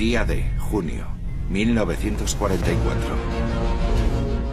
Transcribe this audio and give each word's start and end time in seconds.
Día 0.00 0.24
de 0.24 0.42
junio, 0.58 1.08
1944. 1.50 3.00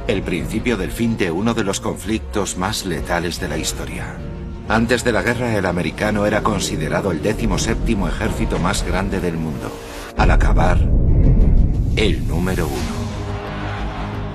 El 0.10 0.22
principio 0.22 0.76
del 0.76 0.92
fin 0.92 1.16
de 1.16 1.32
uno 1.32 1.54
de 1.54 1.64
los 1.64 1.80
conflictos 1.80 2.58
más 2.58 2.86
letales 2.86 3.40
de 3.40 3.48
la 3.48 3.58
historia. 3.58 4.18
Antes 4.68 5.06
de 5.06 5.14
la 5.14 5.22
guerra, 5.22 5.56
el 5.56 5.66
americano 5.66 6.26
era 6.26 6.44
considerado 6.44 7.14
el 7.14 7.22
décimo 7.22 7.60
séptimo 7.60 8.10
ejército 8.10 8.60
más 8.60 8.86
grande 8.86 9.22
del 9.22 9.38
mundo. 9.38 9.72
Al 10.18 10.32
acabar, 10.32 10.80
el 11.96 12.28
número 12.28 12.68
uno. 12.68 12.97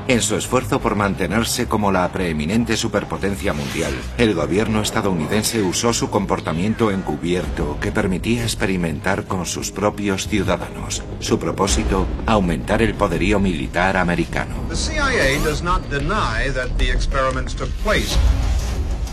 En 0.08 0.20
su 0.20 0.36
esfuerzo 0.36 0.80
por 0.80 0.96
mantenerse 0.96 1.66
como 1.66 1.92
la 1.92 2.10
preeminente 2.10 2.76
superpotencia 2.76 3.52
mundial, 3.52 3.92
el 4.18 4.34
gobierno 4.34 4.82
estadounidense 4.82 5.62
usó 5.62 5.92
su 5.92 6.10
comportamiento 6.10 6.90
encubierto 6.90 7.78
que 7.80 7.92
permitía 7.92 8.42
experimentar 8.42 9.24
con 9.24 9.46
sus 9.46 9.70
propios 9.70 10.26
ciudadanos. 10.26 11.02
Su 11.20 11.38
propósito, 11.38 12.06
aumentar 12.26 12.82
el 12.82 12.94
poderío 12.94 13.38
militar 13.38 13.96
americano. 13.96 14.56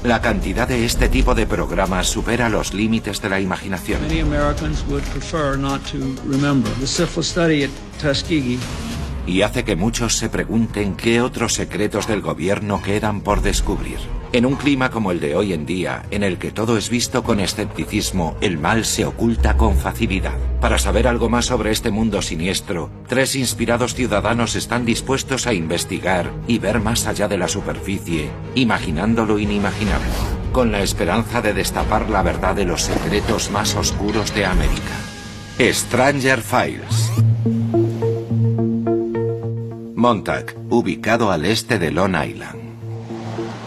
La 0.04 0.22
cantidad 0.22 0.68
de 0.68 0.86
este 0.86 1.10
tipo 1.10 1.36
de 1.36 1.46
programas 1.46 2.08
supera 2.08 2.50
los 2.50 2.74
límites 2.74 3.22
de 3.22 3.30
la 3.30 3.40
imaginación 3.40 4.00
y 9.30 9.44
hace 9.44 9.64
que 9.64 9.76
muchos 9.76 10.16
se 10.16 10.28
pregunten 10.28 10.96
qué 10.96 11.22
otros 11.22 11.54
secretos 11.54 12.08
del 12.08 12.22
gobierno 12.22 12.82
quedan 12.82 13.22
por 13.22 13.44
descubrir. 13.44 14.00
En 14.34 14.46
un 14.46 14.56
clima 14.56 14.90
como 14.90 15.12
el 15.12 15.20
de 15.20 15.36
hoy 15.36 15.54
en 15.54 15.68
día, 15.68 16.04
en 16.10 16.24
el 16.24 16.40
que 16.40 16.52
todo 16.52 16.78
es 16.78 16.90
visto 16.90 17.24
con 17.24 17.40
escepticismo, 17.40 18.36
el 18.42 18.58
mal 18.58 18.86
se 18.86 19.06
oculta 19.06 19.56
con 19.56 19.78
facilidad. 19.78 20.34
Para 20.60 20.80
saber 20.80 21.08
algo 21.08 21.30
más 21.30 21.46
sobre 21.46 21.70
este 21.70 21.92
mundo 21.92 22.24
siniestro, 22.24 22.90
tres 23.08 23.36
inspirados 23.36 23.94
ciudadanos 23.94 24.56
están 24.56 24.84
dispuestos 24.84 25.46
a 25.46 25.54
investigar 25.54 26.32
y 26.48 26.58
ver 26.58 26.80
más 26.80 27.06
allá 27.06 27.28
de 27.28 27.38
la 27.38 27.48
superficie, 27.48 28.30
imaginando 28.56 29.26
lo 29.26 29.38
inimaginable, 29.38 30.10
con 30.52 30.72
la 30.72 30.82
esperanza 30.82 31.42
de 31.44 31.54
destapar 31.54 32.10
la 32.10 32.24
verdad 32.24 32.56
de 32.56 32.66
los 32.66 32.82
secretos 32.82 33.52
más 33.52 33.76
oscuros 33.76 34.34
de 34.34 34.46
América. 34.46 34.96
Stranger 35.60 36.42
Files. 36.42 37.29
Montauk, 40.00 40.56
ubicado 40.70 41.30
al 41.30 41.44
este 41.44 41.78
de 41.78 41.92
Long 41.92 42.16
Island. 42.26 42.58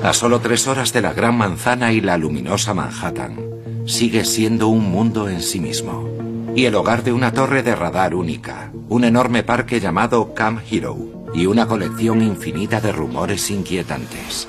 A 0.03 0.15
solo 0.15 0.41
tres 0.41 0.67
horas 0.67 0.91
de 0.95 1.03
la 1.03 1.13
Gran 1.13 1.37
Manzana 1.37 1.93
y 1.93 2.01
la 2.01 2.17
luminosa 2.17 2.73
Manhattan, 2.73 3.37
sigue 3.85 4.25
siendo 4.25 4.69
un 4.69 4.91
mundo 4.91 5.29
en 5.29 5.43
sí 5.43 5.61
mismo. 5.61 6.09
Y 6.57 6.65
el 6.65 6.75
hogar 6.75 7.05
de 7.05 7.13
una 7.13 7.33
torre 7.33 7.63
de 7.63 7.75
radar 7.75 8.15
única, 8.15 8.73
un 8.89 9.05
enorme 9.05 9.43
parque 9.43 9.79
llamado 9.79 10.33
Camp 10.33 10.61
Hero 10.71 10.97
y 11.35 11.45
una 11.45 11.69
colección 11.69 12.23
infinita 12.23 12.81
de 12.81 12.93
rumores 12.93 13.51
inquietantes. 13.51 14.49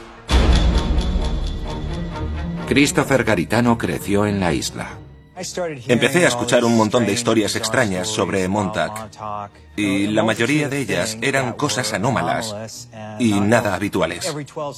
Christopher 2.66 3.26
Garitano 3.26 3.78
creció 3.78 4.26
en 4.26 4.40
la 4.40 4.54
isla. 4.54 5.03
Empecé 5.36 6.26
a 6.26 6.28
escuchar 6.28 6.64
un 6.64 6.78
montón 6.78 7.06
de 7.06 7.14
historias 7.14 7.56
extrañas 7.56 8.08
sobre 8.08 8.48
Montauk 8.48 8.94
y 9.76 10.08
la 10.08 10.24
mayoría 10.24 10.70
de 10.70 10.80
ellas 10.80 11.18
eran 11.22 11.54
cosas 11.54 11.94
anómalas 11.94 12.88
y 13.20 13.40
nada 13.40 13.74
habituales. 13.74 14.34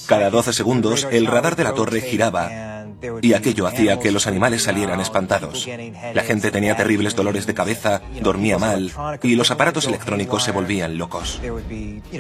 Cada 0.06 0.30
12 0.30 0.53
segundos 0.53 1.08
el 1.12 1.28
radar 1.28 1.56
de 1.58 1.66
la 1.66 1.73
torre 1.73 2.00
giraba 2.00 2.86
y 3.22 3.34
aquello 3.34 3.67
hacía 3.67 4.00
que 4.00 4.12
los 4.12 4.28
animales 4.28 4.64
salieran 4.64 5.02
espantados. 5.02 5.67
La 6.14 6.23
gente 6.23 6.52
tenía 6.52 6.78
terribles 6.78 7.16
dolores 7.16 7.45
de 7.45 7.53
cabeza, 7.53 8.02
dormía 8.22 8.58
mal 8.58 8.92
y 9.22 9.36
los 9.36 9.52
aparatos 9.52 9.88
electrónicos 9.88 10.44
se 10.44 10.52
volvían 10.52 10.97
locos. 10.97 11.42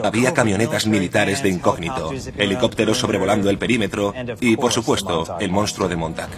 Había 0.03 0.33
camionetas 0.33 0.87
militares 0.87 1.41
de 1.41 1.49
incógnito, 1.49 2.11
helicópteros 2.37 2.97
sobrevolando 2.97 3.49
el 3.49 3.57
perímetro 3.57 4.13
y, 4.41 4.57
por 4.57 4.73
supuesto, 4.73 5.37
el 5.39 5.51
monstruo 5.51 5.87
de 5.87 5.95
Montauk. 5.95 6.31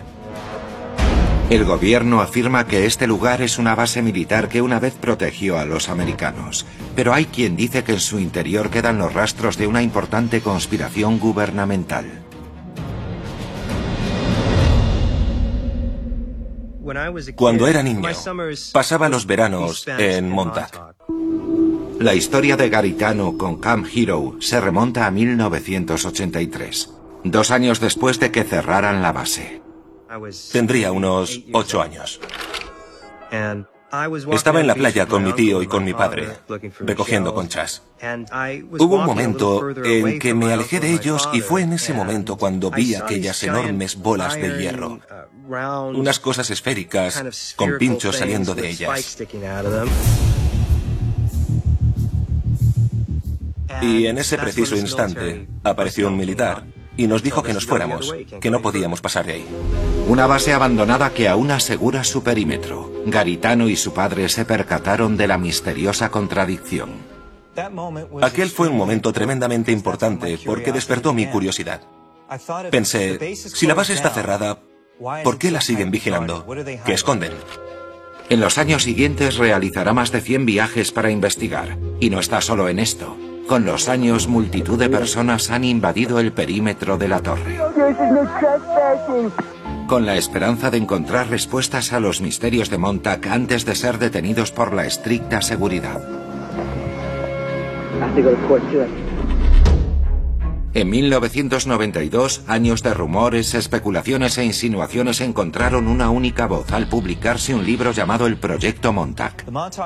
El 1.49 1.63
gobierno 1.63 2.19
afirma 2.19 2.67
que 2.67 2.85
este 2.85 3.07
lugar 3.07 3.41
es 3.41 3.57
una 3.57 3.73
base 3.73 4.01
militar 4.01 4.49
que 4.49 4.61
una 4.61 4.81
vez 4.81 4.95
protegió 4.95 5.57
a 5.57 5.63
los 5.63 5.87
americanos, 5.87 6.65
pero 6.93 7.13
hay 7.13 7.23
quien 7.23 7.55
dice 7.55 7.85
que 7.85 7.93
en 7.93 8.01
su 8.01 8.19
interior 8.19 8.69
quedan 8.69 8.97
los 8.97 9.13
rastros 9.13 9.55
de 9.57 9.65
una 9.65 9.81
importante 9.81 10.41
conspiración 10.41 11.19
gubernamental. 11.19 12.05
Cuando 17.35 17.67
era 17.67 17.81
niño, 17.81 18.09
pasaba 18.73 19.07
los 19.07 19.25
veranos 19.25 19.87
en 19.87 20.29
Montauk. 20.29 20.95
La 21.99 22.13
historia 22.13 22.57
de 22.57 22.67
Garitano 22.67 23.37
con 23.37 23.61
Camp 23.61 23.87
Hero 23.93 24.35
se 24.41 24.59
remonta 24.59 25.07
a 25.07 25.11
1983, 25.11 26.89
dos 27.23 27.51
años 27.51 27.79
después 27.79 28.19
de 28.19 28.31
que 28.31 28.43
cerraran 28.43 29.01
la 29.01 29.13
base. 29.13 29.66
Tendría 30.51 30.91
unos 30.91 31.41
ocho 31.53 31.81
años. 31.81 32.19
Estaba 34.31 34.59
en 34.59 34.68
la 34.68 34.75
playa 34.75 35.06
con 35.06 35.23
mi 35.23 35.34
tío 35.34 35.62
y 35.62 35.68
con 35.68 35.84
mi 35.85 35.94
padre, 35.94 36.29
recogiendo 36.81 37.34
conchas. 37.34 37.84
Hubo 38.79 38.95
un 38.95 39.06
momento 39.06 39.69
en 39.84 40.19
que 40.19 40.34
me 40.34 40.51
alejé 40.51 40.79
de 40.79 40.91
ellos 40.94 41.29
y 41.31 41.40
fue 41.40 41.62
en 41.62 41.73
ese 41.73 41.94
momento 41.94 42.35
cuando 42.38 42.69
vi 42.69 42.95
aquellas 42.95 43.41
enormes 43.44 43.95
bolas 43.95 44.35
de 44.35 44.57
hierro, 44.57 45.00
unas 45.94 46.19
cosas 46.19 46.50
esféricas 46.50 47.53
con 47.56 47.78
pinchos 47.78 48.18
saliendo 48.18 48.56
de 48.56 48.69
ellas. 48.69 49.18
Y 53.81 54.07
en 54.07 54.18
ese 54.18 54.38
preciso 54.38 54.75
instante 54.75 55.47
apareció 55.63 56.07
un 56.07 56.18
militar 56.18 56.63
y 56.97 57.07
nos 57.07 57.23
dijo 57.23 57.43
que 57.43 57.53
nos 57.53 57.65
fuéramos, 57.65 58.13
que 58.41 58.51
no 58.51 58.61
podíamos 58.61 59.01
pasar 59.01 59.25
de 59.25 59.33
ahí. 59.33 59.47
Una 60.07 60.25
base 60.25 60.53
abandonada 60.53 61.11
que 61.11 61.27
aún 61.27 61.51
asegura 61.51 62.03
su 62.03 62.23
perímetro. 62.23 62.91
Garitano 63.05 63.69
y 63.69 63.75
su 63.75 63.93
padre 63.93 64.27
se 64.29 64.45
percataron 64.45 65.15
de 65.15 65.27
la 65.27 65.37
misteriosa 65.37 66.09
contradicción. 66.09 66.89
Aquel 68.21 68.49
fue 68.49 68.67
un 68.67 68.77
momento 68.77 69.13
tremendamente 69.13 69.71
importante 69.71 70.39
porque 70.45 70.71
despertó 70.71 71.13
mi 71.13 71.27
curiosidad. 71.27 71.81
Pensé, 72.71 73.35
si 73.35 73.67
la 73.67 73.73
base 73.73 73.93
está 73.93 74.09
cerrada, 74.09 74.59
¿por 75.23 75.37
qué 75.37 75.51
la 75.51 75.61
siguen 75.61 75.91
vigilando? 75.91 76.45
¿Qué 76.85 76.93
esconden? 76.93 77.33
En 78.29 78.41
los 78.41 78.57
años 78.57 78.83
siguientes 78.83 79.37
realizará 79.37 79.93
más 79.93 80.11
de 80.11 80.19
100 80.19 80.45
viajes 80.45 80.91
para 80.91 81.11
investigar. 81.11 81.77
Y 81.99 82.09
no 82.09 82.19
está 82.19 82.41
solo 82.41 82.67
en 82.67 82.79
esto. 82.79 83.15
Con 83.47 83.65
los 83.65 83.87
años, 83.87 84.27
multitud 84.27 84.77
de 84.77 84.89
personas 84.89 85.49
han 85.51 85.63
invadido 85.63 86.19
el 86.19 86.33
perímetro 86.33 86.97
de 86.97 87.07
la 87.07 87.21
torre. 87.21 87.57
Con 89.87 90.05
la 90.05 90.15
esperanza 90.15 90.69
de 90.69 90.77
encontrar 90.77 91.29
respuestas 91.29 91.93
a 91.93 92.01
los 92.01 92.19
misterios 92.19 92.69
de 92.69 92.77
Montauk 92.77 93.25
antes 93.27 93.65
de 93.65 93.75
ser 93.75 93.99
detenidos 93.99 94.51
por 94.51 94.73
la 94.73 94.85
estricta 94.85 95.41
seguridad. 95.41 96.01
En 100.77 100.91
1992, 100.91 102.43
años 102.45 102.83
de 102.83 102.93
rumores, 102.93 103.55
especulaciones 103.55 104.38
e 104.38 104.45
insinuaciones 104.45 105.21
encontraron 105.21 105.88
una 105.88 106.11
única 106.11 106.45
voz 106.45 106.71
al 106.71 106.88
publicarse 106.88 107.55
un 107.55 107.65
libro 107.65 107.93
llamado 107.93 108.27
El 108.27 108.38
Proyecto 108.38 108.93
Montauk. 108.93 109.43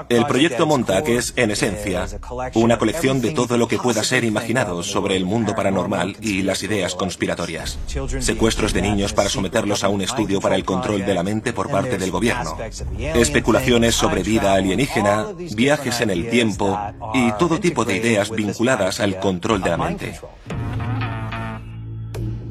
El 0.10 0.26
Proyecto 0.26 0.66
Montauk 0.66 1.08
es, 1.08 1.32
en 1.38 1.52
esencia, 1.52 2.08
una 2.56 2.78
colección 2.78 3.22
de 3.22 3.32
todo 3.32 3.58
lo 3.58 3.70
que 3.70 3.78
pueda 3.78 4.04
ser 4.04 4.26
imaginado 4.26 4.84
sobre 4.84 5.16
el 5.16 5.24
mundo 5.24 5.56
paranormal 5.56 6.18
y 6.20 6.42
las 6.42 6.62
ideas 6.62 6.94
conspiratorias. 6.94 7.80
Secuestros 8.20 8.74
de 8.74 8.82
niños 8.82 9.14
para 9.14 9.30
someterlos 9.30 9.86
a 9.86 9.88
un 9.88 10.02
estudio 10.02 10.42
para 10.42 10.58
el 10.58 10.66
control 10.66 11.06
de 11.06 11.14
la 11.14 11.24
mente 11.24 11.54
por 11.54 11.72
parte 11.72 11.98
del 11.98 12.12
gobierno. 12.12 12.58
Especulaciones 13.00 13.96
sobre 13.96 14.24
vida 14.24 14.56
alienígena, 14.56 15.28
viajes 15.56 16.02
en 16.02 16.10
el 16.10 16.30
tiempo 16.30 16.78
y 17.14 17.32
todo 17.40 17.62
tipo 17.62 17.86
de 17.86 17.96
ideas 17.96 18.30
vinculadas 18.30 19.00
al 19.00 19.22
control 19.22 19.62
de 19.62 19.70
la 19.70 19.78
mente. 19.78 20.20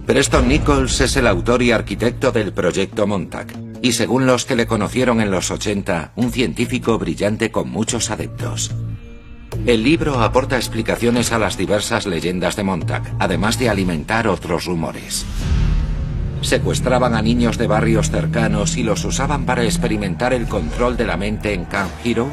Preston 0.07 0.49
Nichols 0.49 1.01
es 1.01 1.17
el 1.17 1.27
autor 1.27 1.63
y 1.63 1.71
arquitecto 1.71 2.33
del 2.33 2.53
proyecto 2.53 3.07
Montauk, 3.07 3.49
y 3.81 3.93
según 3.93 4.27
los 4.27 4.45
que 4.45 4.57
le 4.57 4.67
conocieron 4.67 5.21
en 5.21 5.31
los 5.31 5.51
80, 5.51 6.13
un 6.17 6.33
científico 6.33 6.99
brillante 6.99 7.51
con 7.51 7.71
muchos 7.71 8.11
adeptos. 8.11 8.73
El 9.67 9.83
libro 9.83 10.21
aporta 10.21 10.57
explicaciones 10.57 11.33
a 11.33 11.39
las 11.39 11.57
diversas 11.57 12.07
leyendas 12.07 12.57
de 12.57 12.65
Montauk, 12.65 13.05
además 13.19 13.59
de 13.59 13.69
alimentar 13.69 14.27
otros 14.27 14.65
rumores. 14.65 15.25
Secuestraban 16.41 17.15
a 17.15 17.23
niños 17.23 17.59
de 17.59 17.67
barrios 17.67 18.11
cercanos 18.11 18.77
y 18.77 18.83
los 18.83 19.05
usaban 19.05 19.45
para 19.45 19.65
experimentar 19.65 20.33
el 20.33 20.49
control 20.49 20.97
de 20.97 21.07
la 21.07 21.17
mente 21.17 21.53
en 21.53 21.67
Camp 21.67 21.91
Hero. 22.05 22.29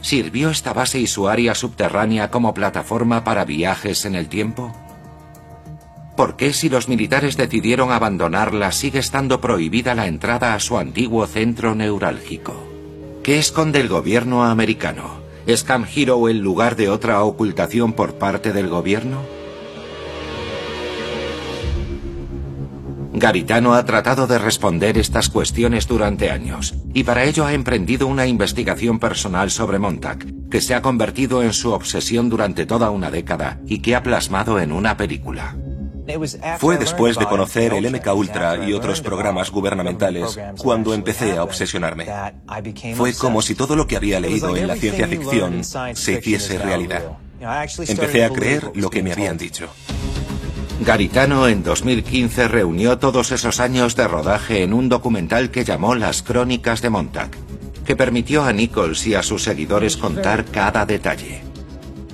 ¿Sirvió 0.00 0.50
esta 0.50 0.72
base 0.72 0.98
y 0.98 1.06
su 1.06 1.28
área 1.28 1.54
subterránea 1.54 2.30
como 2.30 2.54
plataforma 2.54 3.24
para 3.24 3.44
viajes 3.44 4.04
en 4.04 4.14
el 4.14 4.28
tiempo? 4.28 4.72
¿Por 6.16 6.36
qué 6.36 6.52
si 6.52 6.68
los 6.68 6.88
militares 6.88 7.36
decidieron 7.36 7.92
abandonarla 7.92 8.72
sigue 8.72 8.98
estando 8.98 9.40
prohibida 9.40 9.94
la 9.94 10.06
entrada 10.06 10.54
a 10.54 10.60
su 10.60 10.78
antiguo 10.78 11.26
centro 11.26 11.74
neurálgico? 11.74 12.54
¿Qué 13.22 13.38
esconde 13.38 13.80
el 13.80 13.88
gobierno 13.88 14.44
americano? 14.44 15.20
¿Es 15.46 15.64
Camp 15.64 15.86
Hero 15.94 16.28
el 16.28 16.38
lugar 16.38 16.76
de 16.76 16.88
otra 16.88 17.22
ocultación 17.22 17.92
por 17.92 18.14
parte 18.14 18.52
del 18.52 18.68
gobierno? 18.68 19.39
Garitano 23.20 23.74
ha 23.74 23.84
tratado 23.84 24.26
de 24.26 24.38
responder 24.38 24.96
estas 24.96 25.28
cuestiones 25.28 25.86
durante 25.86 26.30
años 26.30 26.74
y 26.94 27.04
para 27.04 27.24
ello 27.24 27.44
ha 27.44 27.52
emprendido 27.52 28.06
una 28.06 28.26
investigación 28.26 28.98
personal 28.98 29.50
sobre 29.50 29.78
Montag, 29.78 30.24
que 30.50 30.62
se 30.62 30.74
ha 30.74 30.80
convertido 30.80 31.42
en 31.42 31.52
su 31.52 31.70
obsesión 31.72 32.30
durante 32.30 32.64
toda 32.64 32.88
una 32.88 33.10
década 33.10 33.60
y 33.66 33.80
que 33.80 33.94
ha 33.94 34.02
plasmado 34.02 34.58
en 34.58 34.72
una 34.72 34.96
película. 34.96 35.54
Fue 36.58 36.78
después 36.78 37.18
de 37.18 37.26
conocer 37.26 37.74
el 37.74 37.92
MK 37.92 38.14
Ultra 38.14 38.66
y 38.66 38.72
otros 38.72 39.02
programas 39.02 39.50
gubernamentales 39.50 40.40
cuando 40.56 40.94
empecé 40.94 41.36
a 41.36 41.44
obsesionarme. 41.44 42.06
Fue 42.94 43.12
como 43.12 43.42
si 43.42 43.54
todo 43.54 43.76
lo 43.76 43.86
que 43.86 43.96
había 43.96 44.18
leído 44.18 44.56
en 44.56 44.66
la 44.66 44.76
ciencia 44.76 45.06
ficción 45.06 45.62
se 45.62 46.12
hiciese 46.14 46.58
realidad. 46.58 47.02
Empecé 47.86 48.24
a 48.24 48.30
creer 48.30 48.72
lo 48.74 48.88
que 48.88 49.02
me 49.02 49.12
habían 49.12 49.36
dicho. 49.36 49.68
Garitano 50.80 51.46
en 51.46 51.62
2015 51.62 52.48
reunió 52.48 52.96
todos 52.96 53.32
esos 53.32 53.60
años 53.60 53.96
de 53.96 54.08
rodaje 54.08 54.62
en 54.62 54.72
un 54.72 54.88
documental 54.88 55.50
que 55.50 55.62
llamó 55.62 55.94
Las 55.94 56.22
Crónicas 56.22 56.80
de 56.80 56.88
Montag, 56.88 57.28
que 57.84 57.96
permitió 57.96 58.44
a 58.44 58.52
Nichols 58.54 59.06
y 59.06 59.14
a 59.14 59.22
sus 59.22 59.42
seguidores 59.42 59.98
contar 59.98 60.46
cada 60.46 60.86
detalle. 60.86 61.42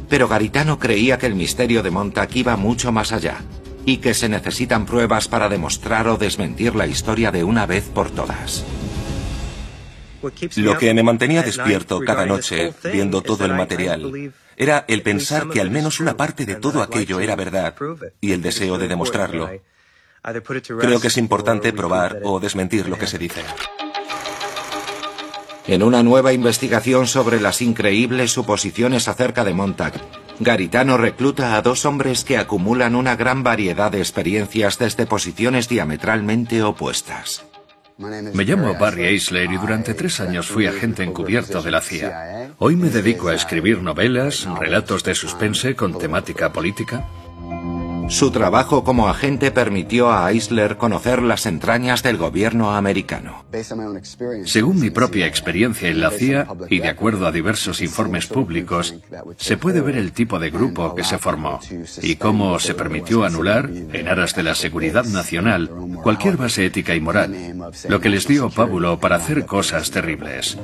Pero 0.09 0.27
Garitano 0.27 0.81
creía 0.81 1.17
que 1.17 1.27
el 1.27 1.37
misterio 1.37 1.85
de 1.85 1.93
Montag 1.93 2.29
iba 2.37 2.57
mucho 2.57 2.91
más 2.91 3.13
allá 3.13 3.37
y 3.85 3.99
que 3.99 4.15
se 4.15 4.29
necesitan 4.29 4.85
pruebas 4.85 5.29
para 5.29 5.49
demostrar 5.49 6.09
o 6.09 6.17
desmentir 6.17 6.75
la 6.75 6.89
historia 6.89 7.31
de 7.31 7.45
una 7.45 7.67
vez 7.67 7.85
por 7.85 8.11
todas. 8.11 8.65
Lo 10.57 10.77
que 10.77 10.93
me 10.93 11.05
mantenía 11.05 11.45
despierto 11.45 12.01
cada 12.01 12.27
noche, 12.27 12.75
viendo 12.93 13.23
todo 13.23 13.45
el 13.45 13.55
material, 13.55 14.33
era 14.57 14.85
el 14.89 15.03
pensar 15.03 15.49
que 15.49 15.61
al 15.61 15.71
menos 15.71 16.01
una 16.01 16.17
parte 16.17 16.47
de 16.47 16.57
todo 16.57 16.83
aquello 16.83 17.21
era 17.21 17.37
verdad 17.37 17.75
y 18.21 18.33
el 18.33 18.43
deseo 18.43 18.79
de 18.79 18.89
demostrarlo. 18.89 19.51
Creo 20.81 21.01
que 21.01 21.07
es 21.09 21.17
importante 21.19 21.73
probar 21.73 22.21
o 22.25 22.41
desmentir 22.41 22.89
lo 22.89 22.99
que 22.99 23.07
se 23.07 23.19
dice. 23.19 23.43
En 25.69 25.83
una 25.83 26.03
nueva 26.03 26.33
investigación 26.33 27.09
sobre 27.09 27.41
las 27.41 27.61
increíbles 27.61 28.31
suposiciones 28.31 29.09
acerca 29.09 29.45
de 29.45 29.53
Montag, 29.53 29.95
Garitano 30.39 30.97
recluta 30.97 31.57
a 31.57 31.63
dos 31.63 31.85
hombres 31.87 32.25
que 32.25 32.37
acumulan 32.37 32.95
una 32.95 33.17
gran 33.17 33.43
variedad 33.43 33.91
de 33.91 33.99
experiencias 33.99 34.79
desde 34.79 35.07
posiciones 35.07 35.69
diametralmente 35.69 36.63
opuestas. 36.63 37.45
Me 37.99 38.45
llamo 38.45 38.75
Barry 38.75 39.05
Eisler 39.05 39.51
y 39.51 39.57
durante 39.57 39.95
tres 39.95 40.21
años 40.21 40.49
fui 40.49 40.67
agente 40.67 41.03
encubierto 41.03 41.63
de 41.63 41.71
la 41.71 41.81
CIA. 41.81 42.51
Hoy 42.59 42.77
me 42.77 42.91
dedico 42.91 43.29
a 43.29 43.35
escribir 43.35 43.81
novelas, 43.81 44.47
relatos 44.59 45.03
de 45.03 45.15
suspense 45.15 45.75
con 45.75 45.99
temática 45.99 46.53
política 46.53 47.07
su 48.09 48.31
trabajo 48.31 48.85
como 48.85 49.09
agente 49.09 49.51
permitió 49.51 50.13
a 50.13 50.31
Eisler 50.31 50.77
conocer 50.77 51.23
las 51.23 51.47
entrañas 51.47 52.03
del 52.03 52.17
gobierno 52.17 52.75
americano. 52.75 53.45
Según 54.45 54.81
mi 54.81 54.91
propia 54.91 55.27
experiencia 55.27 55.89
en 55.89 56.01
la 56.01 56.11
CIA 56.11 56.47
y 56.71 56.79
de 56.79 56.89
acuerdo 56.89 57.27
a 57.27 57.33
diversos 57.33 57.81
informes 57.81 58.27
públicos, 58.27 58.95
se 59.37 59.57
puede 59.57 59.81
ver 59.81 59.97
el 59.97 60.13
tipo 60.13 60.39
de 60.39 60.51
grupo 60.51 60.95
que 60.95 61.05
se 61.05 61.19
formó 61.19 61.61
y 62.03 62.17
cómo 62.17 62.59
se 62.59 62.75
permitió 62.75 63.25
anular, 63.25 63.69
en 63.71 64.09
aras 64.09 64.35
de 64.35 64.43
la 64.43 64.55
seguridad 64.55 65.05
nacional, 65.05 65.71
cualquier 66.03 66.37
base 66.37 66.67
ética 66.67 66.95
y 66.95 67.01
moral, 67.01 67.73
lo 67.89 68.01
que 68.01 68.09
les 68.09 68.27
dio 68.27 68.51
pábulo 68.51 69.01
para 69.01 69.17
hacer 69.17 69.47
cosas 69.47 69.91
terribles. 69.91 70.57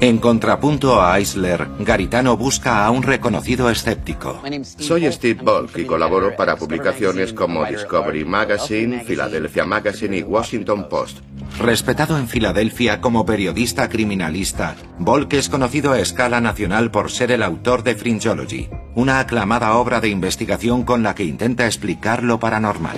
En 0.00 0.18
contrapunto 0.18 1.02
a 1.02 1.18
Eisler, 1.18 1.68
Garitano 1.80 2.36
busca 2.36 2.86
a 2.86 2.90
un 2.90 3.02
reconocido 3.02 3.68
escéptico. 3.68 4.40
Soy 4.78 5.10
Steve 5.12 5.42
Bolk 5.42 5.76
y 5.76 5.84
colaboro 5.84 6.34
para 6.36 6.56
publicaciones 6.56 7.32
como 7.32 7.64
Discovery 7.66 8.24
Magazine, 8.24 9.04
Philadelphia 9.04 9.64
Magazine 9.66 10.16
y 10.18 10.22
Washington 10.22 10.88
Post. 10.88 11.18
Respetado 11.58 12.16
en 12.16 12.28
Filadelfia 12.28 13.00
como 13.00 13.26
periodista 13.26 13.88
criminalista, 13.88 14.76
Bolk 14.98 15.34
es 15.34 15.48
conocido 15.48 15.92
a 15.92 16.00
escala 16.00 16.40
nacional 16.40 16.90
por 16.90 17.10
ser 17.10 17.32
el 17.32 17.42
autor 17.42 17.82
de 17.82 17.94
Fringeology, 17.96 18.70
una 18.94 19.18
aclamada 19.20 19.74
obra 19.74 20.00
de 20.00 20.08
investigación 20.08 20.84
con 20.84 21.02
la 21.02 21.14
que 21.14 21.24
intenta 21.24 21.66
explicar 21.66 22.22
lo 22.22 22.40
paranormal. 22.40 22.96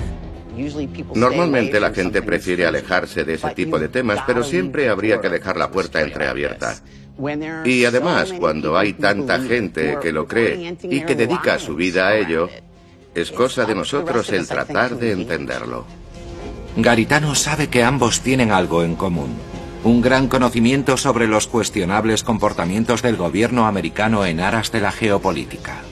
Normalmente 1.15 1.81
la 1.81 1.93
gente 1.93 2.23
prefiere 2.23 2.67
alejarse 2.67 3.25
de 3.25 3.35
ese 3.35 3.51
tipo 3.51 3.79
de 3.79 3.89
temas, 3.89 4.21
pero 4.27 4.43
siempre 4.43 4.89
habría 4.89 5.21
que 5.21 5.29
dejar 5.29 5.57
la 5.57 5.71
puerta 5.71 6.01
entreabierta. 6.01 6.77
Y 7.65 7.85
además, 7.85 8.33
cuando 8.39 8.77
hay 8.77 8.95
tanta 8.95 9.41
gente 9.41 9.99
que 10.03 10.13
lo 10.13 10.27
cree 10.27 10.77
y 10.83 11.01
que 11.03 11.15
dedica 11.15 11.59
su 11.59 11.75
vida 11.75 12.09
a 12.09 12.17
ello, 12.17 12.49
es 13.15 13.31
cosa 13.31 13.65
de 13.65 13.75
nosotros 13.75 14.31
el 14.31 14.47
tratar 14.49 14.99
de 14.99 15.13
entenderlo. 15.13 15.85
Garitano 16.77 17.35
sabe 17.35 17.69
que 17.69 17.85
ambos 17.85 18.21
tienen 18.21 18.51
algo 18.51 18.83
en 18.83 18.97
común. 18.97 19.37
Un 19.85 20.01
gran 20.01 20.29
conocimiento 20.29 20.97
sobre 20.97 21.27
los 21.27 21.47
cuestionables 21.47 22.23
comportamientos 22.23 23.03
del 23.03 23.17
gobierno 23.17 23.67
americano 23.67 24.25
en 24.25 24.41
aras 24.41 24.73
de 24.73 24.81
la 24.81 24.93
geopolítica. 24.93 25.83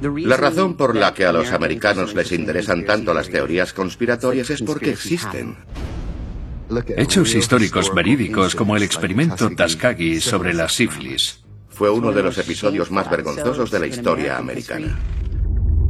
La 0.00 0.36
razón 0.36 0.74
por 0.74 0.96
la 0.96 1.12
que 1.12 1.26
a 1.26 1.32
los 1.32 1.52
americanos 1.52 2.14
les 2.14 2.32
interesan 2.32 2.84
tanto 2.84 3.12
las 3.12 3.28
teorías 3.28 3.72
conspiratorias 3.72 4.50
es 4.50 4.62
porque 4.62 4.90
existen. 4.90 5.56
Hechos 6.96 7.34
históricos 7.34 7.92
verídicos 7.94 8.54
como 8.54 8.76
el 8.76 8.82
experimento 8.82 9.50
Tuskegee 9.50 10.20
sobre 10.20 10.54
la 10.54 10.68
sífilis. 10.68 11.42
Fue 11.68 11.90
uno 11.90 12.12
de 12.12 12.22
los 12.22 12.38
episodios 12.38 12.90
más 12.90 13.10
vergonzosos 13.10 13.70
de 13.70 13.78
la 13.80 13.86
historia 13.86 14.38
americana. 14.38 14.98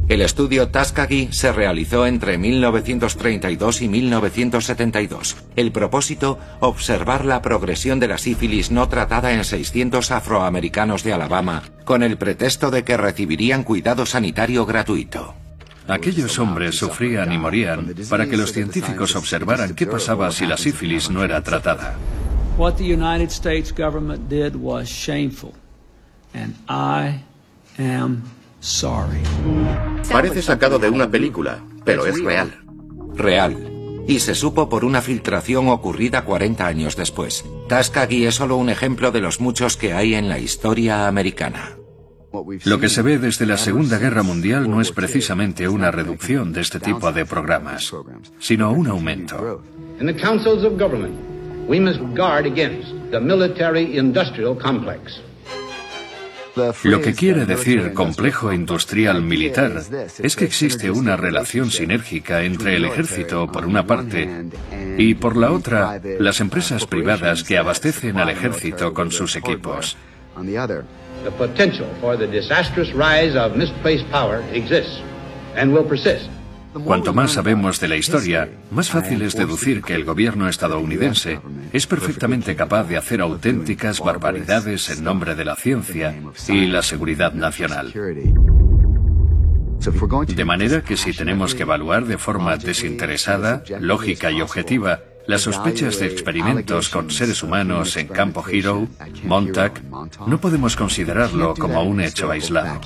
El 0.07 0.21
estudio 0.21 0.67
Tuskegee 0.67 1.29
se 1.31 1.53
realizó 1.53 2.05
entre 2.05 2.37
1932 2.37 3.81
y 3.81 3.87
1972. 3.87 5.37
El 5.55 5.71
propósito, 5.71 6.37
observar 6.59 7.23
la 7.23 7.41
progresión 7.41 7.99
de 7.99 8.09
la 8.09 8.17
sífilis 8.17 8.71
no 8.71 8.89
tratada 8.89 9.31
en 9.31 9.45
600 9.45 10.11
afroamericanos 10.11 11.03
de 11.03 11.13
Alabama, 11.13 11.63
con 11.85 12.03
el 12.03 12.17
pretexto 12.17 12.71
de 12.71 12.83
que 12.83 12.97
recibirían 12.97 13.63
cuidado 13.63 14.05
sanitario 14.05 14.65
gratuito. 14.65 15.33
Aquellos 15.87 16.37
hombres 16.39 16.77
sufrían 16.77 17.31
y 17.31 17.37
morían 17.37 17.93
para 18.09 18.27
que 18.27 18.37
los 18.37 18.51
científicos 18.51 19.15
observaran 19.15 19.75
qué 19.75 19.87
pasaba 19.87 20.31
si 20.31 20.45
la 20.45 20.57
sífilis 20.57 21.09
no 21.09 21.23
era 21.23 21.41
tratada. 21.41 21.95
What 22.57 22.75
the 22.75 22.83
United 22.83 23.29
States 23.29 23.73
government 23.73 24.29
did 24.29 24.55
was 24.55 24.89
shameful, 24.89 25.53
and 26.33 26.53
I 26.67 27.23
am 27.79 28.23
Parece 30.11 30.41
sacado 30.41 30.77
de 30.77 30.89
una 30.89 31.09
película, 31.09 31.63
pero 31.83 32.05
es 32.05 32.23
real. 32.23 32.61
Real. 33.15 34.03
Y 34.07 34.19
se 34.19 34.35
supo 34.35 34.69
por 34.69 34.85
una 34.85 35.01
filtración 35.01 35.67
ocurrida 35.67 36.25
40 36.25 36.65
años 36.65 36.95
después. 36.95 37.43
Tuskegee 37.67 38.27
es 38.27 38.35
solo 38.35 38.57
un 38.57 38.69
ejemplo 38.69 39.11
de 39.11 39.21
los 39.21 39.39
muchos 39.39 39.77
que 39.77 39.93
hay 39.93 40.13
en 40.13 40.29
la 40.29 40.39
historia 40.39 41.07
americana. 41.07 41.77
Lo 42.65 42.79
que 42.79 42.87
se 42.87 43.01
ve 43.01 43.17
desde 43.17 43.45
la 43.45 43.57
Segunda 43.57 43.97
Guerra 43.97 44.23
Mundial 44.23 44.69
no 44.69 44.79
es 44.79 44.91
precisamente 44.91 45.67
una 45.67 45.91
reducción 45.91 46.53
de 46.53 46.61
este 46.61 46.79
tipo 46.79 47.11
de 47.11 47.25
programas, 47.25 47.91
sino 48.39 48.71
un 48.71 48.87
aumento. 48.87 49.63
En 49.99 50.07
the 50.07 50.15
councils 50.15 50.63
of 50.63 50.79
government, 50.79 51.15
we 51.67 51.79
must 51.79 51.99
guard 52.15 52.45
against 52.45 52.89
the 53.11 53.19
military 53.19 53.97
industrial 53.97 54.57
complex. 54.57 55.21
Lo 56.83 57.01
que 57.01 57.13
quiere 57.13 57.45
decir 57.45 57.93
complejo 57.93 58.51
industrial 58.51 59.21
militar 59.21 59.81
es 60.21 60.35
que 60.35 60.45
existe 60.45 60.91
una 60.91 61.15
relación 61.17 61.71
sinérgica 61.71 62.43
entre 62.43 62.75
el 62.75 62.85
ejército, 62.85 63.51
por 63.51 63.65
una 63.65 63.85
parte, 63.85 64.29
y 64.97 65.15
por 65.15 65.37
la 65.37 65.51
otra, 65.51 66.01
las 66.19 66.39
empresas 66.39 66.85
privadas 66.85 67.43
que 67.43 67.57
abastecen 67.57 68.17
al 68.17 68.29
ejército 68.29 68.93
con 68.93 69.11
sus 69.11 69.35
equipos. 69.35 69.97
The 71.23 71.29
potential 71.29 71.85
for 72.01 72.17
the 72.17 72.25
disastrous 72.25 72.91
rise 72.93 73.37
of 73.37 73.55
misplaced 73.55 74.09
power 74.09 74.41
exists 74.53 75.03
and 75.55 75.71
will 75.71 75.85
persist. 75.85 76.27
Cuanto 76.73 77.13
más 77.13 77.33
sabemos 77.33 77.79
de 77.79 77.87
la 77.89 77.97
historia, 77.97 78.49
más 78.71 78.89
fácil 78.89 79.21
es 79.23 79.35
deducir 79.35 79.81
que 79.81 79.93
el 79.93 80.05
gobierno 80.05 80.47
estadounidense 80.47 81.39
es 81.73 81.85
perfectamente 81.85 82.55
capaz 82.55 82.85
de 82.85 82.97
hacer 82.97 83.21
auténticas 83.21 83.99
barbaridades 83.99 84.89
en 84.89 85.03
nombre 85.03 85.35
de 85.35 85.45
la 85.45 85.55
ciencia 85.55 86.15
y 86.47 86.67
la 86.67 86.81
seguridad 86.81 87.33
nacional. 87.33 87.93
De 90.27 90.45
manera 90.45 90.81
que 90.81 90.95
si 90.95 91.11
tenemos 91.11 91.55
que 91.55 91.63
evaluar 91.63 92.05
de 92.05 92.17
forma 92.17 92.55
desinteresada, 92.55 93.63
lógica 93.79 94.31
y 94.31 94.41
objetiva 94.41 95.01
las 95.27 95.41
sospechas 95.41 95.99
de 95.99 96.07
experimentos 96.07 96.89
con 96.89 97.11
seres 97.11 97.43
humanos 97.43 97.97
en 97.97 98.07
Campo 98.07 98.43
Hero, 98.47 98.87
Montag, 99.23 99.81
no 100.25 100.39
podemos 100.39 100.75
considerarlo 100.75 101.53
como 101.53 101.83
un 101.83 102.01
hecho 102.01 102.31
aislado. 102.31 102.79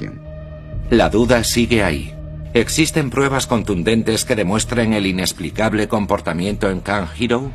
La 0.90 1.10
duda 1.10 1.44
sigue 1.44 1.84
ahí. 1.84 2.14
¿Existen 2.56 3.10
pruebas 3.10 3.48
contundentes 3.48 4.24
que 4.24 4.34
demuestren 4.34 4.94
el 4.94 5.08
inexplicable 5.08 5.90
comportamiento 5.90 6.70
en 6.70 6.80
Camp 6.80 7.10
Hero? 7.20 7.52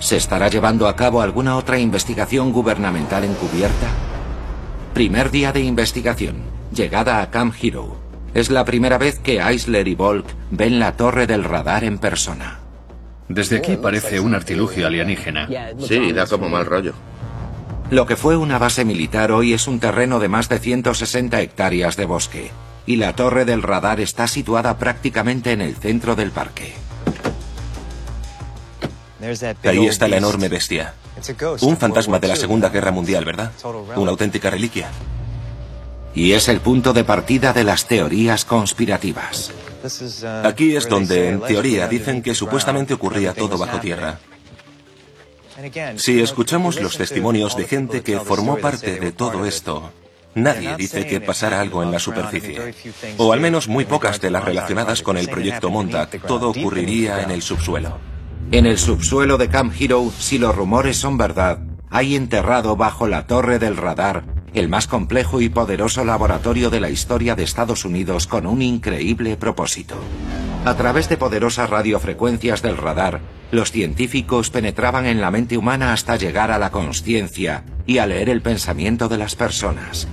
¿Se 0.00 0.18
estará 0.18 0.48
llevando 0.48 0.86
a 0.86 0.96
cabo 0.96 1.22
alguna 1.22 1.56
otra 1.56 1.78
investigación 1.78 2.52
gubernamental 2.52 3.24
encubierta? 3.24 3.88
Primer 4.92 5.30
día 5.30 5.52
de 5.52 5.62
investigación. 5.62 6.42
Llegada 6.74 7.22
a 7.22 7.30
Camp 7.30 7.54
Hero. 7.58 7.96
Es 8.34 8.50
la 8.50 8.66
primera 8.66 8.98
vez 8.98 9.18
que 9.18 9.40
Eisler 9.40 9.88
y 9.88 9.94
Volk 9.94 10.26
ven 10.50 10.78
la 10.78 10.94
torre 10.98 11.26
del 11.26 11.42
radar 11.42 11.84
en 11.84 11.96
persona. 11.96 12.58
Desde 13.30 13.56
aquí 13.56 13.78
parece 13.78 14.20
un 14.20 14.34
artilugio 14.34 14.86
alienígena. 14.86 15.48
Sí, 15.78 16.12
da 16.12 16.26
como 16.26 16.50
mal 16.50 16.66
rollo. 16.66 16.92
Lo 17.90 18.04
que 18.04 18.16
fue 18.16 18.36
una 18.36 18.58
base 18.58 18.84
militar 18.84 19.32
hoy 19.32 19.54
es 19.54 19.66
un 19.66 19.80
terreno 19.80 20.20
de 20.20 20.28
más 20.28 20.50
de 20.50 20.58
160 20.58 21.40
hectáreas 21.40 21.96
de 21.96 22.04
bosque, 22.04 22.50
y 22.88 22.96
la 22.96 23.14
torre 23.14 23.44
del 23.44 23.62
radar 23.62 24.00
está 24.00 24.26
situada 24.26 24.78
prácticamente 24.78 25.52
en 25.52 25.60
el 25.60 25.76
centro 25.76 26.16
del 26.16 26.30
parque. 26.30 26.72
Ahí 29.62 29.86
está 29.86 30.08
la 30.08 30.16
enorme 30.16 30.48
bestia. 30.48 30.94
Un 31.60 31.76
fantasma 31.76 32.18
de 32.18 32.28
la 32.28 32.36
Segunda 32.36 32.70
Guerra 32.70 32.90
Mundial, 32.90 33.26
¿verdad? 33.26 33.52
Una 33.94 34.10
auténtica 34.10 34.48
reliquia. 34.48 34.88
Y 36.14 36.32
es 36.32 36.48
el 36.48 36.60
punto 36.60 36.94
de 36.94 37.04
partida 37.04 37.52
de 37.52 37.64
las 37.64 37.86
teorías 37.86 38.46
conspirativas. 38.46 39.52
Aquí 40.42 40.74
es 40.74 40.88
donde, 40.88 41.28
en 41.28 41.40
teoría, 41.42 41.88
dicen 41.88 42.22
que 42.22 42.34
supuestamente 42.34 42.94
ocurría 42.94 43.34
todo 43.34 43.58
bajo 43.58 43.78
tierra. 43.80 44.18
Si 45.96 46.22
escuchamos 46.22 46.80
los 46.80 46.96
testimonios 46.96 47.54
de 47.54 47.64
gente 47.66 48.02
que 48.02 48.18
formó 48.18 48.56
parte 48.56 48.98
de 48.98 49.12
todo 49.12 49.44
esto, 49.44 49.92
nadie 50.42 50.76
dice 50.76 51.06
que 51.06 51.20
pasara 51.20 51.60
algo 51.60 51.82
en 51.82 51.90
la 51.90 51.98
superficie. 51.98 52.74
O 53.18 53.32
al 53.32 53.40
menos 53.40 53.68
muy 53.68 53.84
pocas 53.84 54.20
de 54.20 54.30
las 54.30 54.44
relacionadas 54.44 55.02
con 55.02 55.16
el 55.16 55.28
proyecto 55.28 55.70
Montauk. 55.70 56.26
Todo 56.26 56.50
ocurriría 56.50 57.22
en 57.22 57.30
el 57.30 57.42
subsuelo. 57.42 57.98
En 58.50 58.66
el 58.66 58.78
subsuelo 58.78 59.36
de 59.36 59.48
Camp 59.48 59.74
Hero, 59.78 60.10
si 60.18 60.38
los 60.38 60.54
rumores 60.54 60.96
son 60.96 61.18
verdad, 61.18 61.58
hay 61.90 62.16
enterrado 62.16 62.76
bajo 62.76 63.06
la 63.06 63.26
torre 63.26 63.58
del 63.58 63.76
radar 63.76 64.24
el 64.54 64.68
más 64.68 64.86
complejo 64.86 65.40
y 65.40 65.48
poderoso 65.48 66.04
laboratorio 66.04 66.70
de 66.70 66.80
la 66.80 66.90
historia 66.90 67.34
de 67.34 67.44
Estados 67.44 67.84
Unidos 67.84 68.26
con 68.26 68.46
un 68.46 68.62
increíble 68.62 69.36
propósito. 69.36 69.96
A 70.64 70.74
través 70.74 71.08
de 71.08 71.16
poderosas 71.16 71.70
radiofrecuencias 71.70 72.62
del 72.62 72.76
radar, 72.76 73.20
los 73.50 73.70
científicos 73.70 74.50
penetraban 74.50 75.06
en 75.06 75.20
la 75.20 75.30
mente 75.30 75.56
humana 75.56 75.92
hasta 75.92 76.16
llegar 76.16 76.50
a 76.50 76.58
la 76.58 76.70
conciencia 76.70 77.64
y 77.86 77.98
a 77.98 78.06
leer 78.06 78.28
el 78.28 78.42
pensamiento 78.42 79.08
de 79.08 79.18
las 79.18 79.36
personas. 79.36 80.08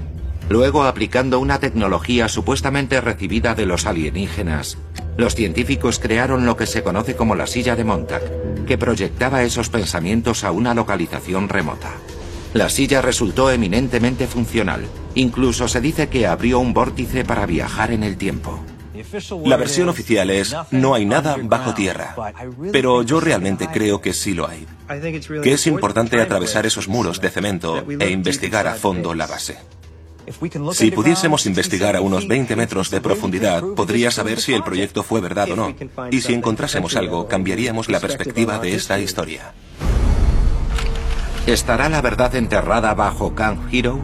Luego, 0.47 0.83
aplicando 0.83 1.39
una 1.39 1.59
tecnología 1.59 2.27
supuestamente 2.27 3.01
recibida 3.01 3.55
de 3.55 3.65
los 3.65 3.85
alienígenas, 3.87 4.77
los 5.17 5.33
científicos 5.33 5.99
crearon 5.99 6.45
lo 6.45 6.55
que 6.55 6.67
se 6.67 6.83
conoce 6.83 7.15
como 7.15 7.35
la 7.35 7.47
silla 7.47 7.75
de 7.75 7.83
Montauk, 7.83 8.65
que 8.67 8.77
proyectaba 8.77 9.43
esos 9.43 9.69
pensamientos 9.69 10.43
a 10.43 10.51
una 10.51 10.73
localización 10.73 11.49
remota. 11.49 11.91
La 12.53 12.69
silla 12.69 13.01
resultó 13.01 13.51
eminentemente 13.51 14.27
funcional. 14.27 14.85
Incluso 15.15 15.67
se 15.67 15.81
dice 15.81 16.09
que 16.09 16.27
abrió 16.27 16.59
un 16.59 16.73
vórtice 16.73 17.25
para 17.25 17.45
viajar 17.45 17.91
en 17.91 18.03
el 18.03 18.17
tiempo. 18.17 18.63
La 19.45 19.57
versión 19.57 19.89
oficial 19.89 20.29
es 20.29 20.55
no 20.71 20.93
hay 20.93 21.05
nada 21.05 21.37
bajo 21.41 21.73
tierra, 21.73 22.15
pero 22.71 23.03
yo 23.03 23.19
realmente 23.19 23.67
creo 23.71 23.99
que 23.99 24.13
sí 24.13 24.33
lo 24.33 24.47
hay. 24.47 24.65
Que 25.43 25.53
es 25.53 25.67
importante 25.67 26.21
atravesar 26.21 26.65
esos 26.65 26.87
muros 26.87 27.19
de 27.19 27.29
cemento 27.29 27.83
e 27.99 28.09
investigar 28.09 28.67
a 28.67 28.75
fondo 28.75 29.13
la 29.13 29.27
base. 29.27 29.57
Si 30.73 30.91
pudiésemos 30.91 31.45
investigar 31.45 31.95
a 31.95 32.01
unos 32.01 32.27
20 32.27 32.55
metros 32.55 32.89
de 32.89 33.01
profundidad, 33.01 33.63
podría 33.75 34.11
saber 34.11 34.41
si 34.41 34.53
el 34.53 34.63
proyecto 34.63 35.03
fue 35.03 35.21
verdad 35.21 35.51
o 35.51 35.55
no. 35.55 35.75
Y 36.11 36.21
si 36.21 36.33
encontrásemos 36.33 36.95
algo, 36.95 37.27
cambiaríamos 37.27 37.89
la 37.89 37.99
perspectiva 37.99 38.59
de 38.59 38.75
esta 38.75 38.99
historia. 38.99 39.53
¿Estará 41.45 41.89
la 41.89 42.01
verdad 42.01 42.35
enterrada 42.35 42.93
bajo 42.95 43.35
Camp 43.35 43.71
Hero? 43.71 43.99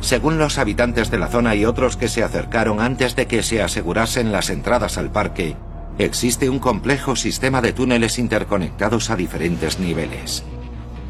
Según 0.00 0.38
los 0.38 0.58
habitantes 0.58 1.10
de 1.10 1.18
la 1.18 1.28
zona 1.28 1.54
y 1.54 1.64
otros 1.64 1.96
que 1.96 2.08
se 2.08 2.22
acercaron 2.22 2.80
antes 2.80 3.16
de 3.16 3.26
que 3.26 3.42
se 3.42 3.62
asegurasen 3.62 4.32
las 4.32 4.50
entradas 4.50 4.98
al 4.98 5.10
parque, 5.10 5.56
existe 5.98 6.48
un 6.50 6.58
complejo 6.58 7.16
sistema 7.16 7.60
de 7.62 7.72
túneles 7.72 8.18
interconectados 8.18 9.10
a 9.10 9.16
diferentes 9.16 9.78
niveles 9.78 10.44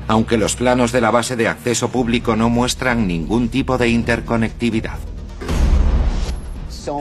aunque 0.09 0.37
los 0.37 0.57
planos 0.57 0.93
de 0.93 1.01
la 1.01 1.11
base 1.11 1.37
de 1.37 1.49
acceso 1.49 1.89
público 1.89 2.37
no 2.37 2.51
muestran 2.51 3.07
ningún 3.07 3.49
tipo 3.49 3.79
de 3.79 3.89
interconectividad. 3.89 4.99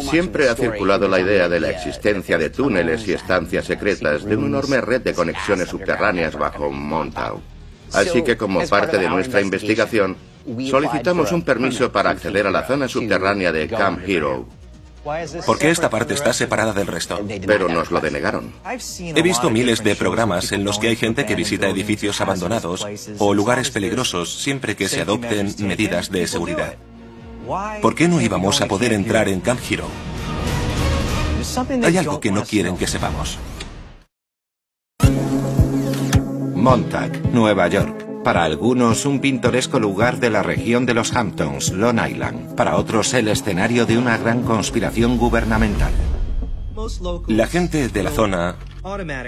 Siempre 0.09 0.47
ha 0.47 0.55
circulado 0.55 1.09
la 1.09 1.19
idea 1.19 1.49
de 1.49 1.59
la 1.59 1.69
existencia 1.69 2.37
de 2.37 2.49
túneles 2.49 3.05
y 3.07 3.13
estancias 3.13 3.65
secretas 3.65 4.23
de 4.23 4.37
una 4.37 4.47
enorme 4.47 4.79
red 4.79 5.01
de 5.01 5.13
conexiones 5.13 5.67
subterráneas 5.67 6.37
bajo 6.37 6.71
Montauk. 6.71 7.41
Así 7.91 8.23
que 8.23 8.37
como 8.37 8.65
parte 8.67 8.97
de 8.97 9.09
nuestra 9.09 9.41
investigación, 9.41 10.15
solicitamos 10.69 11.31
un 11.31 11.41
permiso 11.41 11.91
para 11.91 12.11
acceder 12.11 12.47
a 12.47 12.51
la 12.51 12.65
zona 12.65 12.87
subterránea 12.87 13.51
de 13.51 13.67
Camp 13.67 13.99
Hero, 14.07 14.47
¿Por 15.45 15.59
qué 15.59 15.69
esta 15.69 15.89
parte 15.89 16.13
está 16.13 16.31
separada 16.31 16.71
del 16.71 16.87
resto? 16.87 17.19
Pero 17.45 17.67
nos 17.67 17.91
lo 17.91 17.99
denegaron. 17.99 18.53
He 18.99 19.21
visto 19.21 19.49
miles 19.49 19.83
de 19.83 19.95
programas 19.95 20.51
en 20.51 20.63
los 20.63 20.79
que 20.79 20.87
hay 20.87 20.95
gente 20.95 21.25
que 21.25 21.35
visita 21.35 21.67
edificios 21.67 22.21
abandonados 22.21 22.87
o 23.17 23.33
lugares 23.33 23.69
peligrosos 23.69 24.41
siempre 24.41 24.75
que 24.75 24.87
se 24.87 25.01
adopten 25.01 25.53
medidas 25.59 26.09
de 26.09 26.27
seguridad. 26.27 26.75
¿Por 27.81 27.95
qué 27.95 28.07
no 28.07 28.21
íbamos 28.21 28.61
a 28.61 28.67
poder 28.67 28.93
entrar 28.93 29.27
en 29.27 29.41
Camp 29.41 29.59
Hero? 29.69 29.87
Hay 31.83 31.97
algo 31.97 32.19
que 32.21 32.31
no 32.31 32.43
quieren 32.43 32.77
que 32.77 32.87
sepamos. 32.87 33.37
Montauk, 36.55 37.13
Nueva 37.33 37.67
York. 37.67 38.02
Para 38.23 38.45
algunos, 38.45 39.05
un 39.05 39.19
pintoresco 39.19 39.79
lugar 39.79 40.19
de 40.19 40.29
la 40.29 40.43
región 40.43 40.85
de 40.85 40.93
los 40.93 41.13
Hamptons, 41.13 41.73
Long 41.73 41.99
Island. 42.09 42.55
Para 42.55 42.77
otros, 42.77 43.13
el 43.13 43.27
escenario 43.27 43.85
de 43.85 43.97
una 43.97 44.17
gran 44.17 44.43
conspiración 44.43 45.17
gubernamental. 45.17 45.91
La 47.27 47.47
gente 47.47 47.89
de 47.89 48.03
la 48.03 48.11
zona 48.11 48.55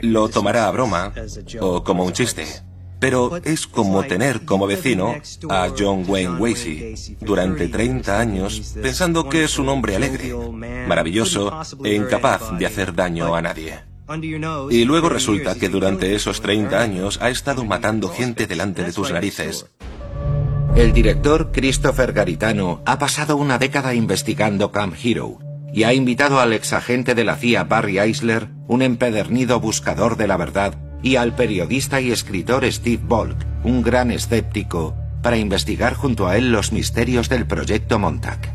lo 0.01 0.29
tomará 0.29 0.67
a 0.67 0.71
broma 0.71 1.13
o 1.59 1.83
como 1.83 2.05
un 2.05 2.13
chiste. 2.13 2.45
Pero 2.99 3.35
es 3.43 3.67
como 3.67 4.03
tener 4.03 4.45
como 4.45 4.65
vecino 4.65 5.13
a 5.49 5.67
John 5.77 6.05
Wayne 6.07 6.39
Gacy 6.39 7.17
durante 7.19 7.67
30 7.67 8.17
años 8.17 8.75
pensando 8.81 9.27
que 9.27 9.43
es 9.43 9.59
un 9.59 9.67
hombre 9.67 9.97
alegre, 9.97 10.33
maravilloso 10.87 11.51
e 11.83 11.93
incapaz 11.93 12.57
de 12.57 12.65
hacer 12.65 12.95
daño 12.95 13.35
a 13.35 13.41
nadie. 13.41 13.94
Y 14.71 14.85
luego 14.85 15.09
resulta 15.09 15.55
que 15.55 15.69
durante 15.69 16.15
esos 16.15 16.41
30 16.41 16.81
años 16.81 17.19
ha 17.21 17.29
estado 17.29 17.65
matando 17.65 18.09
gente 18.09 18.47
delante 18.47 18.83
de 18.83 18.93
tus 18.93 19.11
narices. 19.11 19.67
El 20.75 20.91
director 20.91 21.51
Christopher 21.51 22.11
Garitano 22.11 22.81
ha 22.85 22.99
pasado 22.99 23.37
una 23.37 23.57
década 23.57 23.93
investigando 23.93 24.71
Camp 24.71 24.93
Hero 25.01 25.39
y 25.73 25.83
ha 25.83 25.93
invitado 25.93 26.39
al 26.39 26.53
exagente 26.53 27.15
de 27.15 27.23
la 27.23 27.35
CIA 27.35 27.63
Barry 27.63 27.99
Eisler, 27.99 28.49
un 28.67 28.81
empedernido 28.81 29.59
buscador 29.59 30.17
de 30.17 30.27
la 30.27 30.37
verdad, 30.37 30.75
y 31.01 31.17
al 31.17 31.35
periodista 31.35 32.01
y 32.01 32.11
escritor 32.11 32.65
Steve 32.71 33.01
Volk, 33.05 33.37
un 33.63 33.83
gran 33.83 34.09
escéptico, 34.09 34.95
para 35.21 35.37
investigar 35.37 35.93
junto 35.93 36.27
a 36.27 36.37
él 36.37 36.51
los 36.51 36.71
misterios 36.71 37.29
del 37.29 37.45
proyecto 37.45 37.99
Montauk. 37.99 38.54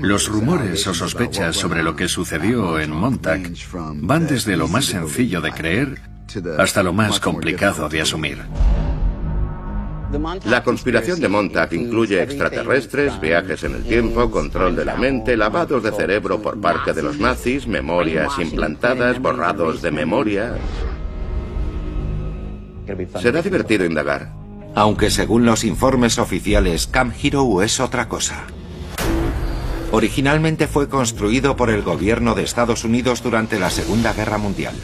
Los 0.00 0.28
rumores 0.28 0.86
o 0.86 0.94
sospechas 0.94 1.56
sobre 1.56 1.82
lo 1.82 1.96
que 1.96 2.06
sucedió 2.06 2.78
en 2.78 2.92
Montauk 2.92 3.48
van 3.96 4.26
desde 4.26 4.56
lo 4.56 4.68
más 4.68 4.84
sencillo 4.84 5.40
de 5.40 5.50
creer 5.52 6.00
hasta 6.58 6.82
lo 6.82 6.92
más 6.92 7.18
complicado 7.18 7.88
de 7.88 8.00
asumir. 8.00 8.38
La 10.44 10.62
conspiración 10.62 11.20
de 11.20 11.28
Montauk 11.28 11.72
incluye 11.72 12.22
extraterrestres, 12.22 13.20
viajes 13.20 13.64
en 13.64 13.74
el 13.74 13.82
tiempo, 13.82 14.30
control 14.30 14.76
de 14.76 14.84
la 14.84 14.96
mente, 14.96 15.36
lavados 15.36 15.82
de 15.82 15.90
cerebro 15.90 16.40
por 16.40 16.60
parte 16.60 16.92
de 16.92 17.02
los 17.02 17.18
nazis, 17.18 17.66
memorias 17.66 18.38
implantadas, 18.38 19.18
borrados 19.20 19.82
de 19.82 19.90
memoria. 19.90 20.54
Será 23.20 23.42
divertido 23.42 23.84
indagar. 23.84 24.32
Aunque 24.74 25.10
según 25.10 25.44
los 25.44 25.64
informes 25.64 26.18
oficiales, 26.18 26.86
Camp 26.86 27.14
Hero 27.20 27.62
es 27.62 27.80
otra 27.80 28.08
cosa. 28.08 28.46
Originalmente 29.92 30.68
fue 30.68 30.88
construido 30.88 31.54
por 31.54 31.68
el 31.68 31.82
gobierno 31.82 32.34
de 32.34 32.44
Estados 32.44 32.82
Unidos 32.82 33.22
durante 33.22 33.58
la 33.58 33.68
Segunda 33.68 34.14
Guerra 34.14 34.38
Mundial. 34.38 34.74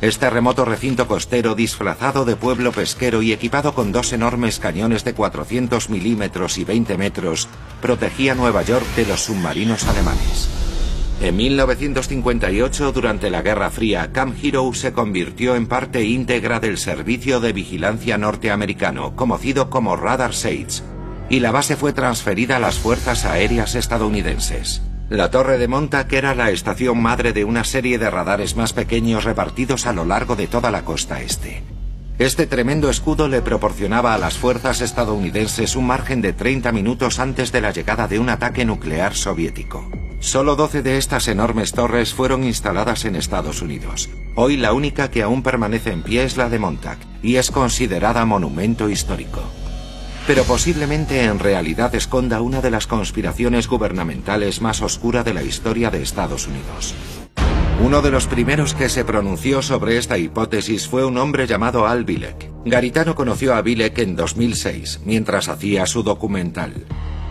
Este 0.00 0.28
remoto 0.28 0.64
recinto 0.64 1.06
costero 1.06 1.54
disfrazado 1.54 2.24
de 2.24 2.34
pueblo 2.34 2.72
pesquero 2.72 3.22
y 3.22 3.32
equipado 3.32 3.74
con 3.74 3.92
dos 3.92 4.12
enormes 4.12 4.58
cañones 4.58 5.04
de 5.04 5.14
400 5.14 5.88
milímetros 5.88 6.58
y 6.58 6.64
20 6.64 6.98
metros 6.98 7.48
protegía 7.80 8.34
Nueva 8.34 8.62
York 8.62 8.84
de 8.96 9.06
los 9.06 9.20
submarinos 9.20 9.86
alemanes. 9.86 10.48
En 11.22 11.36
1958, 11.36 12.90
durante 12.90 13.30
la 13.30 13.42
Guerra 13.42 13.70
Fría, 13.70 14.10
Camp 14.12 14.36
Hero 14.42 14.68
se 14.74 14.92
convirtió 14.92 15.54
en 15.54 15.68
parte 15.68 16.02
íntegra 16.02 16.58
del 16.58 16.76
Servicio 16.76 17.38
de 17.38 17.52
Vigilancia 17.52 18.18
Norteamericano, 18.18 19.14
conocido 19.14 19.70
como 19.70 19.94
Radar 19.94 20.34
Sage, 20.34 20.82
y 21.28 21.40
la 21.40 21.50
base 21.50 21.76
fue 21.76 21.92
transferida 21.92 22.56
a 22.56 22.60
las 22.60 22.78
Fuerzas 22.78 23.24
Aéreas 23.24 23.74
estadounidenses. 23.74 24.82
La 25.08 25.30
torre 25.30 25.58
de 25.58 25.68
Montauk 25.68 26.12
era 26.12 26.34
la 26.34 26.50
estación 26.50 27.00
madre 27.00 27.32
de 27.32 27.44
una 27.44 27.64
serie 27.64 27.98
de 27.98 28.10
radares 28.10 28.56
más 28.56 28.72
pequeños 28.72 29.24
repartidos 29.24 29.86
a 29.86 29.92
lo 29.92 30.04
largo 30.04 30.34
de 30.34 30.48
toda 30.48 30.70
la 30.70 30.84
costa 30.84 31.22
este. 31.22 31.62
Este 32.18 32.46
tremendo 32.46 32.88
escudo 32.88 33.28
le 33.28 33.42
proporcionaba 33.42 34.14
a 34.14 34.18
las 34.18 34.38
fuerzas 34.38 34.80
estadounidenses 34.80 35.76
un 35.76 35.86
margen 35.86 36.22
de 36.22 36.32
30 36.32 36.72
minutos 36.72 37.20
antes 37.20 37.52
de 37.52 37.60
la 37.60 37.72
llegada 37.72 38.08
de 38.08 38.18
un 38.18 38.30
ataque 38.30 38.64
nuclear 38.64 39.14
soviético. 39.14 39.88
Solo 40.18 40.56
12 40.56 40.82
de 40.82 40.96
estas 40.96 41.28
enormes 41.28 41.72
torres 41.72 42.14
fueron 42.14 42.42
instaladas 42.42 43.04
en 43.04 43.16
Estados 43.16 43.60
Unidos. 43.60 44.08
Hoy 44.34 44.56
la 44.56 44.72
única 44.72 45.10
que 45.10 45.22
aún 45.22 45.42
permanece 45.42 45.92
en 45.92 46.02
pie 46.02 46.24
es 46.24 46.38
la 46.38 46.48
de 46.48 46.58
Montauk 46.58 46.98
y 47.22 47.36
es 47.36 47.50
considerada 47.50 48.24
monumento 48.24 48.88
histórico. 48.88 49.42
Pero 50.26 50.42
posiblemente 50.42 51.22
en 51.24 51.38
realidad 51.38 51.94
esconda 51.94 52.40
una 52.40 52.60
de 52.60 52.70
las 52.70 52.86
conspiraciones 52.86 53.68
gubernamentales 53.68 54.60
más 54.60 54.82
oscura 54.82 55.22
de 55.22 55.34
la 55.34 55.42
historia 55.42 55.90
de 55.90 56.02
Estados 56.02 56.48
Unidos. 56.48 56.94
Uno 57.80 58.02
de 58.02 58.10
los 58.10 58.26
primeros 58.26 58.74
que 58.74 58.88
se 58.88 59.04
pronunció 59.04 59.62
sobre 59.62 59.98
esta 59.98 60.18
hipótesis 60.18 60.88
fue 60.88 61.04
un 61.04 61.18
hombre 61.18 61.46
llamado 61.46 61.86
Al 61.86 62.04
Bilek. 62.04 62.50
Garitano 62.64 63.14
conoció 63.14 63.54
a 63.54 63.62
Bilek 63.62 63.98
en 63.98 64.16
2006, 64.16 65.00
mientras 65.04 65.48
hacía 65.48 65.86
su 65.86 66.02
documental. 66.02 66.86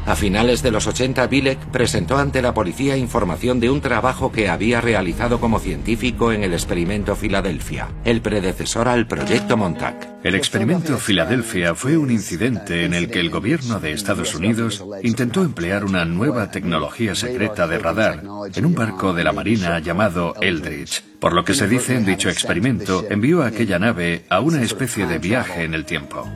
A 0.08 0.16
finales 0.16 0.62
de 0.62 0.70
los 0.70 0.86
80, 0.86 1.26
Bilek 1.26 1.58
presentó 1.72 2.20
ante 2.20 2.44
la 2.44 2.54
policía 2.54 2.96
información 2.96 3.60
de 3.60 3.72
un 3.72 3.82
trabajo 3.82 4.32
que 4.32 4.50
había 4.50 4.80
realizado 4.80 5.40
como 5.40 5.60
científico 5.60 6.32
en 6.32 6.44
el 6.44 6.54
experimento 6.54 7.16
Filadelfia, 7.16 7.88
el 8.04 8.22
predecesor 8.22 8.88
al 8.88 9.08
proyecto 9.08 9.58
Montauk. 9.58 9.96
El 10.24 10.36
experimento 10.36 11.00
Filadelfia 11.00 11.74
fue 11.74 11.98
un 11.98 12.12
incidente 12.12 12.86
en 12.86 12.94
el 12.94 13.10
que 13.10 13.20
el 13.20 13.32
gobierno 13.32 13.80
de 13.80 13.94
Estados 13.94 14.36
Unidos 14.36 14.84
intentó 15.02 15.42
emplear 15.42 15.84
una 15.84 16.06
nueva 16.06 16.52
tecnología 16.52 17.16
secreta 17.16 17.68
de 17.68 17.80
radar 17.80 18.24
en 18.54 18.66
un 18.66 18.76
barco 18.76 19.12
de 19.12 19.24
la 19.24 19.32
Marina 19.32 19.80
llamado 19.80 20.36
Eldridge. 20.40 21.04
Por 21.20 21.34
lo 21.34 21.44
que 21.44 21.56
se 21.56 21.68
dice 21.68 21.96
en 21.96 22.06
dicho 22.06 22.30
experimento, 22.30 23.06
envió 23.10 23.42
a 23.42 23.48
aquella 23.48 23.80
nave 23.80 24.26
a 24.30 24.40
una 24.40 24.62
especie 24.62 25.08
de 25.08 25.18
viaje 25.18 25.64
en 25.64 25.74
el 25.74 25.86
tiempo. 25.86 26.28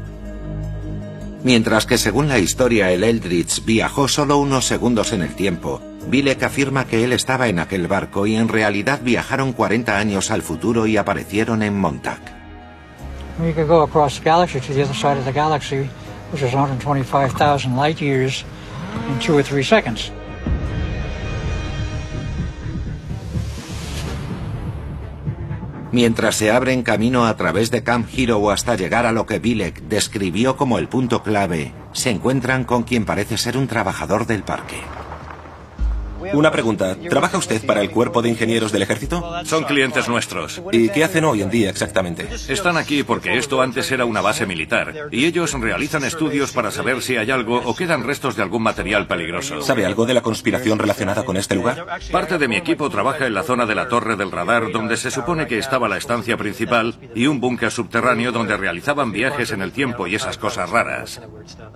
Mientras 1.43 1.85
que 1.85 1.97
según 1.97 2.27
la 2.27 2.37
historia 2.37 2.91
el 2.91 3.03
Eldridge 3.03 3.63
viajó 3.63 4.07
solo 4.09 4.37
unos 4.37 4.65
segundos 4.65 5.13
en 5.13 5.21
el 5.21 5.35
tiempo, 5.35 5.81
Bilek 6.07 6.43
afirma 6.43 6.85
que 6.85 7.03
él 7.03 7.13
estaba 7.13 7.47
en 7.47 7.59
aquel 7.59 7.87
barco 7.87 8.27
y 8.27 8.35
en 8.35 8.49
realidad 8.49 8.99
viajaron 9.01 9.53
40 9.53 9.97
años 9.97 10.31
al 10.31 10.41
futuro 10.41 10.85
y 10.85 10.97
aparecieron 10.97 11.63
en 11.63 11.79
Montauk. 11.79 12.19
We 13.39 13.53
could 13.53 13.69
go 13.69 13.83
across 13.83 14.19
the 14.19 14.25
galaxy 14.25 14.59
to 14.59 14.73
the 14.73 14.83
other 14.83 14.93
side 14.93 15.17
of 15.17 15.23
the 15.23 15.31
galaxy, 15.31 15.89
which 16.33 16.43
is 16.43 16.53
125,000 16.53 17.73
light 17.77 18.01
years 18.01 18.43
in 19.09 19.19
two 19.19 19.37
or 19.37 19.43
three 19.43 19.63
seconds. 19.63 20.11
Mientras 25.91 26.35
se 26.35 26.51
abren 26.51 26.83
camino 26.83 27.25
a 27.25 27.35
través 27.35 27.71
de 27.71 27.83
Camp 27.83 28.07
Hero 28.15 28.51
hasta 28.51 28.75
llegar 28.75 29.07
a 29.07 29.11
lo 29.11 29.25
que 29.25 29.39
Bilek 29.39 29.81
describió 29.83 30.55
como 30.55 30.77
el 30.77 30.87
punto 30.87 31.23
clave, 31.23 31.73
se 31.93 32.11
encuentran 32.11 32.63
con 32.63 32.83
quien 32.83 33.05
parece 33.05 33.37
ser 33.37 33.57
un 33.57 33.67
trabajador 33.67 34.27
del 34.27 34.43
parque. 34.43 34.77
Una 36.33 36.51
pregunta. 36.51 36.95
¿Trabaja 37.09 37.37
usted 37.37 37.65
para 37.65 37.81
el 37.81 37.91
cuerpo 37.91 38.21
de 38.21 38.29
ingenieros 38.29 38.71
del 38.71 38.81
ejército? 38.81 39.23
Son 39.45 39.63
clientes 39.63 40.07
nuestros. 40.07 40.61
¿Y 40.71 40.89
qué 40.89 41.03
hacen 41.03 41.25
hoy 41.25 41.41
en 41.41 41.49
día 41.49 41.69
exactamente? 41.69 42.27
Están 42.47 42.77
aquí 42.77 43.03
porque 43.03 43.37
esto 43.37 43.61
antes 43.61 43.91
era 43.91 44.05
una 44.05 44.21
base 44.21 44.45
militar 44.45 45.09
y 45.11 45.25
ellos 45.25 45.53
realizan 45.53 46.03
estudios 46.03 46.51
para 46.51 46.71
saber 46.71 47.01
si 47.01 47.17
hay 47.17 47.31
algo 47.31 47.61
o 47.63 47.75
quedan 47.75 48.03
restos 48.03 48.35
de 48.35 48.43
algún 48.43 48.63
material 48.63 49.07
peligroso. 49.07 49.61
¿Sabe 49.61 49.85
algo 49.85 50.05
de 50.05 50.13
la 50.13 50.21
conspiración 50.21 50.79
relacionada 50.79 51.23
con 51.23 51.37
este 51.37 51.55
lugar? 51.55 51.85
Parte 52.11 52.37
de 52.37 52.47
mi 52.47 52.55
equipo 52.55 52.89
trabaja 52.89 53.27
en 53.27 53.33
la 53.33 53.43
zona 53.43 53.65
de 53.65 53.75
la 53.75 53.87
torre 53.87 54.15
del 54.15 54.31
radar 54.31 54.71
donde 54.71 54.97
se 54.97 55.11
supone 55.11 55.47
que 55.47 55.57
estaba 55.57 55.87
la 55.87 55.97
estancia 55.97 56.37
principal 56.37 56.95
y 57.15 57.27
un 57.27 57.39
búnker 57.39 57.71
subterráneo 57.71 58.31
donde 58.31 58.57
realizaban 58.57 59.11
viajes 59.11 59.51
en 59.51 59.61
el 59.61 59.71
tiempo 59.71 60.07
y 60.07 60.15
esas 60.15 60.37
cosas 60.37 60.69
raras. 60.69 61.21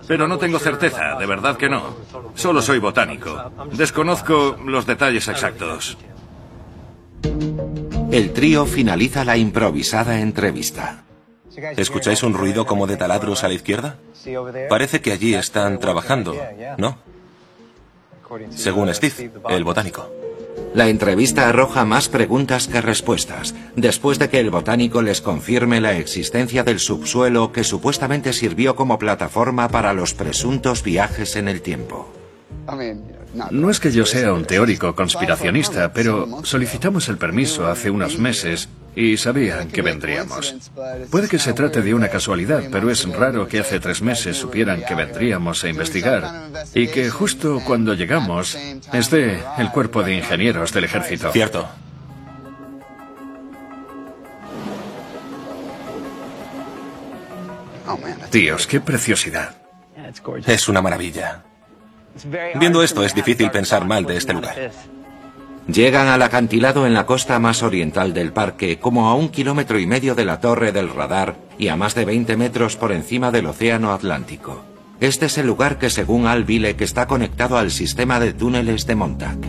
Pero 0.06 0.28
no 0.28 0.38
tengo 0.38 0.58
certeza, 0.58 1.16
de 1.18 1.26
verdad 1.26 1.56
que 1.56 1.68
no. 1.68 1.96
Solo 2.34 2.60
soy 2.62 2.78
botánico. 2.78 3.52
Desconozco 3.72 4.33
los 4.64 4.86
detalles 4.86 5.28
exactos. 5.28 5.96
El 8.10 8.32
trío 8.32 8.66
finaliza 8.66 9.24
la 9.24 9.36
improvisada 9.36 10.20
entrevista. 10.20 11.04
¿Escucháis 11.76 12.22
un 12.22 12.34
ruido 12.34 12.66
como 12.66 12.86
de 12.86 12.96
taladros 12.96 13.44
a 13.44 13.48
la 13.48 13.54
izquierda? 13.54 13.98
Parece 14.68 15.00
que 15.00 15.12
allí 15.12 15.34
están 15.34 15.78
trabajando, 15.78 16.36
¿no? 16.78 16.98
Según 18.50 18.92
Steve, 18.94 19.30
el 19.48 19.64
botánico. 19.64 20.10
La 20.74 20.88
entrevista 20.88 21.48
arroja 21.48 21.84
más 21.84 22.08
preguntas 22.08 22.68
que 22.68 22.80
respuestas, 22.80 23.54
después 23.76 24.18
de 24.18 24.28
que 24.28 24.40
el 24.40 24.50
botánico 24.50 25.02
les 25.02 25.20
confirme 25.20 25.80
la 25.80 25.96
existencia 25.96 26.64
del 26.64 26.80
subsuelo 26.80 27.52
que 27.52 27.64
supuestamente 27.64 28.32
sirvió 28.32 28.74
como 28.74 28.98
plataforma 28.98 29.68
para 29.68 29.92
los 29.92 30.14
presuntos 30.14 30.82
viajes 30.82 31.36
en 31.36 31.48
el 31.48 31.62
tiempo. 31.62 32.12
No 33.50 33.70
es 33.70 33.80
que 33.80 33.90
yo 33.90 34.06
sea 34.06 34.32
un 34.32 34.44
teórico 34.44 34.94
conspiracionista, 34.94 35.92
pero 35.92 36.44
solicitamos 36.44 37.08
el 37.08 37.18
permiso 37.18 37.66
hace 37.66 37.90
unos 37.90 38.18
meses 38.18 38.68
y 38.96 39.16
sabían 39.16 39.68
que 39.68 39.82
vendríamos. 39.82 40.54
Puede 41.10 41.28
que 41.28 41.38
se 41.38 41.52
trate 41.52 41.82
de 41.82 41.94
una 41.94 42.08
casualidad, 42.08 42.62
pero 42.70 42.90
es 42.90 43.08
raro 43.08 43.48
que 43.48 43.58
hace 43.58 43.80
tres 43.80 44.02
meses 44.02 44.36
supieran 44.36 44.84
que 44.86 44.94
vendríamos 44.94 45.64
a 45.64 45.68
investigar 45.68 46.48
y 46.74 46.86
que 46.88 47.10
justo 47.10 47.60
cuando 47.66 47.94
llegamos 47.94 48.56
esté 48.92 49.42
el 49.58 49.70
cuerpo 49.70 50.02
de 50.02 50.14
ingenieros 50.14 50.72
del 50.72 50.84
ejército. 50.84 51.32
Cierto. 51.32 51.68
Tíos, 58.30 58.66
qué 58.66 58.80
preciosidad. 58.80 59.54
Es 60.46 60.68
una 60.68 60.82
maravilla. 60.82 61.42
Viendo 62.58 62.82
esto 62.82 63.04
es 63.04 63.14
difícil 63.14 63.50
pensar 63.50 63.86
mal 63.86 64.04
de 64.06 64.16
este 64.16 64.32
lugar. 64.32 64.54
Llegan 65.66 66.08
al 66.08 66.22
acantilado 66.22 66.86
en 66.86 66.92
la 66.92 67.06
costa 67.06 67.38
más 67.38 67.62
oriental 67.62 68.12
del 68.12 68.32
parque, 68.32 68.78
como 68.78 69.08
a 69.08 69.14
un 69.14 69.30
kilómetro 69.30 69.78
y 69.78 69.86
medio 69.86 70.14
de 70.14 70.26
la 70.26 70.38
torre 70.38 70.72
del 70.72 70.90
radar 70.90 71.36
y 71.58 71.68
a 71.68 71.76
más 71.76 71.94
de 71.94 72.04
20 72.04 72.36
metros 72.36 72.76
por 72.76 72.92
encima 72.92 73.30
del 73.30 73.46
océano 73.46 73.92
Atlántico. 73.92 74.62
Este 75.00 75.26
es 75.26 75.38
el 75.38 75.46
lugar 75.46 75.78
que 75.78 75.90
según 75.90 76.26
Al 76.26 76.44
Bilek 76.44 76.80
está 76.82 77.06
conectado 77.06 77.56
al 77.56 77.70
sistema 77.70 78.20
de 78.20 78.32
túneles 78.32 78.86
de 78.86 78.94
Montauk. 78.94 79.44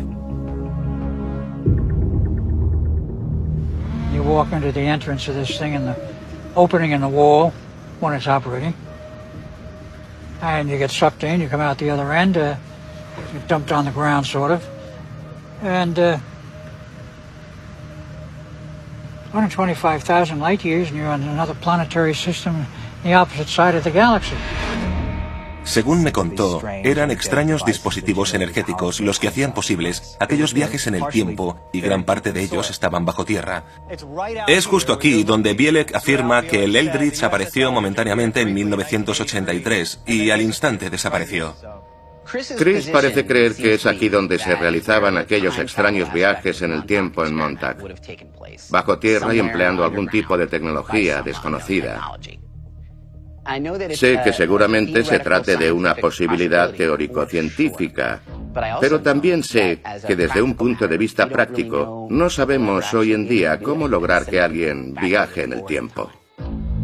You 4.13 4.23
walk 4.23 4.47
the 4.49 4.88
entrance 4.88 5.30
of 5.30 5.38
this 5.38 5.60
thing 5.60 5.73
in 5.75 5.86
the 5.86 5.95
opening 6.56 6.93
in 6.93 7.01
the 7.01 7.08
wall 7.08 7.51
when 7.99 8.15
it's 8.15 8.28
operating. 8.28 8.73
And 10.41 10.69
you 10.69 10.78
get 10.78 10.91
sucked 10.91 11.24
in, 11.24 11.41
you 11.41 11.50
come 11.50 11.62
out 11.62 11.78
the 11.78 11.89
other 11.89 12.12
end, 12.12 12.38
uh, 12.38 12.56
you're 13.34 13.41
dumped 13.48 13.71
on 13.71 13.86
the 13.86 13.91
ground 13.91 14.26
sort 14.26 14.52
of. 14.52 14.67
And 15.62 15.98
uh, 15.98 16.19
125,000 19.32 20.39
light 20.39 20.63
years 20.63 20.89
and 20.89 20.98
you're 20.98 21.08
on 21.08 21.21
another 21.24 21.54
planetary 21.56 22.13
system 22.13 22.65
the 23.04 23.13
opposite 23.13 23.48
side 23.48 23.76
of 23.76 23.84
the 23.84 23.91
galaxy. 23.91 24.36
Según 25.65 26.04
me 26.04 26.13
contó, 26.13 26.62
eran 26.84 27.12
extraños 27.12 27.65
dispositivos 27.65 28.34
energéticos 28.34 28.99
los 28.99 29.19
que 29.19 29.28
hacían 29.28 29.54
posibles 29.54 30.15
aquellos 30.19 30.54
viajes 30.54 30.88
en 30.88 30.95
el 30.95 31.08
tiempo 31.08 31.69
y 31.73 31.82
gran 31.82 32.04
parte 32.04 32.32
de 32.32 32.41
ellos 32.43 32.69
estaban 32.69 33.04
bajo 33.04 33.25
tierra. 33.25 33.65
Es 34.47 34.67
justo 34.67 34.93
aquí 34.93 35.23
donde 35.23 35.54
Bielek 35.54 35.95
afirma 35.95 36.43
que 36.43 36.63
el 36.63 36.75
Eldritch 36.75 37.23
apareció 37.23 37.71
momentáneamente 37.71 38.41
en 38.41 38.54
1983 38.54 40.01
y 40.06 40.30
al 40.30 40.41
instante 40.41 40.89
desapareció. 40.89 41.56
Chris 42.58 42.88
parece 42.88 43.25
creer 43.25 43.56
que 43.56 43.73
es 43.75 43.86
aquí 43.86 44.10
donde 44.10 44.39
se 44.39 44.56
realizaban 44.56 45.17
aquellos 45.17 45.58
extraños 45.60 46.12
viajes 46.12 46.62
en 46.62 46.71
el 46.71 46.86
tiempo 46.86 47.25
en 47.25 47.36
Montauk, 47.36 47.78
bajo 48.69 48.99
tierra 48.99 49.34
y 49.34 49.39
empleando 49.39 49.84
algún 49.84 50.08
tipo 50.08 50.38
de 50.38 50.47
tecnología 50.47 51.21
desconocida. 51.21 52.01
Sé 53.93 54.21
que 54.23 54.34
seguramente 54.34 55.03
se 55.03 55.19
trate 55.19 55.55
de 55.55 55.71
una 55.71 55.95
posibilidad 55.95 56.71
teórico-científica, 56.71 58.21
pero 58.81 59.01
también 59.01 59.43
sé 59.43 59.81
que 60.08 60.15
desde 60.15 60.41
un 60.41 60.55
punto 60.55 60.88
de 60.88 60.97
vista 60.97 61.27
práctico 61.27 62.08
no 62.10 62.29
sabemos 62.29 62.93
hoy 62.93 63.13
en 63.13 63.27
día 63.27 63.60
cómo 63.60 63.88
lograr 63.88 64.25
que 64.25 64.41
alguien 64.41 64.93
viaje 64.93 65.43
en 65.43 65.53
el 65.53 65.65
tiempo. 65.65 66.12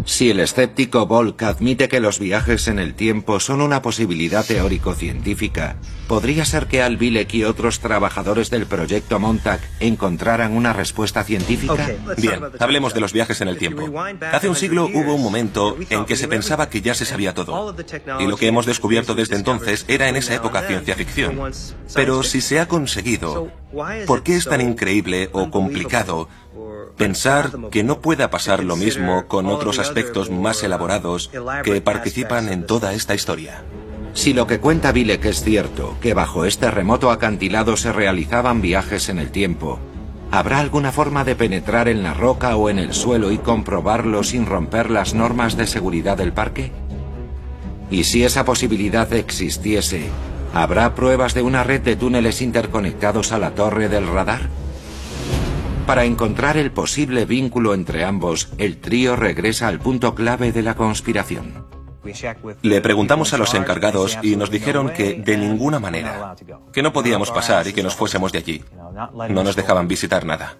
Si 0.06 0.32
el 0.32 0.40
escéptico 0.40 1.06
Volk 1.06 1.44
admite 1.44 1.88
que 1.88 2.00
los 2.00 2.20
viajes 2.20 2.68
en 2.68 2.80
el 2.80 2.96
tiempo 2.96 3.40
son 3.40 3.62
una 3.62 3.82
posibilidad 3.82 4.44
teórico-científica, 4.44 5.76
¿podría 6.08 6.44
ser 6.44 6.66
que 6.68 6.82
Al 6.82 6.98
Bilek 6.98 7.34
y 7.36 7.44
otros 7.44 7.80
trabajadores 7.80 8.50
del 8.50 8.66
proyecto 8.66 9.20
Montauk 9.20 9.62
encontraran 9.80 10.54
una 10.54 10.74
respuesta 10.74 11.24
científica? 11.24 11.92
Bien, 12.18 12.42
hablemos 12.60 12.94
de 12.96 13.00
los 13.00 13.14
viajes 13.14 13.42
en 13.42 13.48
el 13.48 13.58
tiempo. 13.58 13.92
Hace 14.32 14.50
un 14.50 14.56
siglo 14.56 14.90
hubo 14.92 15.14
un 15.14 15.22
momento 15.22 15.78
en 15.90 16.06
que 16.06 16.16
se 16.16 16.28
pensaba 16.28 16.70
que 16.70 16.82
ya 16.82 16.96
se 16.96 17.06
sabía 17.06 17.34
todo. 17.34 17.76
Y 18.20 18.26
lo 18.26 18.38
que 18.38 18.48
hemos 18.48 18.66
descubierto 18.66 19.14
desde 19.14 19.36
entonces 19.36 19.86
era 19.88 20.10
en 20.10 20.16
esa 20.16 20.34
época 20.34 20.68
ciencia 20.68 20.96
ficción. 20.96 21.40
Pero 21.94 22.24
si 22.24 22.42
se 22.42 22.60
ha 22.60 22.68
conseguido, 22.68 23.52
¿por 24.08 24.24
qué 24.24 24.36
es 24.36 24.46
tan 24.46 24.62
increíble 24.62 25.30
o 25.32 25.52
complicado 25.52 26.28
Pensar 26.98 27.52
que 27.72 27.84
no 27.84 28.02
pueda 28.02 28.30
pasar 28.30 28.63
lo 28.63 28.76
mismo 28.76 29.28
con 29.28 29.48
otros 29.48 29.80
aspectos 29.80 30.30
más 30.30 30.63
elaborados 30.63 31.32
que 31.63 31.82
participan 31.82 32.50
en 32.50 32.65
toda 32.65 32.94
esta 32.94 33.15
historia. 33.15 33.63
Si 34.13 34.34
lo 34.34 34.46
que 34.46 34.60
cuenta 34.60 34.91
Bilek 34.91 35.26
es 35.26 35.44
cierto, 35.44 35.96
que 36.02 36.13
bajo 36.13 36.46
este 36.46 36.70
remoto 36.70 37.12
acantilado 37.12 37.78
se 37.78 37.94
realizaban 37.94 38.62
viajes 38.62 39.08
en 39.10 39.20
el 39.20 39.32
tiempo, 39.32 39.80
¿habrá 40.32 40.60
alguna 40.60 40.91
forma 40.91 41.24
de 41.24 41.36
penetrar 41.36 41.88
en 41.88 42.04
la 42.04 42.13
roca 42.13 42.56
o 42.58 42.70
en 42.70 42.78
el 42.78 42.94
suelo 42.94 43.32
y 43.32 43.38
comprobarlo 43.38 44.24
sin 44.24 44.46
romper 44.46 44.89
las 44.91 45.13
normas 45.13 45.56
de 45.56 45.65
seguridad 45.65 46.17
del 46.17 46.34
parque? 46.34 46.72
Y 47.89 48.04
si 48.04 48.24
esa 48.24 48.44
posibilidad 48.44 49.12
existiese, 49.13 50.10
¿habrá 50.54 50.94
pruebas 50.94 51.34
de 51.34 51.41
una 51.41 51.63
red 51.63 51.82
de 51.82 51.96
túneles 51.96 52.41
interconectados 52.41 53.32
a 53.32 53.39
la 53.39 53.52
torre 53.52 53.88
del 53.88 54.08
radar? 54.08 54.50
Para 55.91 56.06
encontrar 56.06 56.56
el 56.56 56.71
posible 56.71 57.25
vínculo 57.25 57.73
entre 57.73 58.06
ambos, 58.06 58.47
el 58.58 58.77
trío 58.77 59.17
regresa 59.17 59.67
al 59.67 59.80
punto 59.80 60.15
clave 60.15 60.54
de 60.54 60.62
la 60.62 60.73
conspiración. 60.73 61.65
Le 62.62 62.80
preguntamos 62.80 63.34
a 63.34 63.38
los 63.38 63.54
encargados 63.56 64.17
y 64.21 64.38
nos 64.38 64.49
dijeron 64.49 64.91
que 64.91 65.15
de 65.15 65.36
ninguna 65.36 65.82
manera, 65.82 66.34
que 66.71 66.82
no 66.82 66.93
podíamos 66.93 67.30
pasar 67.32 67.67
y 67.67 67.73
que 67.73 67.84
nos 67.84 67.95
fuésemos 67.95 68.32
de 68.32 68.38
allí. 68.38 68.63
No 69.27 69.43
nos 69.43 69.58
dejaban 69.58 69.89
visitar 69.89 70.25
nada. 70.25 70.56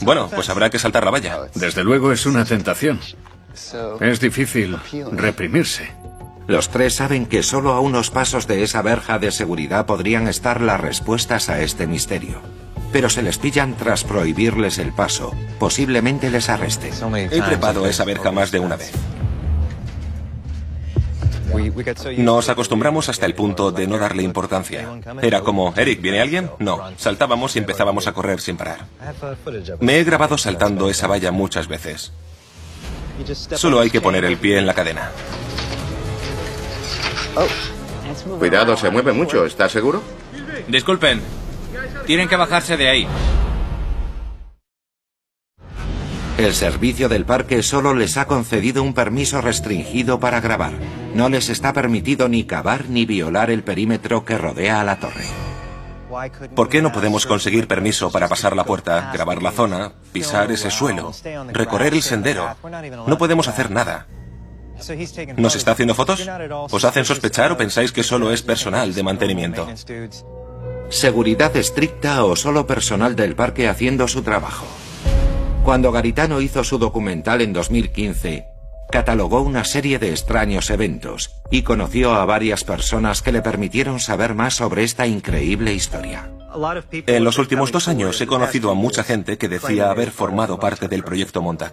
Bueno, 0.00 0.28
pues 0.34 0.50
habrá 0.50 0.70
que 0.70 0.80
saltar 0.80 1.04
la 1.04 1.12
valla. 1.12 1.42
Desde 1.54 1.84
luego 1.84 2.10
es 2.10 2.26
una 2.26 2.44
tentación. 2.44 2.98
Es 4.00 4.18
difícil 4.18 4.76
reprimirse. 5.12 5.88
Los 6.48 6.68
tres 6.68 6.96
saben 6.96 7.26
que 7.26 7.44
solo 7.44 7.74
a 7.74 7.80
unos 7.80 8.10
pasos 8.10 8.48
de 8.48 8.64
esa 8.64 8.82
verja 8.82 9.20
de 9.20 9.30
seguridad 9.30 9.86
podrían 9.86 10.26
estar 10.26 10.60
las 10.60 10.80
respuestas 10.80 11.48
a 11.48 11.62
este 11.62 11.86
misterio. 11.86 12.42
Pero 12.92 13.08
se 13.08 13.22
les 13.22 13.38
pillan 13.38 13.76
tras 13.76 14.04
prohibirles 14.04 14.78
el 14.78 14.92
paso. 14.92 15.34
Posiblemente 15.58 16.30
les 16.30 16.48
arresten. 16.48 16.92
He 17.30 17.40
trepado 17.40 17.86
esa 17.86 18.04
verja 18.04 18.30
más 18.32 18.50
de 18.50 18.60
una 18.60 18.76
vez. 18.76 18.92
Nos 22.16 22.48
acostumbramos 22.48 23.08
hasta 23.08 23.26
el 23.26 23.34
punto 23.34 23.72
de 23.72 23.86
no 23.86 23.98
darle 23.98 24.22
importancia. 24.22 24.88
Era 25.20 25.40
como, 25.40 25.74
Eric, 25.76 26.00
¿viene 26.00 26.20
alguien? 26.20 26.50
No. 26.58 26.80
Saltábamos 26.96 27.56
y 27.56 27.58
empezábamos 27.58 28.06
a 28.06 28.12
correr 28.12 28.40
sin 28.40 28.56
parar. 28.56 28.86
Me 29.80 29.98
he 29.98 30.04
grabado 30.04 30.38
saltando 30.38 30.88
esa 30.88 31.06
valla 31.06 31.30
muchas 31.30 31.68
veces. 31.68 32.12
Solo 33.54 33.80
hay 33.80 33.90
que 33.90 34.00
poner 34.00 34.24
el 34.24 34.38
pie 34.38 34.58
en 34.58 34.66
la 34.66 34.74
cadena. 34.74 35.10
Cuidado, 38.38 38.76
se 38.76 38.90
mueve 38.90 39.12
mucho, 39.12 39.44
¿estás 39.44 39.72
seguro? 39.72 40.02
Disculpen. 40.68 41.41
Tienen 42.06 42.28
que 42.28 42.36
bajarse 42.36 42.76
de 42.76 42.88
ahí. 42.88 43.06
El 46.38 46.54
servicio 46.54 47.08
del 47.08 47.24
parque 47.24 47.62
solo 47.62 47.94
les 47.94 48.16
ha 48.16 48.26
concedido 48.26 48.82
un 48.82 48.94
permiso 48.94 49.40
restringido 49.40 50.18
para 50.18 50.40
grabar. 50.40 50.72
No 51.14 51.28
les 51.28 51.48
está 51.48 51.72
permitido 51.72 52.28
ni 52.28 52.44
cavar 52.44 52.88
ni 52.88 53.04
violar 53.04 53.50
el 53.50 53.62
perímetro 53.62 54.24
que 54.24 54.38
rodea 54.38 54.80
a 54.80 54.84
la 54.84 54.98
torre. 54.98 55.26
¿Por 56.54 56.68
qué 56.68 56.82
no 56.82 56.92
podemos 56.92 57.26
conseguir 57.26 57.68
permiso 57.68 58.10
para 58.10 58.28
pasar 58.28 58.56
la 58.56 58.64
puerta, 58.64 59.10
grabar 59.12 59.42
la 59.42 59.52
zona, 59.52 59.92
pisar 60.12 60.50
ese 60.50 60.70
suelo, 60.70 61.12
recorrer 61.52 61.94
el 61.94 62.02
sendero? 62.02 62.56
No 63.06 63.16
podemos 63.18 63.48
hacer 63.48 63.70
nada. 63.70 64.06
¿Nos 65.36 65.54
está 65.54 65.72
haciendo 65.72 65.94
fotos? 65.94 66.28
¿Os 66.70 66.84
hacen 66.84 67.04
sospechar 67.04 67.52
o 67.52 67.56
pensáis 67.56 67.92
que 67.92 68.02
solo 68.02 68.32
es 68.32 68.42
personal 68.42 68.92
de 68.94 69.02
mantenimiento? 69.02 69.68
¿Seguridad 70.88 71.56
estricta 71.56 72.24
o 72.24 72.36
solo 72.36 72.66
personal 72.66 73.16
del 73.16 73.34
parque 73.34 73.68
haciendo 73.68 74.08
su 74.08 74.22
trabajo? 74.22 74.66
Cuando 75.64 75.92
Garitano 75.92 76.40
hizo 76.40 76.64
su 76.64 76.78
documental 76.78 77.40
en 77.40 77.52
2015, 77.52 78.46
catalogó 78.90 79.40
una 79.40 79.64
serie 79.64 79.98
de 79.98 80.10
extraños 80.10 80.70
eventos 80.70 81.30
y 81.50 81.62
conoció 81.62 82.14
a 82.14 82.24
varias 82.24 82.62
personas 82.62 83.22
que 83.22 83.32
le 83.32 83.42
permitieron 83.42 84.00
saber 84.00 84.34
más 84.34 84.54
sobre 84.54 84.84
esta 84.84 85.06
increíble 85.06 85.72
historia. 85.72 86.30
En 87.06 87.24
los 87.24 87.38
últimos 87.38 87.72
dos 87.72 87.88
años 87.88 88.20
he 88.20 88.26
conocido 88.26 88.70
a 88.70 88.74
mucha 88.74 89.02
gente 89.02 89.38
que 89.38 89.48
decía 89.48 89.90
haber 89.90 90.10
formado 90.10 90.60
parte 90.60 90.88
del 90.88 91.02
proyecto 91.02 91.40
Montauk. 91.40 91.72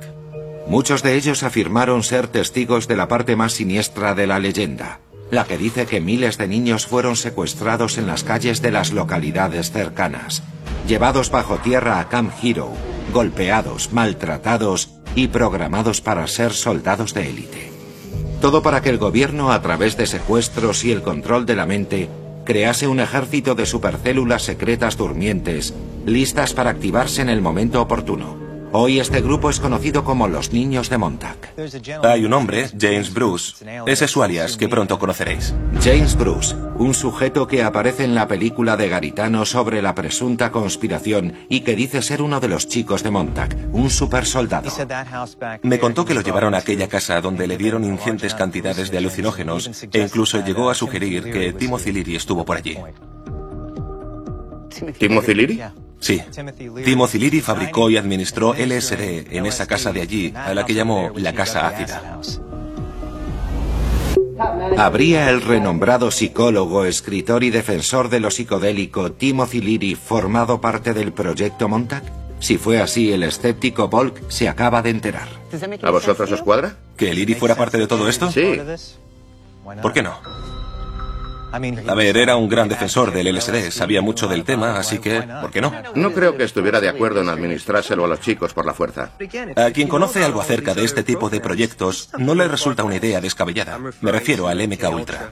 Muchos 0.67 1.03
de 1.03 1.15
ellos 1.15 1.43
afirmaron 1.43 2.03
ser 2.03 2.27
testigos 2.27 2.87
de 2.87 2.95
la 2.95 3.07
parte 3.07 3.35
más 3.35 3.53
siniestra 3.53 4.13
de 4.15 4.27
la 4.27 4.39
leyenda, 4.39 4.99
la 5.31 5.45
que 5.45 5.57
dice 5.57 5.85
que 5.85 6.01
miles 6.01 6.37
de 6.37 6.47
niños 6.47 6.85
fueron 6.87 7.15
secuestrados 7.15 7.97
en 7.97 8.07
las 8.07 8.23
calles 8.23 8.61
de 8.61 8.71
las 8.71 8.91
localidades 8.91 9.71
cercanas, 9.71 10.43
llevados 10.87 11.29
bajo 11.29 11.57
tierra 11.57 11.99
a 11.99 12.09
Camp 12.09 12.31
Hero, 12.41 12.71
golpeados, 13.13 13.93
maltratados 13.93 14.89
y 15.15 15.27
programados 15.27 16.01
para 16.01 16.25
ser 16.27 16.53
soldados 16.53 17.13
de 17.13 17.29
élite. 17.29 17.71
Todo 18.41 18.63
para 18.63 18.81
que 18.81 18.89
el 18.89 18.97
gobierno, 18.97 19.51
a 19.51 19.61
través 19.61 19.97
de 19.97 20.07
secuestros 20.07 20.83
y 20.85 20.91
el 20.91 21.01
control 21.01 21.45
de 21.45 21.55
la 21.55 21.65
mente, 21.65 22.09
crease 22.45 22.87
un 22.87 22.99
ejército 22.99 23.53
de 23.53 23.65
supercélulas 23.65 24.43
secretas 24.43 24.97
durmientes, 24.97 25.73
listas 26.05 26.53
para 26.53 26.71
activarse 26.71 27.21
en 27.21 27.29
el 27.29 27.41
momento 27.41 27.81
oportuno. 27.81 28.48
Hoy 28.71 28.99
este 28.99 29.21
grupo 29.21 29.49
es 29.49 29.59
conocido 29.59 30.03
como 30.03 30.27
los 30.27 30.53
Niños 30.53 30.91
de 30.91 30.99
Montauk. 30.99 31.47
Hay 32.03 32.23
un 32.23 32.33
hombre, 32.33 32.69
James 32.79 33.11
Bruce. 33.11 33.65
Ese 33.87 34.05
es 34.05 34.11
su 34.11 34.21
alias, 34.21 34.57
que 34.57 34.69
pronto 34.69 34.99
conoceréis. 34.99 35.55
James 35.81 36.15
Bruce, 36.15 36.55
un 36.77 36.93
sujeto 36.93 37.47
que 37.47 37.63
aparece 37.63 38.03
en 38.03 38.13
la 38.13 38.27
película 38.27 38.77
de 38.77 38.87
Garitano 38.87 39.43
sobre 39.45 39.81
la 39.81 39.95
presunta 39.95 40.51
conspiración 40.51 41.33
y 41.49 41.61
que 41.61 41.75
dice 41.75 42.03
ser 42.03 42.21
uno 42.21 42.39
de 42.39 42.47
los 42.47 42.67
chicos 42.67 43.01
de 43.01 43.09
Montauk, 43.09 43.55
un 43.71 43.89
supersoldado. 43.89 44.69
Me 45.63 45.79
contó 45.79 46.05
que 46.05 46.13
lo 46.13 46.21
llevaron 46.21 46.53
a 46.53 46.59
aquella 46.59 46.87
casa 46.87 47.21
donde 47.21 47.47
le 47.47 47.57
dieron 47.57 47.83
ingentes 47.83 48.35
cantidades 48.35 48.91
de 48.91 48.99
alucinógenos 48.99 49.83
e 49.91 49.99
incluso 49.99 50.45
llegó 50.45 50.69
a 50.69 50.75
sugerir 50.75 51.23
que 51.31 51.53
Timothy 51.53 51.91
Leary 51.91 52.15
estuvo 52.17 52.45
por 52.45 52.57
allí. 52.57 52.77
¿Timothy 54.99 55.33
Leary? 55.33 55.61
Sí. 55.99 56.21
Timothy 56.85 57.19
Leary 57.19 57.41
fabricó 57.41 57.89
y 57.89 57.97
administró 57.97 58.53
LSD 58.53 59.35
en 59.35 59.45
esa 59.45 59.67
casa 59.67 59.91
de 59.91 60.01
allí, 60.01 60.33
a 60.35 60.53
la 60.53 60.65
que 60.65 60.73
llamó 60.73 61.11
la 61.15 61.33
Casa 61.33 61.67
Ácida. 61.67 62.19
¿Habría 64.77 65.29
el 65.29 65.41
renombrado 65.41 66.11
psicólogo, 66.11 66.85
escritor 66.85 67.43
y 67.43 67.49
defensor 67.49 68.09
de 68.09 68.21
lo 68.21 68.31
psicodélico 68.31 69.11
Timothy 69.11 69.61
Leary 69.61 69.95
formado 69.95 70.61
parte 70.61 70.93
del 70.93 71.11
proyecto 71.11 71.67
Montauk? 71.67 72.03
Si 72.39 72.57
fue 72.57 72.79
así, 72.79 73.11
el 73.11 73.23
escéptico 73.23 73.89
Volk 73.89 74.29
se 74.29 74.47
acaba 74.47 74.81
de 74.81 74.91
enterar. 74.91 75.27
¿A 75.81 75.91
vosotros 75.91 76.31
os 76.31 76.41
cuadra? 76.41 76.77
¿Que 76.95 77.13
Leary 77.13 77.35
fuera 77.35 77.55
parte 77.55 77.77
de 77.77 77.87
todo 77.87 78.07
esto? 78.07 78.31
Sí. 78.31 78.57
¿Por 79.81 79.91
qué 79.91 80.01
no? 80.01 80.17
A 81.51 81.95
ver, 81.95 82.17
era 82.17 82.35
un 82.35 82.47
gran 82.47 82.69
defensor 82.69 83.11
del 83.11 83.35
LSD, 83.35 83.71
sabía 83.71 84.01
mucho 84.01 84.27
del 84.27 84.43
tema, 84.43 84.77
así 84.77 84.99
que, 84.99 85.21
¿por 85.41 85.51
qué 85.51 85.61
no? 85.61 85.73
No 85.95 86.11
creo 86.11 86.37
que 86.37 86.43
estuviera 86.43 86.79
de 86.79 86.89
acuerdo 86.89 87.21
en 87.21 87.29
administrárselo 87.29 88.05
a 88.05 88.07
los 88.07 88.21
chicos 88.21 88.53
por 88.53 88.65
la 88.65 88.73
fuerza. 88.73 89.11
A 89.55 89.71
quien 89.71 89.87
conoce 89.87 90.23
algo 90.23 90.41
acerca 90.41 90.73
de 90.73 90.83
este 90.83 91.03
tipo 91.03 91.29
de 91.29 91.39
proyectos, 91.39 92.09
no 92.17 92.35
le 92.35 92.47
resulta 92.47 92.83
una 92.83 92.95
idea 92.95 93.21
descabellada. 93.21 93.79
Me 94.01 94.11
refiero 94.11 94.47
al 94.47 94.67
MK 94.67 94.89
Ultra. 94.91 95.31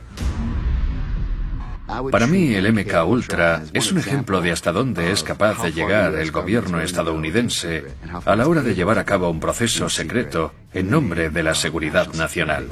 Para 2.11 2.27
mí, 2.27 2.53
el 2.53 2.73
MK 2.73 3.05
Ultra 3.05 3.63
es 3.71 3.91
un 3.91 3.97
ejemplo 3.97 4.41
de 4.41 4.51
hasta 4.51 4.73
dónde 4.73 5.11
es 5.11 5.23
capaz 5.23 5.63
de 5.63 5.71
llegar 5.71 6.15
el 6.15 6.31
gobierno 6.31 6.81
estadounidense 6.81 7.85
a 8.25 8.35
la 8.35 8.47
hora 8.47 8.61
de 8.61 8.75
llevar 8.75 8.99
a 8.99 9.05
cabo 9.05 9.29
un 9.29 9.39
proceso 9.39 9.87
secreto 9.87 10.53
en 10.73 10.89
nombre 10.89 11.29
de 11.29 11.43
la 11.43 11.55
seguridad 11.55 12.13
nacional. 12.13 12.67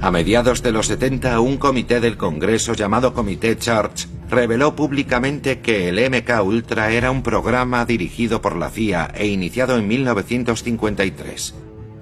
A 0.00 0.12
mediados 0.12 0.62
de 0.62 0.70
los 0.70 0.86
70, 0.86 1.40
un 1.40 1.56
comité 1.56 1.98
del 1.98 2.16
Congreso 2.16 2.72
llamado 2.72 3.14
Comité 3.14 3.58
Church 3.58 4.06
reveló 4.30 4.76
públicamente 4.76 5.58
que 5.58 5.88
el 5.88 5.98
MK 5.98 6.44
Ultra 6.44 6.92
era 6.92 7.10
un 7.10 7.24
programa 7.24 7.84
dirigido 7.84 8.40
por 8.40 8.54
la 8.54 8.70
CIA 8.70 9.10
e 9.16 9.26
iniciado 9.26 9.76
en 9.76 9.88
1953. 9.88 11.54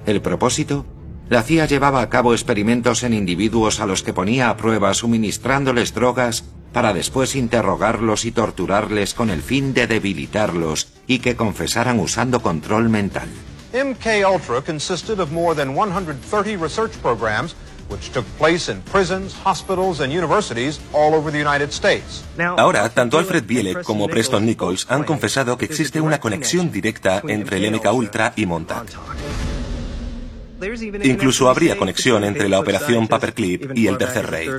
¿El 0.04 0.20
propósito? 0.20 0.85
La 1.30 1.42
CIA 1.42 1.64
llevaba 1.64 2.02
a 2.02 2.11
cabo 2.11 2.35
experimentos 2.35 3.02
en 3.02 3.14
individuos 3.14 3.80
a 3.80 3.87
los 3.87 4.02
que 4.02 4.12
ponía 4.12 4.50
a 4.50 4.59
prueba 4.59 4.92
suministrándoles 4.92 5.94
drogas 5.94 6.44
para 6.74 6.92
después 6.92 7.35
interrogarlos 7.35 8.26
y 8.26 8.30
torturarles 8.30 9.14
con 9.14 9.30
el 9.30 9.40
fin 9.40 9.72
de 9.72 9.87
debilitarlos 9.87 10.92
y 11.06 11.20
que 11.20 11.35
confesaran 11.35 11.98
usando 11.98 12.42
control 12.42 12.90
mental. 12.90 13.28
MK 13.72 14.06
Ultra 14.30 14.61
consisted 14.61 15.18
of 15.18 15.32
more 15.32 15.56
than 15.56 15.74
130 15.74 16.56
research 16.62 16.92
programs 17.02 17.56
Ahora, 22.38 22.88
tanto 22.88 23.18
Alfred 23.18 23.44
Bielek 23.44 23.83
como 23.83 24.09
Preston 24.09 24.44
Nichols 24.44 24.87
han 24.88 25.05
confesado 25.05 25.57
que 25.57 25.64
existe 25.64 26.01
una 26.01 26.20
conexión 26.20 26.70
directa 26.70 27.22
entre 27.27 27.59
el 27.59 27.75
MK 27.75 27.92
Ultra 27.92 28.33
y 28.37 28.46
Montauk. 28.46 28.88
Incluso 31.05 31.49
habría 31.49 31.77
conexión 31.77 32.25
entre 32.25 32.49
la 32.49 32.59
operación 32.59 33.09
Paperclip 33.09 33.77
y 33.77 33.87
el 33.87 33.99
Tercer 33.99 34.27
Reich. 34.31 34.51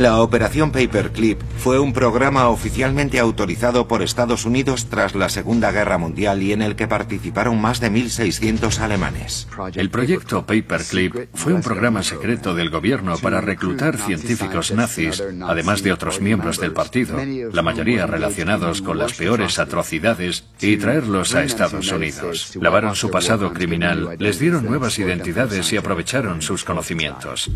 La 0.00 0.22
Operación 0.22 0.72
Paperclip 0.72 1.42
fue 1.58 1.78
un 1.78 1.92
programa 1.92 2.48
oficialmente 2.48 3.18
autorizado 3.18 3.86
por 3.86 4.00
Estados 4.00 4.46
Unidos 4.46 4.86
tras 4.88 5.14
la 5.14 5.28
Segunda 5.28 5.72
Guerra 5.72 5.98
Mundial 5.98 6.42
y 6.42 6.54
en 6.54 6.62
el 6.62 6.74
que 6.74 6.88
participaron 6.88 7.60
más 7.60 7.80
de 7.80 7.92
1.600 7.92 8.78
alemanes. 8.78 9.46
El 9.74 9.90
proyecto 9.90 10.46
Paperclip 10.46 11.28
fue 11.34 11.52
un 11.52 11.60
programa 11.60 12.02
secreto 12.02 12.54
del 12.54 12.70
gobierno 12.70 13.18
para 13.18 13.42
reclutar 13.42 13.98
científicos 13.98 14.72
nazis, 14.72 15.22
además 15.42 15.82
de 15.82 15.92
otros 15.92 16.22
miembros 16.22 16.58
del 16.58 16.72
partido, 16.72 17.18
la 17.52 17.60
mayoría 17.60 18.06
relacionados 18.06 18.80
con 18.80 18.96
las 18.96 19.12
peores 19.12 19.58
atrocidades, 19.58 20.44
y 20.62 20.78
traerlos 20.78 21.34
a 21.34 21.44
Estados 21.44 21.92
Unidos. 21.92 22.56
Lavaron 22.58 22.96
su 22.96 23.10
pasado 23.10 23.52
criminal, 23.52 24.16
les 24.18 24.38
dieron 24.38 24.64
nuevas 24.64 24.98
identidades 24.98 25.70
y 25.74 25.76
aprovecharon 25.76 26.40
sus 26.40 26.64
conocimientos. 26.64 27.50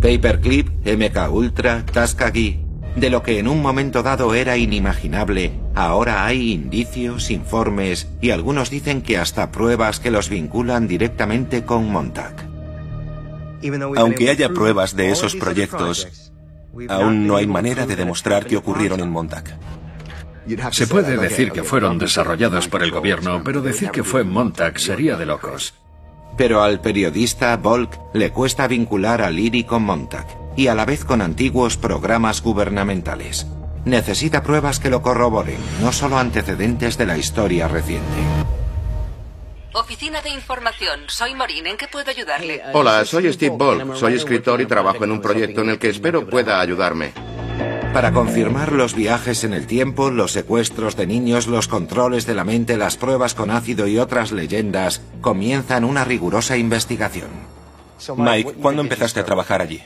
Paperclip, 0.00 0.68
MK 0.86 1.30
Ultra, 1.30 1.84
Tuskegee. 1.90 2.60
De 2.96 3.08
lo 3.08 3.22
que 3.22 3.38
en 3.38 3.46
un 3.46 3.62
momento 3.62 4.02
dado 4.02 4.34
era 4.34 4.56
inimaginable, 4.56 5.52
ahora 5.74 6.26
hay 6.26 6.52
indicios, 6.52 7.30
informes 7.30 8.08
y 8.20 8.30
algunos 8.30 8.68
dicen 8.68 9.00
que 9.02 9.16
hasta 9.16 9.52
pruebas 9.52 10.00
que 10.00 10.10
los 10.10 10.28
vinculan 10.28 10.88
directamente 10.88 11.64
con 11.64 11.90
Montag. 11.90 12.34
Aunque 13.96 14.30
haya 14.30 14.48
pruebas 14.48 14.96
de 14.96 15.10
esos 15.10 15.36
proyectos, 15.36 16.32
aún 16.88 17.26
no 17.26 17.36
hay 17.36 17.46
manera 17.46 17.86
de 17.86 17.94
demostrar 17.94 18.46
que 18.46 18.56
ocurrieron 18.56 19.00
en 19.00 19.10
Montag. 19.10 19.44
Se 20.72 20.88
puede 20.88 21.16
decir 21.16 21.52
que 21.52 21.62
fueron 21.62 21.98
desarrollados 21.98 22.66
por 22.66 22.82
el 22.82 22.90
gobierno, 22.90 23.42
pero 23.44 23.62
decir 23.62 23.90
que 23.90 24.02
fue 24.02 24.24
Montag 24.24 24.80
sería 24.80 25.16
de 25.16 25.26
locos. 25.26 25.74
Pero 26.36 26.62
al 26.62 26.80
periodista 26.80 27.56
Volk 27.56 27.98
le 28.14 28.30
cuesta 28.30 28.66
vincular 28.66 29.22
a 29.22 29.30
Liri 29.30 29.64
con 29.64 29.82
Montag 29.82 30.39
y 30.56 30.66
a 30.68 30.74
la 30.74 30.84
vez 30.84 31.04
con 31.04 31.22
antiguos 31.22 31.76
programas 31.76 32.42
gubernamentales. 32.42 33.46
Necesita 33.84 34.42
pruebas 34.42 34.78
que 34.78 34.90
lo 34.90 35.02
corroboren, 35.02 35.58
no 35.80 35.92
solo 35.92 36.18
antecedentes 36.18 36.98
de 36.98 37.06
la 37.06 37.16
historia 37.16 37.68
reciente. 37.68 38.06
Oficina 39.72 40.20
de 40.20 40.30
Información, 40.30 41.00
soy 41.06 41.34
Morín, 41.34 41.66
¿en 41.66 41.76
qué 41.76 41.86
puedo 41.86 42.10
ayudarle? 42.10 42.60
Hola, 42.72 43.04
soy 43.04 43.32
Steve 43.32 43.56
Volk, 43.56 43.94
soy 43.94 44.14
escritor 44.14 44.60
y 44.60 44.66
trabajo 44.66 45.04
en 45.04 45.12
un 45.12 45.20
proyecto 45.20 45.60
en 45.60 45.70
el 45.70 45.78
que 45.78 45.90
espero 45.90 46.26
pueda 46.26 46.60
ayudarme. 46.60 47.12
Para 47.92 48.12
confirmar 48.12 48.72
los 48.72 48.94
viajes 48.94 49.42
en 49.44 49.52
el 49.52 49.66
tiempo, 49.66 50.10
los 50.10 50.32
secuestros 50.32 50.96
de 50.96 51.06
niños, 51.06 51.46
los 51.46 51.68
controles 51.68 52.26
de 52.26 52.34
la 52.34 52.44
mente, 52.44 52.76
las 52.76 52.96
pruebas 52.96 53.34
con 53.34 53.50
ácido 53.50 53.86
y 53.86 53.98
otras 53.98 54.30
leyendas, 54.32 55.02
comienzan 55.20 55.84
una 55.84 56.04
rigurosa 56.04 56.56
investigación. 56.56 57.30
Mike, 58.16 58.54
¿cuándo 58.60 58.82
empezaste 58.82 59.20
a 59.20 59.24
trabajar 59.24 59.60
allí? 59.60 59.82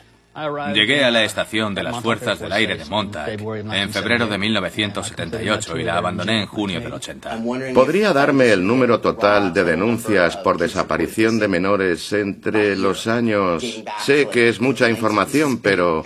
Llegué 0.74 1.04
a 1.04 1.10
la 1.12 1.22
estación 1.22 1.74
de 1.74 1.84
las 1.84 2.00
Fuerzas 2.02 2.40
del 2.40 2.52
Aire 2.52 2.76
de 2.76 2.84
Montag 2.86 3.30
en 3.30 3.90
febrero 3.90 4.26
de 4.26 4.36
1978 4.36 5.78
y 5.78 5.84
la 5.84 5.98
abandoné 5.98 6.42
en 6.42 6.46
junio 6.46 6.80
del 6.80 6.92
80. 6.92 7.38
¿Podría 7.72 8.12
darme 8.12 8.50
el 8.50 8.66
número 8.66 9.00
total 9.00 9.54
de 9.54 9.62
denuncias 9.62 10.36
por 10.38 10.58
desaparición 10.58 11.38
de 11.38 11.48
menores 11.48 12.12
entre 12.12 12.76
los 12.76 13.06
años... 13.06 13.64
Sé 14.00 14.28
que 14.28 14.48
es 14.48 14.60
mucha 14.60 14.90
información, 14.90 15.58
pero... 15.58 16.02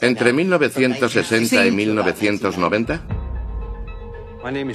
¿Entre 0.00 0.32
1960 0.32 1.66
y 1.66 1.70
1990? 1.70 3.25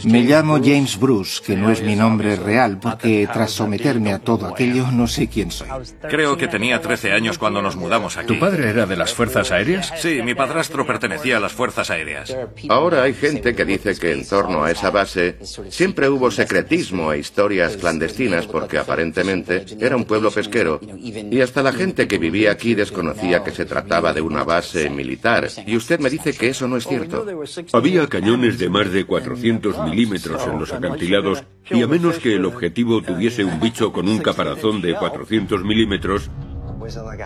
Me 0.05 0.23
llamo 0.23 0.60
James 0.62 0.99
Bruce, 0.99 1.41
que 1.45 1.55
no 1.55 1.71
es 1.71 1.81
mi 1.81 1.95
nombre 1.95 2.36
real, 2.36 2.77
porque 2.79 3.27
tras 3.31 3.51
someterme 3.51 4.12
a 4.12 4.19
todo 4.19 4.47
aquello 4.47 4.91
no 4.91 5.07
sé 5.07 5.27
quién 5.27 5.49
soy. 5.49 5.67
Creo 6.10 6.36
que 6.36 6.47
tenía 6.47 6.81
13 6.81 7.13
años 7.13 7.38
cuando 7.38 7.62
nos 7.62 7.77
mudamos 7.77 8.17
aquí. 8.17 8.27
¿Tu 8.27 8.39
padre 8.39 8.69
era 8.69 8.86
de 8.86 8.97
las 8.97 9.13
Fuerzas 9.13 9.51
Aéreas? 9.51 9.93
Sí, 9.97 10.21
mi 10.23 10.36
padrastro 10.36 10.86
pertenecía 10.86 11.38
a 11.38 11.39
las 11.39 11.53
Fuerzas 11.53 11.89
Aéreas. 11.89 12.36
Ahora 12.67 13.03
hay 13.03 13.13
gente 13.13 13.55
que 13.55 13.63
dice 13.63 13.95
que 13.95 14.12
en 14.12 14.27
torno 14.27 14.63
a 14.63 14.71
esa 14.71 14.89
base 14.89 15.38
siempre 15.69 16.10
hubo 16.10 16.31
secretismo 16.31 17.13
e 17.13 17.19
historias 17.19 17.77
clandestinas 17.77 18.47
porque 18.47 18.77
aparentemente 18.77 19.65
era 19.79 19.95
un 19.95 20.05
pueblo 20.05 20.31
pesquero 20.31 20.81
y 20.81 21.39
hasta 21.39 21.63
la 21.63 21.71
gente 21.71 22.07
que 22.07 22.17
vivía 22.17 22.51
aquí 22.51 22.75
desconocía 22.75 23.43
que 23.43 23.51
se 23.51 23.65
trataba 23.65 24.12
de 24.12 24.21
una 24.21 24.43
base 24.43 24.89
militar. 24.89 25.47
Y 25.65 25.77
usted 25.77 25.99
me 25.99 26.10
dice 26.10 26.34
que 26.34 26.49
eso 26.49 26.67
no 26.67 26.77
es 26.77 26.86
cierto. 26.86 27.25
Había 27.71 28.07
cañones 28.07 28.60
de 28.60 28.69
más 28.69 28.91
de 28.91 29.05
400 29.05 29.61
milímetros 29.86 30.45
en 30.47 30.60
los 30.60 30.74
acantilados 30.74 31.43
y 31.69 31.82
a 31.82 31.88
menos 31.88 32.19
que 32.19 32.36
el 32.36 32.45
objetivo 32.45 33.02
tuviese 33.02 33.43
un 33.43 33.60
bicho 33.60 33.93
con 33.93 34.08
un 34.08 34.19
caparazón 34.19 34.82
de 34.82 34.95
400 34.95 35.63
milímetros, 35.63 36.30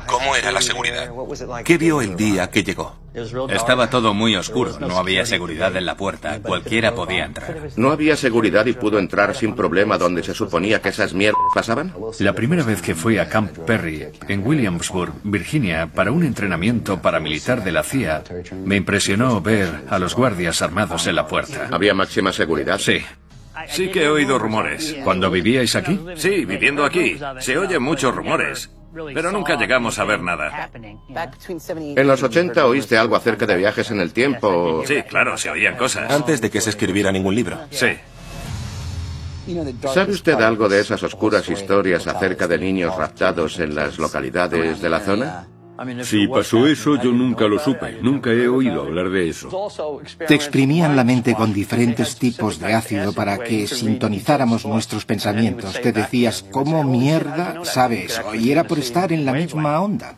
¿Cómo 0.07 0.35
era 0.35 0.51
la 0.51 0.61
seguridad? 0.61 1.09
¿Qué 1.63 1.77
vio 1.77 2.01
el 2.01 2.15
día 2.15 2.49
que 2.49 2.63
llegó? 2.63 2.95
Estaba 3.49 3.89
todo 3.89 4.13
muy 4.13 4.35
oscuro, 4.35 4.77
no 4.79 4.97
había 4.97 5.25
seguridad 5.25 5.75
en 5.75 5.85
la 5.85 5.95
puerta, 5.95 6.39
cualquiera 6.41 6.93
podía 6.93 7.25
entrar. 7.25 7.69
¿No 7.77 7.91
había 7.91 8.17
seguridad 8.17 8.65
y 8.65 8.73
pudo 8.73 8.99
entrar 8.99 9.35
sin 9.35 9.55
problema 9.55 9.97
donde 9.97 10.23
se 10.23 10.33
suponía 10.33 10.81
que 10.81 10.89
esas 10.89 11.13
mierdas 11.13 11.41
pasaban? 11.53 11.93
La 12.19 12.33
primera 12.33 12.63
vez 12.63 12.81
que 12.81 12.95
fui 12.95 13.17
a 13.17 13.29
Camp 13.29 13.57
Perry, 13.59 14.07
en 14.27 14.45
Williamsburg, 14.45 15.13
Virginia, 15.23 15.87
para 15.87 16.11
un 16.11 16.23
entrenamiento 16.23 17.01
paramilitar 17.01 17.63
de 17.63 17.71
la 17.71 17.83
CIA, 17.83 18.23
me 18.65 18.75
impresionó 18.75 19.41
ver 19.41 19.69
a 19.89 19.97
los 19.97 20.15
guardias 20.15 20.61
armados 20.61 21.07
en 21.07 21.15
la 21.15 21.27
puerta. 21.27 21.69
¿Había 21.71 21.93
máxima 21.93 22.33
seguridad? 22.33 22.79
Sí. 22.79 23.01
Sí 23.69 23.89
que 23.89 24.03
he 24.03 24.09
oído 24.09 24.37
rumores. 24.37 24.95
¿Cuando 25.03 25.31
vivíais 25.31 25.75
aquí? 25.75 25.99
Sí, 26.15 26.45
viviendo 26.45 26.83
aquí. 26.83 27.17
Se 27.39 27.57
oyen 27.57 27.81
muchos 27.81 28.13
rumores. 28.13 28.69
Pero 29.13 29.31
nunca 29.31 29.57
llegamos 29.57 29.99
a 29.99 30.05
ver 30.05 30.21
nada. 30.21 30.69
¿En 30.73 32.07
los 32.07 32.23
80 32.23 32.65
oíste 32.65 32.97
algo 32.97 33.15
acerca 33.15 33.45
de 33.45 33.57
viajes 33.57 33.91
en 33.91 33.99
el 33.99 34.13
tiempo? 34.13 34.83
Sí, 34.85 35.01
claro, 35.03 35.37
se 35.37 35.49
oían 35.49 35.75
cosas. 35.75 36.11
Antes 36.11 36.41
de 36.41 36.49
que 36.49 36.61
se 36.61 36.69
escribiera 36.69 37.11
ningún 37.11 37.35
libro. 37.35 37.59
Sí. 37.69 37.87
¿Sabe 39.93 40.11
usted 40.11 40.41
algo 40.41 40.67
de 40.67 40.79
esas 40.79 41.03
oscuras 41.03 41.47
historias 41.49 42.07
acerca 42.07 42.47
de 42.47 42.57
niños 42.57 42.95
raptados 42.95 43.59
en 43.59 43.75
las 43.75 43.99
localidades 43.99 44.81
de 44.81 44.89
la 44.89 44.99
zona? 44.99 45.47
Si 46.03 46.27
pasó 46.27 46.67
eso, 46.67 46.95
yo 47.01 47.11
nunca 47.11 47.47
lo 47.47 47.59
supe. 47.59 47.97
Nunca 48.01 48.31
he 48.31 48.47
oído 48.47 48.81
hablar 48.81 49.09
de 49.09 49.29
eso. 49.29 49.49
Te 50.27 50.35
exprimían 50.35 50.95
la 50.95 51.03
mente 51.03 51.35
con 51.35 51.53
diferentes 51.53 52.15
tipos 52.15 52.59
de 52.59 52.73
ácido 52.73 53.13
para 53.13 53.37
que 53.37 53.67
sintonizáramos 53.67 54.65
nuestros 54.65 55.05
pensamientos. 55.05 55.79
Te 55.81 55.91
decías, 55.91 56.45
¿cómo 56.51 56.83
mierda 56.83 57.63
sabe 57.63 58.05
eso? 58.05 58.33
Y 58.35 58.51
era 58.51 58.63
por 58.63 58.79
estar 58.79 59.11
en 59.11 59.25
la 59.25 59.33
misma 59.33 59.81
onda. 59.81 60.15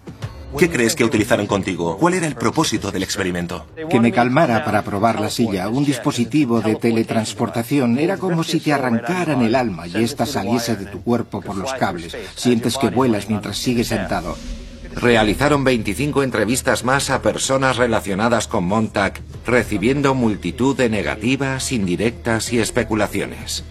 ¿Qué 0.58 0.70
crees 0.70 0.96
que 0.96 1.04
utilizaron 1.04 1.46
contigo? 1.46 1.98
¿Cuál 1.98 2.14
era 2.14 2.26
el 2.26 2.36
propósito 2.36 2.90
del 2.90 3.04
experimento? 3.04 3.66
Que 3.90 4.00
me 4.00 4.12
calmara 4.12 4.64
para 4.64 4.82
probar 4.82 5.20
la 5.20 5.30
silla. 5.30 5.68
Un 5.70 5.86
dispositivo 5.86 6.62
de 6.62 6.76
teletransportación. 6.76 8.00
Era 8.00 8.18
como 8.18 8.44
si 8.44 8.60
te 8.60 8.74
arrancaran 8.74 9.42
el 9.42 9.56
alma 9.56 9.88
y 9.88 9.98
ésta 9.98 10.26
saliese 10.26 10.76
de 10.76 10.86
tu 10.86 11.02
cuerpo 11.04 11.42
por 11.42 11.58
los 11.58 11.74
cables. 11.74 12.16
Sientes 12.36 12.78
que 12.78 12.90
vuelas 12.90 13.28
mientras 13.28 13.58
sigues 13.58 13.88
sentado. 13.88 14.38
Realizaron 15.00 15.64
25 15.64 16.24
entrevistas 16.24 16.84
más 16.84 17.12
a 17.12 17.22
personas 17.22 17.78
relacionadas 17.78 18.48
con 18.48 18.64
Montag, 18.64 19.14
recibiendo 19.46 20.16
multitud 20.16 20.76
de 20.76 20.90
negativas, 20.90 21.72
indirectas 21.72 22.52
y 22.52 22.60
especulaciones. 22.60 23.64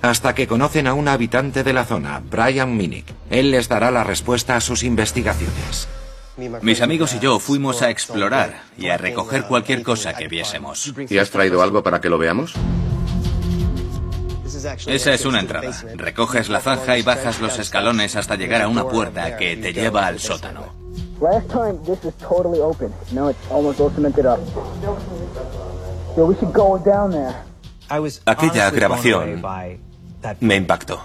Hasta 0.00 0.36
que 0.36 0.46
conocen 0.46 0.86
a 0.86 0.94
un 0.94 1.08
habitante 1.08 1.64
de 1.64 1.72
la 1.72 1.84
zona, 1.84 2.22
Brian 2.30 2.76
Minnick. 2.76 3.06
Él 3.30 3.50
les 3.50 3.68
dará 3.68 3.90
la 3.90 4.04
respuesta 4.04 4.54
a 4.54 4.60
sus 4.60 4.84
investigaciones. 4.84 5.88
Mis 6.62 6.82
amigos 6.82 7.14
y 7.14 7.18
yo 7.18 7.40
fuimos 7.40 7.82
a 7.82 7.90
explorar 7.90 8.62
y 8.78 8.90
a 8.90 8.96
recoger 8.96 9.44
cualquier 9.44 9.82
cosa 9.82 10.14
que 10.14 10.28
viésemos. 10.28 10.94
¿Y 11.10 11.18
has 11.18 11.30
traído 11.30 11.62
algo 11.62 11.82
para 11.82 12.00
que 12.00 12.08
lo 12.08 12.18
veamos? 12.18 12.54
Esa 14.86 15.14
es 15.14 15.24
una 15.24 15.40
entrada. 15.40 15.70
Recoges 15.94 16.48
la 16.48 16.60
zanja 16.60 16.98
y 16.98 17.02
bajas 17.02 17.40
los 17.40 17.58
escalones 17.58 18.16
hasta 18.16 18.36
llegar 18.36 18.62
a 18.62 18.68
una 18.68 18.86
puerta 18.86 19.36
que 19.36 19.56
te 19.56 19.72
lleva 19.72 20.06
al 20.06 20.18
sótano. 20.18 20.64
Aquella 28.26 28.70
grabación 28.70 29.42
me 30.40 30.56
impactó. 30.56 31.00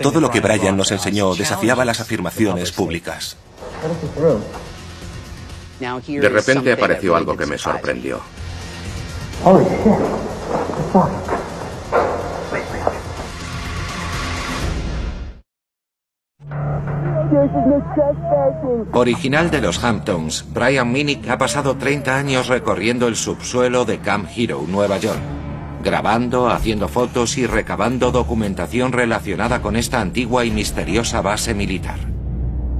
Todo 0.00 0.20
lo 0.20 0.30
que 0.30 0.40
Brian 0.40 0.76
nos 0.76 0.92
enseñó 0.92 1.34
desafiaba 1.34 1.84
las 1.84 2.00
afirmaciones 2.00 2.72
públicas. 2.72 3.36
De 5.80 6.28
repente 6.28 6.72
apareció 6.72 7.16
algo 7.16 7.36
que 7.36 7.46
me 7.46 7.58
sorprendió. 7.58 8.20
Original 18.92 19.50
de 19.50 19.60
los 19.60 19.82
Hamptons, 19.82 20.44
Brian 20.52 20.90
Minnick 20.90 21.28
ha 21.28 21.38
pasado 21.38 21.76
30 21.76 22.16
años 22.16 22.48
recorriendo 22.48 23.08
el 23.08 23.16
subsuelo 23.16 23.84
de 23.84 23.98
Camp 23.98 24.28
Hero, 24.34 24.64
Nueva 24.66 24.98
York, 24.98 25.20
grabando, 25.82 26.48
haciendo 26.48 26.88
fotos 26.88 27.38
y 27.38 27.46
recabando 27.46 28.10
documentación 28.10 28.92
relacionada 28.92 29.62
con 29.62 29.76
esta 29.76 30.00
antigua 30.00 30.44
y 30.44 30.50
misteriosa 30.50 31.20
base 31.20 31.54
militar. 31.54 31.98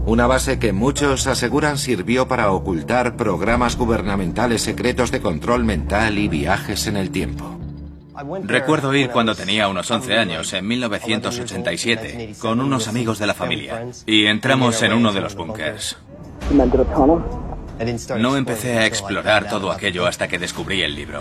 Una 0.06 0.28
base 0.28 0.60
que 0.60 0.72
muchos 0.72 1.26
aseguran 1.26 1.78
sirvió 1.78 2.28
para 2.28 2.52
ocultar 2.52 3.16
programas 3.16 3.76
gubernamentales 3.76 4.62
secretos 4.62 5.10
de 5.10 5.20
control 5.20 5.64
mental 5.64 6.18
y 6.18 6.28
viajes 6.28 6.86
en 6.86 6.96
el 6.96 7.10
tiempo. 7.10 7.58
Recuerdo 8.44 8.94
ir 8.94 9.10
cuando 9.10 9.34
tenía 9.34 9.68
unos 9.68 9.90
11 9.90 10.16
años, 10.16 10.52
en 10.52 10.66
1987, 10.66 12.34
con 12.38 12.60
unos 12.60 12.88
amigos 12.88 13.18
de 13.18 13.26
la 13.26 13.34
familia, 13.34 13.86
y 14.06 14.26
entramos 14.26 14.82
en 14.82 14.92
uno 14.92 15.12
de 15.12 15.20
los 15.20 15.34
búnkers. 15.34 15.96
No 18.18 18.36
empecé 18.36 18.78
a 18.78 18.86
explorar 18.86 19.48
todo 19.48 19.70
aquello 19.70 20.06
hasta 20.06 20.28
que 20.28 20.38
descubrí 20.38 20.82
el 20.82 20.94
libro. 20.94 21.20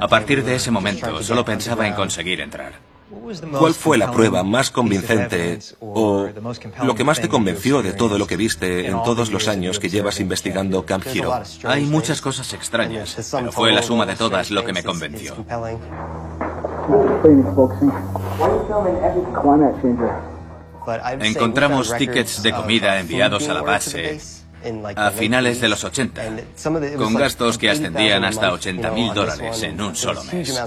A 0.00 0.08
partir 0.08 0.42
de 0.42 0.54
ese 0.54 0.70
momento, 0.70 1.22
solo 1.22 1.44
pensaba 1.44 1.86
en 1.86 1.94
conseguir 1.94 2.40
entrar. 2.40 2.93
¿Cuál 3.58 3.74
fue 3.74 3.98
la 3.98 4.10
prueba 4.10 4.42
más 4.42 4.70
convincente 4.70 5.58
o 5.80 6.28
lo 6.82 6.94
que 6.94 7.04
más 7.04 7.20
te 7.20 7.28
convenció 7.28 7.82
de 7.82 7.92
todo 7.92 8.18
lo 8.18 8.26
que 8.26 8.36
viste 8.36 8.86
en 8.86 9.02
todos 9.02 9.30
los 9.30 9.48
años 9.48 9.78
que 9.78 9.88
llevas 9.88 10.20
investigando 10.20 10.84
Camp 10.84 11.04
Hero? 11.06 11.32
Hay 11.64 11.84
muchas 11.84 12.20
cosas 12.20 12.52
extrañas, 12.52 13.16
pero 13.30 13.52
fue 13.52 13.72
la 13.72 13.82
suma 13.82 14.06
de 14.06 14.16
todas 14.16 14.50
lo 14.50 14.64
que 14.64 14.72
me 14.72 14.82
convenció. 14.82 15.34
Encontramos 21.20 21.96
tickets 21.96 22.42
de 22.42 22.52
comida 22.52 23.00
enviados 23.00 23.48
a 23.48 23.54
la 23.54 23.62
base 23.62 24.20
a 24.96 25.10
finales 25.10 25.60
de 25.60 25.68
los 25.68 25.84
80, 25.84 26.22
con 26.96 27.14
gastos 27.14 27.58
que 27.58 27.70
ascendían 27.70 28.24
hasta 28.24 28.52
80 28.52 28.90
mil 28.90 29.12
dólares 29.12 29.62
en 29.62 29.80
un 29.80 29.94
solo 29.94 30.22
mes. 30.24 30.60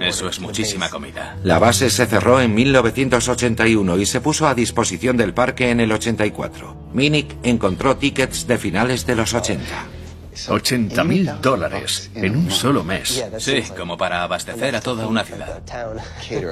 Eso 0.00 0.28
es 0.28 0.40
muchísima 0.40 0.88
comida. 0.90 1.36
La 1.42 1.58
base 1.58 1.90
se 1.90 2.06
cerró 2.06 2.40
en 2.40 2.54
1981 2.54 3.98
y 3.98 4.06
se 4.06 4.20
puso 4.20 4.46
a 4.46 4.54
disposición 4.54 5.16
del 5.16 5.34
parque 5.34 5.70
en 5.70 5.80
el 5.80 5.92
84. 5.92 6.76
Minnick 6.92 7.36
encontró 7.42 7.96
tickets 7.96 8.46
de 8.46 8.58
finales 8.58 9.06
de 9.06 9.16
los 9.16 9.34
80. 9.34 9.99
80 10.48 11.04
mil 11.04 11.30
dólares 11.40 12.10
en 12.14 12.36
un 12.36 12.50
solo 12.50 12.84
mes. 12.84 13.24
Sí, 13.38 13.62
como 13.76 13.96
para 13.96 14.22
abastecer 14.22 14.76
a 14.76 14.80
toda 14.80 15.06
una 15.06 15.24
ciudad. 15.24 15.60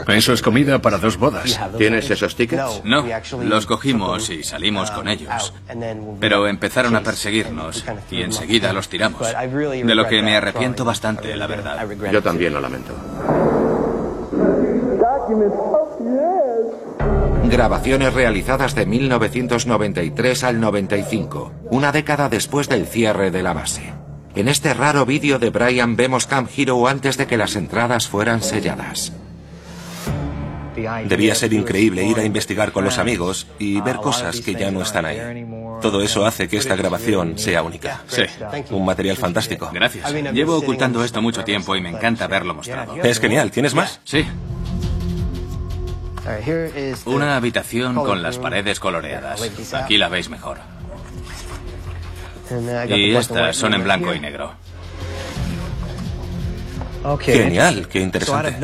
Eso 0.08 0.32
es 0.32 0.42
comida 0.42 0.80
para 0.80 0.98
dos 0.98 1.16
bodas. 1.16 1.58
¿Tienes 1.76 2.10
esos 2.10 2.34
tickets? 2.36 2.82
No, 2.84 3.04
los 3.42 3.66
cogimos 3.66 4.30
y 4.30 4.42
salimos 4.42 4.90
con 4.90 5.08
ellos. 5.08 5.52
Pero 6.20 6.46
empezaron 6.46 6.96
a 6.96 7.02
perseguirnos 7.02 7.84
y 8.10 8.22
enseguida 8.22 8.72
los 8.72 8.88
tiramos. 8.88 9.26
De 9.28 9.94
lo 9.94 10.06
que 10.06 10.22
me 10.22 10.36
arrepiento 10.36 10.84
bastante, 10.84 11.36
la 11.36 11.46
verdad. 11.46 11.86
Yo 12.10 12.22
también 12.22 12.52
lo 12.52 12.60
lamento. 12.60 12.94
Grabaciones 17.50 18.12
realizadas 18.12 18.74
de 18.74 18.84
1993 18.84 20.44
al 20.44 20.60
95, 20.60 21.52
una 21.70 21.92
década 21.92 22.28
después 22.28 22.68
del 22.68 22.86
cierre 22.86 23.30
de 23.30 23.42
la 23.42 23.54
base. 23.54 23.94
En 24.34 24.48
este 24.48 24.74
raro 24.74 25.06
vídeo 25.06 25.38
de 25.38 25.48
Brian 25.48 25.96
vemos 25.96 26.26
Camp 26.26 26.50
Hero 26.54 26.86
antes 26.86 27.16
de 27.16 27.26
que 27.26 27.38
las 27.38 27.56
entradas 27.56 28.06
fueran 28.06 28.42
selladas. 28.42 29.14
Debía 31.06 31.34
ser 31.34 31.54
increíble 31.54 32.04
ir 32.04 32.18
a 32.18 32.24
investigar 32.24 32.70
con 32.70 32.84
los 32.84 32.98
amigos 32.98 33.46
y 33.58 33.80
ver 33.80 33.96
cosas 33.96 34.42
que 34.42 34.54
ya 34.54 34.70
no 34.70 34.82
están 34.82 35.06
ahí. 35.06 35.46
Todo 35.80 36.02
eso 36.02 36.26
hace 36.26 36.48
que 36.48 36.58
esta 36.58 36.76
grabación 36.76 37.38
sea 37.38 37.62
única. 37.62 38.02
Sí. 38.08 38.22
Un 38.70 38.84
material 38.84 39.16
fantástico. 39.16 39.70
Gracias. 39.72 40.12
Llevo 40.34 40.56
ocultando 40.56 41.02
esto 41.02 41.22
mucho 41.22 41.44
tiempo 41.44 41.74
y 41.74 41.80
me 41.80 41.88
encanta 41.88 42.26
verlo 42.26 42.54
mostrado. 42.54 42.96
Es 43.02 43.18
genial. 43.18 43.50
¿Tienes 43.50 43.74
más? 43.74 44.00
Sí. 44.04 44.24
Una 47.06 47.36
habitación 47.36 47.94
con 47.94 48.22
las 48.22 48.38
paredes 48.38 48.80
coloreadas. 48.80 49.42
Aquí 49.74 49.98
la 49.98 50.08
veis 50.08 50.28
mejor. 50.28 50.58
Y 52.88 53.14
estas 53.14 53.56
son 53.56 53.74
en 53.74 53.84
blanco 53.84 54.14
y 54.14 54.20
negro. 54.20 54.54
Genial, 57.20 57.88
qué 57.88 58.00
interesante. 58.00 58.58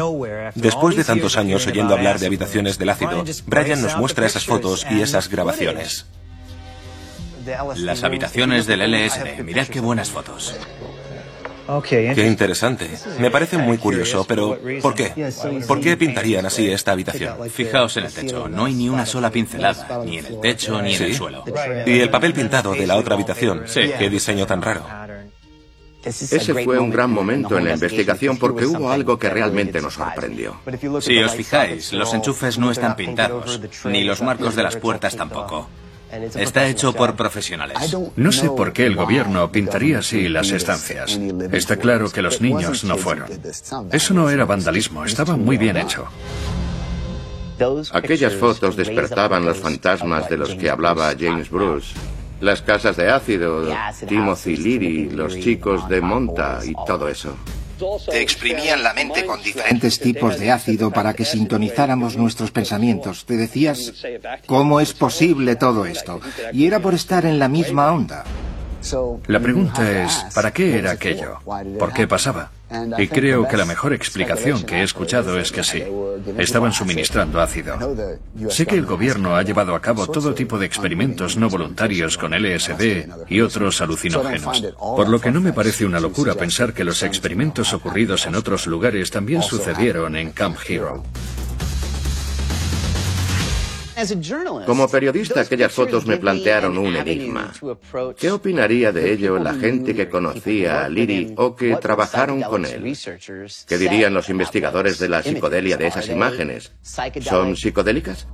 Después 0.54 0.96
de 0.96 1.04
tantos 1.04 1.36
años 1.36 1.66
oyendo 1.66 1.94
hablar 1.94 2.18
de 2.18 2.26
habitaciones 2.26 2.78
del 2.78 2.90
ácido, 2.90 3.24
Brian 3.46 3.80
nos 3.80 3.96
muestra 3.96 4.26
esas 4.26 4.44
fotos 4.44 4.86
y 4.90 5.00
esas 5.00 5.28
grabaciones. 5.28 6.06
Las 7.76 8.02
habitaciones 8.02 8.66
del 8.66 8.80
LSD. 8.90 9.42
Mirad 9.42 9.66
qué 9.66 9.80
buenas 9.80 10.10
fotos. 10.10 10.54
Qué 11.88 12.26
interesante. 12.26 12.90
Me 13.18 13.30
parece 13.30 13.58
muy 13.58 13.78
curioso, 13.78 14.24
pero 14.26 14.58
¿por 14.82 14.94
qué? 14.94 15.32
¿Por 15.66 15.80
qué 15.80 15.96
pintarían 15.96 16.46
así 16.46 16.70
esta 16.70 16.92
habitación? 16.92 17.50
Fijaos 17.50 17.96
en 17.96 18.04
el 18.04 18.12
techo. 18.12 18.48
No 18.48 18.66
hay 18.66 18.74
ni 18.74 18.88
una 18.88 19.06
sola 19.06 19.30
pincelada, 19.30 20.02
ni 20.04 20.18
en 20.18 20.26
el 20.26 20.40
techo 20.40 20.80
ni 20.82 20.94
en 20.94 21.02
el 21.02 21.14
suelo. 21.14 21.44
Y 21.86 22.00
el 22.00 22.10
papel 22.10 22.32
pintado 22.32 22.72
de 22.72 22.86
la 22.86 22.96
otra 22.96 23.14
habitación. 23.14 23.62
Sí. 23.66 23.90
Qué 23.98 24.10
diseño 24.10 24.46
tan 24.46 24.62
raro. 24.62 24.86
Ese 26.04 26.52
fue 26.64 26.78
un 26.78 26.90
gran 26.90 27.10
momento 27.10 27.56
en 27.56 27.64
la 27.64 27.72
investigación 27.72 28.36
porque 28.36 28.66
hubo 28.66 28.90
algo 28.90 29.18
que 29.18 29.30
realmente 29.30 29.80
nos 29.80 29.94
sorprendió. 29.94 30.56
Si 31.00 31.18
os 31.18 31.34
fijáis, 31.34 31.92
los 31.92 32.12
enchufes 32.12 32.58
no 32.58 32.70
están 32.70 32.94
pintados, 32.96 33.60
ni 33.84 34.04
los 34.04 34.20
marcos 34.20 34.54
de 34.54 34.62
las 34.62 34.76
puertas 34.76 35.16
tampoco. 35.16 35.68
Está 36.36 36.66
hecho 36.66 36.92
por 36.92 37.14
profesionales. 37.14 37.96
No 38.16 38.32
sé 38.32 38.48
por 38.50 38.72
qué 38.72 38.86
el 38.86 38.96
gobierno 38.96 39.50
pintaría 39.50 39.98
así 39.98 40.28
las 40.28 40.50
estancias. 40.50 41.18
Está 41.52 41.76
claro 41.76 42.10
que 42.10 42.22
los 42.22 42.40
niños 42.40 42.84
no 42.84 42.96
fueron. 42.96 43.28
Eso 43.90 44.14
no 44.14 44.30
era 44.30 44.44
vandalismo, 44.44 45.04
estaba 45.04 45.36
muy 45.36 45.56
bien 45.56 45.76
hecho. 45.76 46.06
Aquellas 47.92 48.34
fotos 48.34 48.76
despertaban 48.76 49.44
los 49.44 49.58
fantasmas 49.58 50.28
de 50.28 50.36
los 50.36 50.54
que 50.54 50.70
hablaba 50.70 51.14
James 51.18 51.50
Bruce. 51.50 51.94
Las 52.40 52.62
casas 52.62 52.96
de 52.96 53.10
ácido, 53.10 53.64
Timothy 54.06 54.56
Leary, 54.56 55.10
los 55.10 55.38
chicos 55.38 55.88
de 55.88 56.00
Monta 56.00 56.60
y 56.64 56.74
todo 56.86 57.08
eso. 57.08 57.36
Te 58.10 58.20
exprimían 58.20 58.82
la 58.82 58.94
mente 58.94 59.24
con 59.24 59.42
diferentes 59.42 59.98
tipos 59.98 60.38
de 60.38 60.50
ácido 60.50 60.90
para 60.90 61.14
que 61.14 61.24
sintonizáramos 61.24 62.16
nuestros 62.16 62.50
pensamientos. 62.50 63.24
Te 63.24 63.36
decías, 63.36 63.92
¿cómo 64.46 64.80
es 64.80 64.92
posible 64.92 65.56
todo 65.56 65.86
esto? 65.86 66.20
Y 66.52 66.66
era 66.66 66.80
por 66.80 66.94
estar 66.94 67.26
en 67.26 67.38
la 67.38 67.48
misma 67.48 67.92
onda. 67.92 68.24
La 69.26 69.40
pregunta 69.40 70.04
es, 70.04 70.26
¿para 70.34 70.52
qué 70.52 70.78
era 70.78 70.92
aquello? 70.92 71.38
¿Por 71.78 71.92
qué 71.92 72.06
pasaba? 72.06 72.50
Y 72.98 73.08
creo 73.08 73.46
que 73.48 73.56
la 73.56 73.64
mejor 73.64 73.92
explicación 73.92 74.62
que 74.62 74.76
he 74.76 74.82
escuchado 74.82 75.38
es 75.38 75.52
que 75.52 75.62
sí, 75.62 75.82
estaban 76.38 76.72
suministrando 76.72 77.40
ácido. 77.40 77.76
Sé 78.48 78.66
que 78.66 78.76
el 78.76 78.86
gobierno 78.86 79.36
ha 79.36 79.42
llevado 79.42 79.74
a 79.74 79.80
cabo 79.80 80.06
todo 80.06 80.34
tipo 80.34 80.58
de 80.58 80.66
experimentos 80.66 81.36
no 81.36 81.48
voluntarios 81.48 82.16
con 82.18 82.32
LSD 82.32 83.08
y 83.28 83.40
otros 83.40 83.80
alucinógenos, 83.80 84.62
por 84.78 85.08
lo 85.08 85.20
que 85.20 85.30
no 85.30 85.40
me 85.40 85.52
parece 85.52 85.84
una 85.84 86.00
locura 86.00 86.34
pensar 86.34 86.72
que 86.72 86.84
los 86.84 87.02
experimentos 87.02 87.72
ocurridos 87.72 88.26
en 88.26 88.34
otros 88.34 88.66
lugares 88.66 89.10
también 89.10 89.42
sucedieron 89.42 90.16
en 90.16 90.30
Camp 90.32 90.56
Hero. 90.66 91.02
Como 94.66 94.88
periodista, 94.88 95.40
aquellas 95.40 95.72
fotos 95.72 96.06
me 96.06 96.16
plantearon 96.16 96.76
un 96.78 96.96
enigma. 96.96 97.52
¿Qué 98.18 98.30
opinaría 98.30 98.92
de 98.92 99.12
ello 99.12 99.38
la 99.38 99.54
gente 99.54 99.94
que 99.94 100.08
conocía 100.08 100.84
a 100.84 100.88
Leary 100.88 101.34
o 101.36 101.54
que 101.54 101.76
trabajaron 101.76 102.42
con 102.42 102.64
él? 102.64 102.96
¿Qué 103.66 103.78
dirían 103.78 104.14
los 104.14 104.28
investigadores 104.28 104.98
de 104.98 105.08
la 105.08 105.22
psicodelia 105.22 105.76
de 105.76 105.86
esas 105.86 106.08
imágenes? 106.08 106.72
¿Son 107.22 107.56
psicodélicas? 107.56 108.26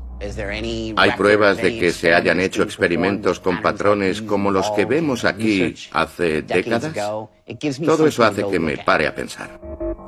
¿Hay 0.96 1.12
pruebas 1.12 1.56
de 1.56 1.78
que 1.78 1.92
se 1.92 2.14
hayan 2.14 2.40
hecho 2.40 2.62
experimentos 2.62 3.40
con 3.40 3.62
patrones 3.62 4.20
como 4.20 4.50
los 4.50 4.70
que 4.72 4.85
vemos 4.85 5.24
aquí 5.24 5.74
hace 5.92 6.42
décadas? 6.42 6.92
Todo 7.85 8.06
eso 8.06 8.24
hace 8.24 8.46
que 8.46 8.59
me 8.59 8.76
pare 8.76 9.06
a 9.06 9.14
pensar. 9.14 9.59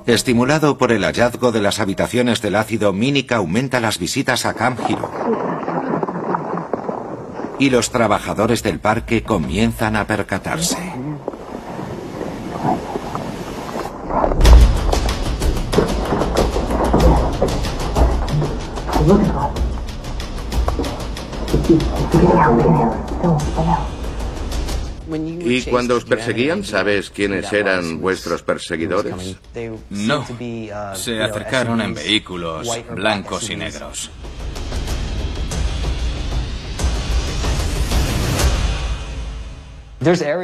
Estimulado 0.07 0.77
por 0.77 0.93
el 0.93 1.05
hallazgo 1.05 1.51
de 1.51 1.63
las 1.63 1.81
habitaciones 1.81 2.43
del 2.43 2.57
ácido, 2.57 2.93
Mínica 2.93 3.37
aumenta 3.37 3.81
las 3.81 3.99
visitas 3.99 4.45
a 4.45 4.53
Camp 4.53 4.81
Hero. 4.89 5.11
Y 7.59 7.71
los 7.71 7.91
trabajadores 7.91 8.63
del 8.63 8.81
parque 8.81 9.23
comienzan 9.23 9.97
a 9.97 10.07
percatarse. 10.07 10.77
¿Y 25.45 25.63
cuando 25.63 25.97
os 25.97 26.05
perseguían, 26.05 26.65
sabes 26.65 27.11
quiénes 27.11 27.53
eran 27.53 28.01
vuestros 28.01 28.43
perseguidores? 28.43 29.37
No, 29.91 30.25
se 30.95 31.23
acercaron 31.23 31.81
en 31.81 31.95
vehículos 31.95 32.69
blancos 32.91 33.51
y 33.51 33.57
negros. 33.57 34.11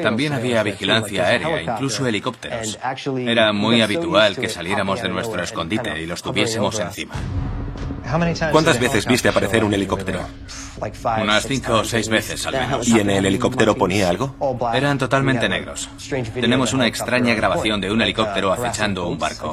También 0.03 0.33
había 0.33 0.63
vigilancia 0.63 1.27
aérea, 1.27 1.63
incluso 1.63 2.07
helicópteros. 2.07 2.79
Era 3.17 3.53
muy 3.53 3.81
habitual 3.81 4.37
que 4.37 4.49
saliéramos 4.49 5.03
de 5.03 5.09
nuestro 5.09 5.43
escondite 5.43 6.01
y 6.01 6.07
los 6.07 6.23
tuviésemos 6.23 6.79
encima. 6.79 7.15
¿Cuántas 8.53 8.81
veces 8.81 9.07
viste 9.07 9.29
aparecer 9.29 9.65
un 9.65 9.75
helicóptero? 9.75 10.21
Unas 11.21 11.47
cinco 11.47 11.75
o 11.75 11.85
seis 11.85 12.09
veces 12.09 12.47
al 12.47 12.55
menos. 12.55 12.89
¿Y 12.89 13.01
en 13.01 13.11
el 13.11 13.27
helicóptero 13.27 13.75
ponía 13.75 14.09
algo? 14.09 14.35
Eran 14.73 14.99
totalmente 14.99 15.49
negros. 15.49 15.89
Tenemos 16.35 16.73
una 16.73 16.87
extraña 16.87 17.35
grabación 17.35 17.81
de 17.81 17.91
un 17.91 18.01
helicóptero 18.01 18.53
acechando 18.53 19.09
un 19.09 19.19
barco. 19.19 19.53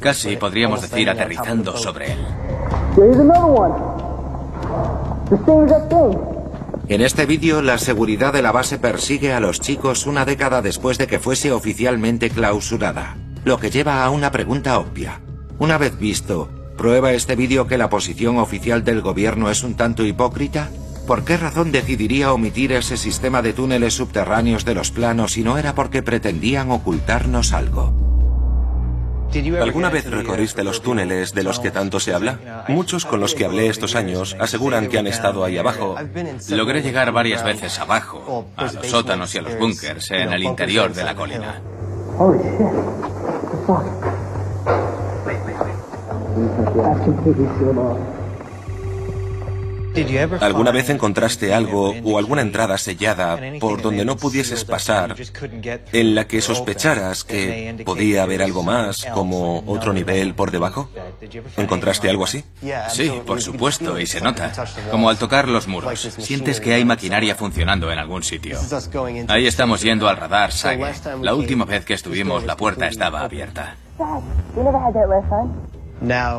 Casi 0.00 0.36
podríamos 0.36 0.82
decir 0.82 1.08
aterrizando 1.08 1.76
sobre 1.76 2.12
él. 2.12 2.18
En 6.86 7.00
este 7.00 7.24
vídeo, 7.24 7.62
la 7.62 7.78
seguridad 7.78 8.32
de 8.32 8.42
la 8.42 8.52
base 8.52 8.78
persigue 8.78 9.32
a 9.32 9.40
los 9.40 9.60
chicos 9.60 10.06
una 10.06 10.26
década 10.26 10.60
después 10.60 10.98
de 10.98 11.06
que 11.06 11.18
fuese 11.18 11.50
oficialmente 11.50 12.28
clausurada, 12.28 13.16
lo 13.44 13.58
que 13.58 13.70
lleva 13.70 14.04
a 14.04 14.10
una 14.10 14.30
pregunta 14.30 14.78
obvia. 14.78 15.20
Una 15.58 15.78
vez 15.78 15.98
visto, 15.98 16.50
¿prueba 16.76 17.12
este 17.12 17.36
vídeo 17.36 17.66
que 17.66 17.78
la 17.78 17.88
posición 17.88 18.38
oficial 18.38 18.84
del 18.84 19.00
gobierno 19.00 19.50
es 19.50 19.62
un 19.62 19.74
tanto 19.74 20.04
hipócrita? 20.04 20.70
¿Por 21.06 21.24
qué 21.24 21.36
razón 21.36 21.70
decidiría 21.70 22.32
omitir 22.32 22.72
ese 22.72 22.96
sistema 22.96 23.42
de 23.42 23.52
túneles 23.52 23.94
subterráneos 23.94 24.64
de 24.64 24.74
los 24.74 24.90
planos 24.90 25.32
si 25.32 25.42
no 25.42 25.58
era 25.58 25.74
porque 25.74 26.02
pretendían 26.02 26.70
ocultarnos 26.70 27.52
algo? 27.52 27.92
¿Alguna 29.60 29.90
vez 29.90 30.08
recorriste 30.08 30.62
los 30.62 30.80
túneles 30.80 31.34
de 31.34 31.42
los 31.42 31.58
que 31.58 31.72
tanto 31.72 31.98
se 31.98 32.14
habla? 32.14 32.64
Muchos 32.68 33.04
con 33.04 33.18
los 33.20 33.34
que 33.34 33.44
hablé 33.44 33.66
estos 33.66 33.96
años 33.96 34.36
aseguran 34.38 34.88
que 34.88 34.98
han 34.98 35.08
estado 35.08 35.44
ahí 35.44 35.58
abajo. 35.58 35.96
Logré 36.50 36.82
llegar 36.82 37.10
varias 37.10 37.42
veces 37.42 37.78
abajo, 37.80 38.46
a 38.56 38.64
los 38.64 38.86
sótanos 38.86 39.34
y 39.34 39.38
a 39.38 39.42
los 39.42 39.58
búnkers 39.58 40.10
en 40.12 40.32
el 40.32 40.44
interior 40.44 40.92
de 40.94 41.04
la 41.04 41.14
colina. 41.16 41.60
¿Alguna 50.40 50.72
vez 50.72 50.90
encontraste 50.90 51.54
algo 51.54 51.94
o 52.04 52.18
alguna 52.18 52.42
entrada 52.42 52.78
sellada 52.78 53.38
por 53.60 53.80
donde 53.80 54.04
no 54.04 54.16
pudieses 54.16 54.64
pasar 54.64 55.14
en 55.92 56.14
la 56.14 56.26
que 56.26 56.40
sospecharas 56.40 57.22
que 57.22 57.82
podía 57.84 58.24
haber 58.24 58.42
algo 58.42 58.62
más, 58.62 59.06
como 59.14 59.62
otro 59.66 59.92
nivel 59.92 60.34
por 60.34 60.50
debajo? 60.50 60.90
¿Encontraste 61.56 62.10
algo 62.10 62.24
así? 62.24 62.44
Sí, 62.90 63.12
por 63.24 63.40
supuesto, 63.40 63.98
y 64.00 64.06
se 64.06 64.20
nota. 64.20 64.52
Como 64.90 65.08
al 65.08 65.18
tocar 65.18 65.48
los 65.48 65.68
muros, 65.68 66.00
sientes 66.00 66.60
que 66.60 66.74
hay 66.74 66.84
maquinaria 66.84 67.36
funcionando 67.36 67.92
en 67.92 67.98
algún 67.98 68.24
sitio. 68.24 68.58
Ahí 69.28 69.46
estamos 69.46 69.82
yendo 69.82 70.08
al 70.08 70.16
radar 70.16 70.50
Sage. 70.50 70.92
La 71.22 71.34
última 71.34 71.64
vez 71.64 71.84
que 71.84 71.94
estuvimos, 71.94 72.44
la 72.44 72.56
puerta 72.56 72.88
estaba 72.88 73.20
abierta. 73.20 73.76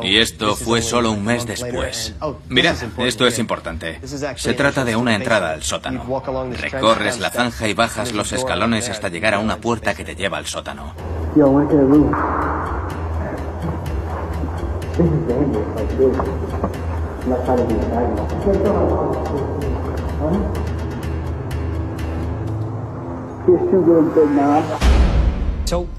Y 0.02 0.18
esto 0.18 0.54
fue 0.56 0.82
solo 0.82 1.10
un 1.12 1.24
mes 1.24 1.46
después. 1.46 2.14
Mirad, 2.48 2.76
esto 2.98 3.26
es 3.26 3.38
importante. 3.38 4.00
Se 4.36 4.54
trata 4.54 4.84
de 4.84 4.96
una 4.96 5.14
entrada 5.14 5.52
al 5.52 5.62
sótano. 5.62 6.04
Recorres 6.60 7.18
la 7.18 7.30
zanja 7.30 7.68
y 7.68 7.74
bajas 7.74 8.12
los 8.12 8.32
escalones 8.32 8.88
hasta 8.88 9.08
llegar 9.08 9.34
a 9.34 9.38
una 9.38 9.56
puerta 9.56 9.94
que 9.94 10.04
te 10.04 10.14
lleva 10.14 10.38
al 10.38 10.46
sótano. 10.46 10.94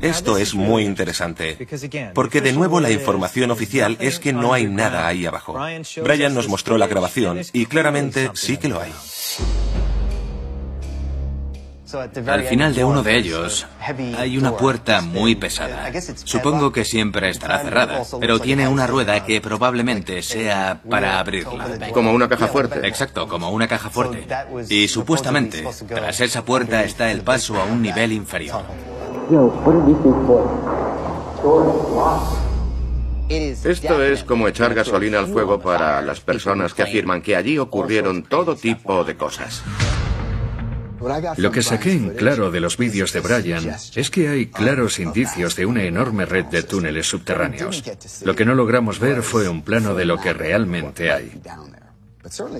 Esto 0.01 0.37
es 0.37 0.55
muy 0.55 0.83
interesante, 0.83 1.57
porque 2.13 2.41
de 2.41 2.53
nuevo 2.53 2.79
la 2.79 2.91
información 2.91 3.51
oficial 3.51 3.97
es 3.99 4.19
que 4.19 4.33
no 4.33 4.53
hay 4.53 4.67
nada 4.67 5.07
ahí 5.07 5.25
abajo. 5.25 5.57
Brian 6.03 6.33
nos 6.33 6.47
mostró 6.47 6.77
la 6.77 6.87
grabación 6.87 7.41
y 7.53 7.65
claramente 7.65 8.31
sí 8.33 8.57
que 8.57 8.69
lo 8.69 8.81
hay. 8.81 8.91
Al 12.27 12.43
final 12.43 12.75
de 12.75 12.83
uno 12.83 13.01
de 13.01 13.15
ellos 13.15 13.65
hay 14.17 14.37
una 14.37 14.57
puerta 14.57 15.01
muy 15.01 15.35
pesada. 15.35 15.89
Supongo 16.23 16.71
que 16.71 16.83
siempre 16.83 17.29
estará 17.29 17.59
cerrada, 17.59 18.03
pero 18.19 18.39
tiene 18.39 18.67
una 18.67 18.87
rueda 18.87 19.23
que 19.23 19.39
probablemente 19.39 20.21
sea 20.21 20.81
para 20.89 21.19
abrirla. 21.19 21.65
Como 21.93 22.11
una 22.11 22.27
caja 22.27 22.47
fuerte. 22.47 22.85
Exacto, 22.85 23.27
como 23.27 23.51
una 23.51 23.67
caja 23.67 23.89
fuerte. 23.89 24.27
Y 24.69 24.87
supuestamente, 24.89 25.65
tras 25.87 26.19
esa 26.19 26.43
puerta 26.43 26.83
está 26.83 27.09
el 27.11 27.21
paso 27.21 27.55
a 27.55 27.63
un 27.63 27.81
nivel 27.81 28.11
inferior. 28.11 28.63
Esto 33.29 34.03
es 34.03 34.23
como 34.23 34.47
echar 34.47 34.73
gasolina 34.73 35.19
al 35.19 35.27
fuego 35.27 35.59
para 35.59 36.01
las 36.01 36.19
personas 36.19 36.73
que 36.73 36.83
afirman 36.83 37.21
que 37.21 37.35
allí 37.35 37.57
ocurrieron 37.57 38.23
todo 38.23 38.55
tipo 38.55 39.03
de 39.03 39.15
cosas. 39.15 39.63
Lo 41.37 41.51
que 41.51 41.61
saqué 41.61 41.91
en 41.91 42.09
claro 42.11 42.51
de 42.51 42.59
los 42.59 42.77
vídeos 42.77 43.13
de 43.13 43.19
Brian 43.19 43.75
es 43.95 44.09
que 44.09 44.29
hay 44.29 44.47
claros 44.47 44.99
indicios 44.99 45.55
de 45.55 45.65
una 45.65 45.83
enorme 45.83 46.25
red 46.25 46.45
de 46.45 46.63
túneles 46.63 47.07
subterráneos. 47.07 47.83
Lo 48.23 48.35
que 48.35 48.45
no 48.45 48.55
logramos 48.55 48.99
ver 48.99 49.23
fue 49.23 49.47
un 49.47 49.61
plano 49.61 49.95
de 49.95 50.05
lo 50.05 50.19
que 50.19 50.33
realmente 50.33 51.11
hay. 51.11 51.41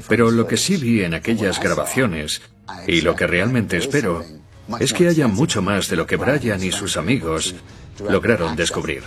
Pero 0.07 0.31
lo 0.31 0.47
que 0.47 0.57
sí 0.57 0.77
vi 0.77 1.03
en 1.03 1.13
aquellas 1.13 1.59
grabaciones, 1.59 2.41
y 2.87 3.01
lo 3.01 3.15
que 3.15 3.27
realmente 3.27 3.77
espero, 3.77 4.23
es 4.79 4.93
que 4.93 5.07
haya 5.07 5.27
mucho 5.27 5.61
más 5.61 5.89
de 5.89 5.95
lo 5.95 6.05
que 6.05 6.15
Brian 6.15 6.63
y 6.63 6.71
sus 6.71 6.97
amigos 6.97 7.55
lograron 8.09 8.55
descubrir. 8.55 9.03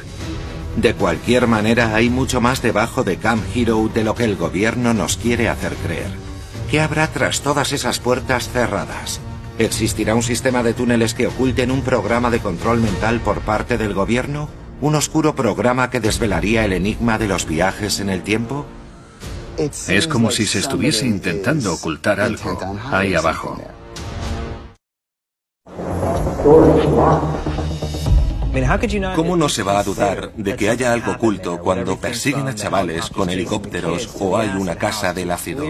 De 0.76 0.94
cualquier 0.94 1.46
manera, 1.46 1.94
hay 1.94 2.10
mucho 2.10 2.40
más 2.40 2.62
debajo 2.62 3.02
de 3.02 3.16
Camp 3.16 3.42
Hero 3.54 3.90
de 3.92 4.04
lo 4.04 4.14
que 4.14 4.24
el 4.24 4.36
gobierno 4.36 4.94
nos 4.94 5.16
quiere 5.16 5.48
hacer 5.48 5.74
creer. 5.74 6.10
¿Qué 6.70 6.80
habrá 6.80 7.08
tras 7.08 7.40
todas 7.40 7.72
esas 7.72 7.98
puertas 7.98 8.48
cerradas? 8.48 9.20
¿Existirá 9.60 10.14
un 10.14 10.22
sistema 10.22 10.62
de 10.62 10.72
túneles 10.72 11.12
que 11.12 11.26
oculten 11.26 11.70
un 11.70 11.82
programa 11.82 12.30
de 12.30 12.38
control 12.38 12.80
mental 12.80 13.20
por 13.20 13.42
parte 13.42 13.76
del 13.76 13.92
gobierno? 13.92 14.48
¿Un 14.80 14.94
oscuro 14.94 15.34
programa 15.34 15.90
que 15.90 16.00
desvelaría 16.00 16.64
el 16.64 16.72
enigma 16.72 17.18
de 17.18 17.28
los 17.28 17.46
viajes 17.46 18.00
en 18.00 18.08
el 18.08 18.22
tiempo? 18.22 18.64
Es 19.58 20.08
como 20.08 20.30
si 20.30 20.46
se 20.46 20.60
estuviese 20.60 21.04
intentando 21.04 21.74
ocultar 21.74 22.22
algo 22.22 22.58
ahí 22.90 23.14
abajo. 23.14 23.60
¿Cómo 29.14 29.36
no 29.36 29.50
se 29.50 29.62
va 29.62 29.78
a 29.78 29.84
dudar 29.84 30.32
de 30.36 30.56
que 30.56 30.70
haya 30.70 30.94
algo 30.94 31.12
oculto 31.12 31.58
cuando 31.58 31.98
persiguen 31.98 32.48
a 32.48 32.54
chavales 32.54 33.10
con 33.10 33.28
helicópteros 33.28 34.08
o 34.18 34.38
hay 34.38 34.48
una 34.58 34.76
casa 34.76 35.12
del 35.12 35.30
ácido? 35.30 35.64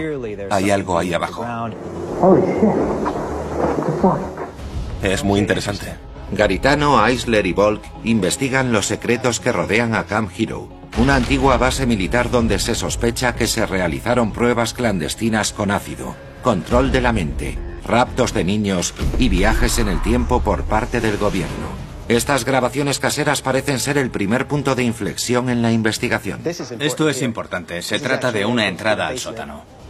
Hay 0.49 0.71
algo 0.71 0.97
ahí 0.97 1.13
abajo. 1.13 1.45
Es 5.03 5.23
muy 5.23 5.39
interesante. 5.39 5.95
Garitano, 6.31 7.05
Eisler 7.05 7.45
y 7.45 7.53
Volk 7.53 7.83
investigan 8.03 8.71
los 8.71 8.85
secretos 8.85 9.39
que 9.39 9.51
rodean 9.51 9.95
a 9.95 10.05
Camp 10.05 10.31
Hero, 10.37 10.69
una 10.97 11.15
antigua 11.15 11.57
base 11.57 11.85
militar 11.85 12.31
donde 12.31 12.59
se 12.59 12.75
sospecha 12.75 13.35
que 13.35 13.47
se 13.47 13.65
realizaron 13.65 14.31
pruebas 14.31 14.73
clandestinas 14.73 15.51
con 15.51 15.71
ácido, 15.71 16.15
control 16.41 16.91
de 16.91 17.01
la 17.01 17.11
mente, 17.11 17.57
raptos 17.85 18.33
de 18.33 18.43
niños 18.43 18.93
y 19.19 19.29
viajes 19.29 19.77
en 19.79 19.89
el 19.89 20.01
tiempo 20.01 20.41
por 20.41 20.63
parte 20.63 21.01
del 21.01 21.17
gobierno. 21.17 21.81
Estas 22.07 22.45
grabaciones 22.45 22.99
caseras 22.99 23.41
parecen 23.41 23.79
ser 23.79 23.97
el 23.97 24.09
primer 24.09 24.47
punto 24.47 24.75
de 24.75 24.83
inflexión 24.83 25.49
en 25.49 25.61
la 25.61 25.71
investigación. 25.71 26.41
Esto 26.45 27.09
es 27.09 27.21
importante. 27.21 27.81
Se 27.81 27.99
trata 27.99 28.31
de 28.31 28.45
una 28.45 28.67
entrada 28.67 29.07
al 29.07 29.19
sótano. 29.19 29.80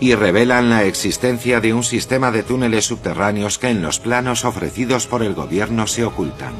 Y 0.00 0.14
revelan 0.14 0.70
la 0.70 0.84
existencia 0.84 1.60
de 1.60 1.74
un 1.74 1.84
sistema 1.84 2.30
de 2.30 2.42
túneles 2.42 2.86
subterráneos 2.86 3.58
que 3.58 3.68
en 3.68 3.82
los 3.82 4.00
planos 4.00 4.44
ofrecidos 4.46 5.06
por 5.06 5.22
el 5.22 5.34
gobierno 5.34 5.86
se 5.86 6.04
ocultan. 6.04 6.54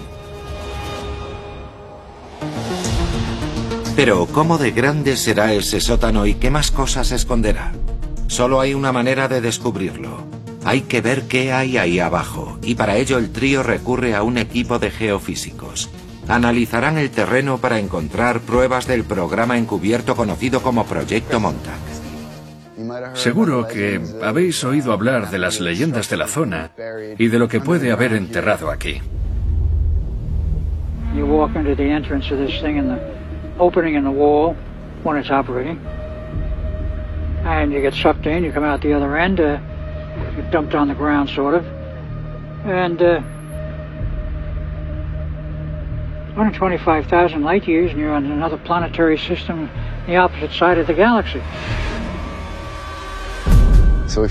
Pero, 3.97 4.27
¿cómo 4.27 4.57
de 4.57 4.71
grande 4.71 5.17
será 5.17 5.53
ese 5.53 5.81
sótano 5.81 6.27
y 6.27 6.35
qué 6.35 6.51
más 6.51 6.71
cosas 6.71 7.13
esconderá? 7.13 7.73
Solo 8.29 8.61
hay 8.61 8.75
una 8.75 8.93
manera 8.93 9.29
de 9.29 9.41
descubrirlo. 9.41 10.25
Hay 10.65 10.83
que 10.83 11.01
ver 11.01 11.23
qué 11.27 11.53
hay 11.53 11.79
ahí 11.79 11.99
abajo, 11.99 12.59
y 12.63 12.77
para 12.77 12.97
ello 12.97 13.19
el 13.19 13.31
trío 13.31 13.63
recurre 13.63 14.15
a 14.15 14.23
un 14.23 14.39
equipo 14.39 14.79
de 14.79 14.91
geofísicos. 14.91 15.91
Analizarán 16.29 16.97
el 16.97 17.11
terreno 17.11 17.59
para 17.59 17.79
encontrar 17.79 18.41
pruebas 18.41 18.87
del 18.87 19.05
programa 19.05 19.59
encubierto 19.59 20.15
conocido 20.15 20.63
como 20.63 20.87
Proyecto 20.87 21.41
Montauk. 21.41 21.90
Seguro 23.15 23.67
que 23.67 24.01
habéis 24.23 24.63
oído 24.65 24.93
hablar 24.93 25.31
de 25.31 25.39
las 25.39 25.61
leyendas 25.61 26.09
de 26.11 26.17
la 26.17 26.27
zona 26.27 26.71
y 27.19 27.29
de 27.29 27.39
lo 27.39 27.49
que 27.49 27.61
puede 27.61 27.93
haber 27.93 28.13
enterrado 28.13 28.71
aquí. 28.71 29.01
You 31.15 31.27
walk 31.27 31.57
into 31.57 31.75
the 31.75 31.91
entrance 31.91 32.31
of 32.33 32.39
this 32.39 32.61
thing 32.61 32.77
in 32.77 32.89
the 32.89 32.99
opening 33.59 33.97
in 33.97 34.05
the 34.05 34.11
wall 34.11 34.55
when 35.03 35.17
it's 35.17 35.31
operating. 35.31 35.79
And 37.45 37.73
you 37.73 37.81
get 37.81 37.95
sucked 37.95 38.27
in, 38.27 38.45
you 38.45 38.53
come 38.53 38.65
out 38.65 38.81
the 38.81 38.93
other 38.93 39.17
end, 39.17 39.41
uh, 39.41 39.59
you 40.37 40.43
dumped 40.51 40.75
on 40.75 40.89
the 40.89 40.95
ground 40.95 41.31
sort 41.31 41.55
of. 41.55 41.65
And 42.65 43.03
uh, 43.03 43.23
125,000 46.35 47.43
light 47.43 47.67
years 47.67 47.91
and 47.91 47.99
you're 47.99 48.13
on 48.13 48.25
another 48.25 48.57
planetary 48.57 49.19
system 49.19 49.69
on 49.69 50.07
the 50.07 50.17
opposite 50.17 50.53
side 50.53 50.79
of 50.79 50.87
the 50.87 50.95
galaxy. 50.95 51.43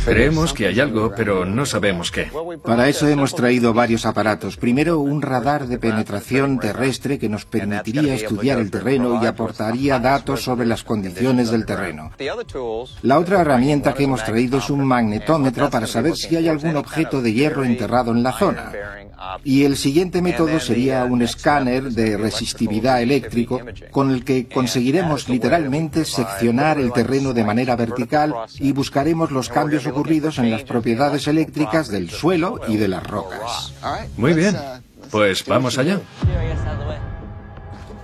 Creemos 0.06 0.54
que 0.54 0.68
hay 0.68 0.80
algo, 0.80 1.14
pero 1.16 1.46
no 1.46 1.66
sabemos 1.66 2.12
qué. 2.12 2.30
Para 2.64 2.88
eso 2.90 3.08
hemos 3.08 3.34
traído 3.36 3.74
varios 3.74 4.06
aparatos. 4.06 4.58
Primero, 4.58 5.00
un 5.00 5.22
radar 5.22 5.68
de 5.68 5.78
penetración 5.78 6.60
terrestre 6.60 7.18
que 7.18 7.30
nos 7.30 7.46
permitiría 7.46 8.16
estudiar 8.16 8.60
el 8.60 8.72
terreno 8.72 9.24
y 9.24 9.26
aportaría 9.26 10.00
datos 10.00 10.44
sobre 10.44 10.66
las 10.66 10.84
condiciones 10.84 11.52
del 11.52 11.66
terreno. 11.66 12.12
La 13.02 13.20
otra 13.20 13.42
herramienta 13.42 13.94
que 13.94 14.04
hemos 14.04 14.24
traído 14.24 14.60
es 14.60 14.70
un 14.70 14.84
magnetómetro 14.86 15.70
para 15.70 15.88
saber 15.88 16.16
si 16.16 16.36
hay 16.36 16.48
algún 16.48 16.76
objeto 16.76 17.22
de 17.22 17.34
hierro 17.34 17.64
enterrado 17.64 18.12
en 18.12 18.24
la 18.24 18.34
zona. 18.34 18.72
Y 19.44 19.64
el 19.64 19.78
siguiente 19.78 20.22
método 20.22 20.60
sería 20.60 21.04
un 21.06 21.22
escáner 21.22 21.92
de 21.92 22.18
resistividad 22.18 23.02
eléctrico 23.02 23.62
con 23.92 24.12
el 24.12 24.24
que 24.24 24.48
conseguiremos 24.48 25.30
literalmente 25.30 26.06
seccionar 26.06 26.80
el 26.80 26.92
terreno 26.92 27.34
de 27.34 27.44
manera 27.44 27.76
vertical 27.76 28.34
y 28.60 28.72
buscaremos 28.72 29.32
los 29.32 29.50
cambios 29.50 29.86
ocurridos 29.88 30.40
en 30.40 30.52
las 30.52 30.64
propiedades 30.64 31.28
eléctricas 31.28 31.90
del 31.90 32.10
suelo 32.10 32.60
y 32.68 32.78
de 32.78 32.88
las 32.88 33.06
rocas. 33.06 33.74
Muy 34.18 34.34
bien, 34.34 34.56
pues 35.12 35.46
vamos 35.46 35.78
allá. 35.78 36.00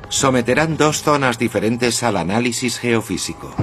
Someterán 0.10 0.78
dos 0.78 1.02
zonas 1.02 1.40
diferentes 1.40 2.04
al 2.04 2.18
análisis 2.18 2.80
geofísico. 2.80 3.54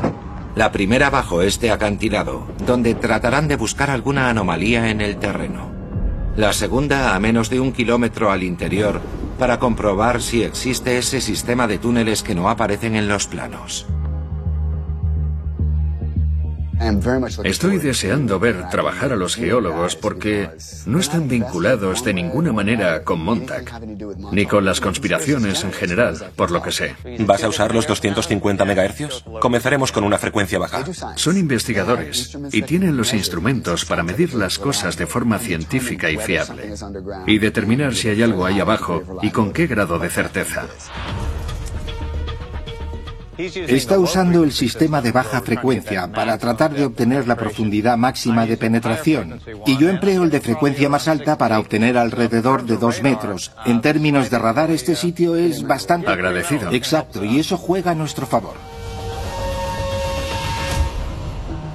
La 0.55 0.71
primera 0.71 1.09
bajo 1.09 1.41
este 1.41 1.71
acantilado, 1.71 2.47
donde 2.67 2.95
tratarán 2.95 3.49
de 3.49 3.57
buscar 3.57 3.91
alguna 3.91 4.29
anomalía 4.29 4.91
en 4.91 5.01
el 5.01 5.17
terreno. 5.17 5.82
La 6.37 6.55
segunda 6.55 7.15
a 7.15 7.21
menos 7.21 7.51
de 7.51 7.61
un 7.61 7.73
kilómetro 7.73 8.31
al 8.31 8.43
interior 8.43 9.03
para 9.39 9.59
comprobar 9.59 10.23
si 10.23 10.43
existe 10.43 10.97
ese 10.97 11.21
sistema 11.21 11.67
de 11.67 11.77
túneles 11.77 12.23
que 12.23 12.35
no 12.35 12.49
aparecen 12.49 12.97
en 12.97 13.07
los 13.07 13.27
planos. 13.27 13.87
Estoy 17.45 17.79
deseando 17.79 18.41
ver 18.41 18.69
trabajar 18.69 19.13
a 19.13 19.17
los 19.17 19.37
geólogos 19.37 19.95
porque 19.95 20.51
no 20.87 20.99
están 20.99 21.29
vinculados 21.29 22.05
de 22.05 22.13
ninguna 22.13 22.53
manera 22.53 23.05
con 23.05 23.21
Montag, 23.21 23.81
ni 24.33 24.47
con 24.47 24.65
las 24.65 24.81
conspiraciones 24.81 25.63
en 25.63 25.73
general, 25.73 26.33
por 26.35 26.51
lo 26.51 26.61
que 26.63 26.73
sé. 26.73 26.97
¿Vas 27.21 27.45
a 27.45 27.49
usar 27.49 27.75
los 27.75 27.87
250 27.87 28.65
MHz? 28.65 29.25
Comenzaremos 29.41 29.93
con 29.93 30.05
una 30.05 30.19
frecuencia 30.19 30.59
baja. 30.59 30.85
Son 31.15 31.37
investigadores 31.37 32.37
y 32.51 32.63
tienen 32.63 32.97
los 32.97 33.15
instrumentos 33.15 33.85
para 33.85 34.03
medir 34.03 34.35
las 34.35 34.59
cosas 34.59 34.97
de 34.97 35.07
forma 35.07 35.39
científica 35.39 36.11
y 36.11 36.17
fiable 36.17 36.75
y 37.27 37.39
determinar 37.39 37.95
si 37.95 38.09
hay 38.09 38.23
algo 38.23 38.45
ahí 38.45 38.61
abajo 38.61 39.03
y 39.23 39.31
con 39.31 39.53
qué 39.53 39.67
grado 39.67 39.99
de 39.99 40.11
certeza. 40.11 40.67
Está 43.39 43.99
usando 43.99 44.45
el 44.45 44.53
sistema 44.53 45.01
de 45.01 45.11
baja 45.11 45.41
frecuencia 45.41 46.11
para 46.13 46.37
tratar 46.37 46.75
de 46.75 46.85
obtener 46.85 47.27
la 47.27 47.37
profundidad 47.37 47.97
máxima 47.97 48.45
de 48.45 48.59
penetración. 48.59 49.41
Y 49.67 49.79
yo 49.79 49.89
empleo 49.89 50.25
el 50.25 50.31
de 50.31 50.41
frecuencia 50.41 50.91
más 50.91 51.09
alta 51.09 51.39
para 51.39 51.59
obtener 51.59 51.97
alrededor 51.97 52.65
de 52.65 52.77
dos 52.77 53.03
metros. 53.03 53.53
En 53.65 53.81
términos 53.81 54.29
de 54.29 54.39
radar, 54.39 54.71
este 54.71 54.97
sitio 54.97 55.35
es 55.37 55.67
bastante... 55.67 56.11
Agradecido. 56.11 56.71
Exacto, 56.73 57.25
y 57.25 57.39
eso 57.39 57.57
juega 57.57 57.93
a 57.93 57.95
nuestro 57.95 58.27
favor. 58.27 58.55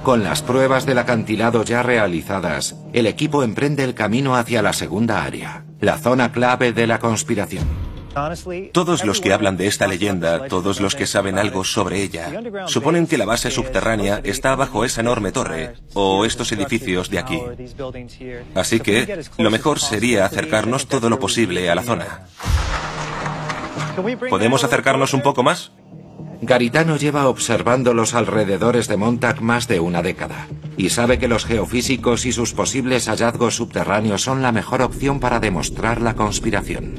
Con 0.04 0.22
las 0.22 0.42
pruebas 0.42 0.86
del 0.86 0.98
acantilado 0.98 1.64
ya 1.64 1.82
realizadas, 1.82 2.76
el 2.92 3.06
equipo 3.06 3.42
emprende 3.42 3.82
el 3.82 3.94
camino 3.94 4.36
hacia 4.36 4.62
la 4.62 4.72
segunda 4.72 5.24
área, 5.24 5.64
la 5.80 5.98
zona 5.98 6.30
clave 6.32 6.72
de 6.72 6.86
la 6.86 6.98
conspiración. 6.98 7.87
Todos 8.72 9.04
los 9.04 9.20
que 9.20 9.32
hablan 9.32 9.56
de 9.56 9.66
esta 9.66 9.86
leyenda, 9.86 10.46
todos 10.48 10.80
los 10.80 10.94
que 10.94 11.06
saben 11.06 11.38
algo 11.38 11.64
sobre 11.64 12.02
ella, 12.02 12.32
suponen 12.66 13.06
que 13.06 13.18
la 13.18 13.26
base 13.26 13.50
subterránea 13.50 14.20
está 14.24 14.56
bajo 14.56 14.84
esa 14.84 15.00
enorme 15.00 15.32
torre 15.32 15.74
o 15.94 16.24
estos 16.24 16.50
edificios 16.52 17.10
de 17.10 17.18
aquí. 17.18 17.40
Así 18.54 18.80
que 18.80 19.24
lo 19.38 19.50
mejor 19.50 19.78
sería 19.78 20.24
acercarnos 20.24 20.86
todo 20.86 21.10
lo 21.10 21.18
posible 21.18 21.70
a 21.70 21.74
la 21.74 21.82
zona. 21.82 22.26
¿Podemos 24.28 24.64
acercarnos 24.64 25.14
un 25.14 25.22
poco 25.22 25.42
más? 25.42 25.72
Garitano 26.40 26.96
lleva 26.96 27.28
observando 27.28 27.94
los 27.94 28.14
alrededores 28.14 28.86
de 28.86 28.96
Montag 28.96 29.42
más 29.42 29.66
de 29.66 29.80
una 29.80 30.02
década 30.02 30.46
y 30.76 30.90
sabe 30.90 31.18
que 31.18 31.26
los 31.26 31.44
geofísicos 31.44 32.26
y 32.26 32.32
sus 32.32 32.52
posibles 32.52 33.08
hallazgos 33.08 33.56
subterráneos 33.56 34.22
son 34.22 34.40
la 34.40 34.52
mejor 34.52 34.82
opción 34.82 35.18
para 35.18 35.40
demostrar 35.40 36.00
la 36.00 36.14
conspiración. 36.14 36.94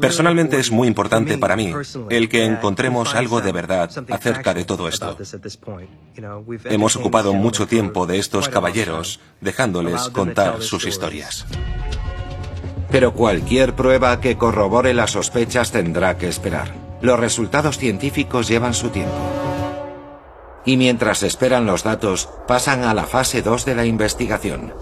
Personalmente 0.00 0.58
es 0.58 0.70
muy 0.70 0.88
importante 0.88 1.38
para 1.38 1.56
mí 1.56 1.72
el 2.08 2.28
que 2.28 2.44
encontremos 2.44 3.14
algo 3.14 3.40
de 3.40 3.52
verdad 3.52 3.90
acerca 4.10 4.54
de 4.54 4.64
todo 4.64 4.88
esto. 4.88 5.16
Hemos 6.64 6.96
ocupado 6.96 7.32
mucho 7.34 7.66
tiempo 7.66 8.06
de 8.06 8.18
estos 8.18 8.48
caballeros 8.48 9.20
dejándoles 9.40 10.08
contar 10.10 10.62
sus 10.62 10.86
historias. 10.86 11.46
Pero 12.90 13.14
cualquier 13.14 13.74
prueba 13.74 14.20
que 14.20 14.36
corrobore 14.36 14.94
las 14.94 15.12
sospechas 15.12 15.70
tendrá 15.70 16.18
que 16.18 16.28
esperar. 16.28 16.74
Los 17.00 17.20
resultados 17.20 17.78
científicos 17.78 18.48
llevan 18.48 18.74
su 18.74 18.88
tiempo. 18.88 19.14
Y 20.64 20.76
mientras 20.76 21.22
esperan 21.22 21.66
los 21.66 21.84
datos, 21.84 22.28
pasan 22.46 22.84
a 22.84 22.92
la 22.92 23.04
fase 23.04 23.42
2 23.42 23.64
de 23.64 23.74
la 23.74 23.86
investigación. 23.86 24.74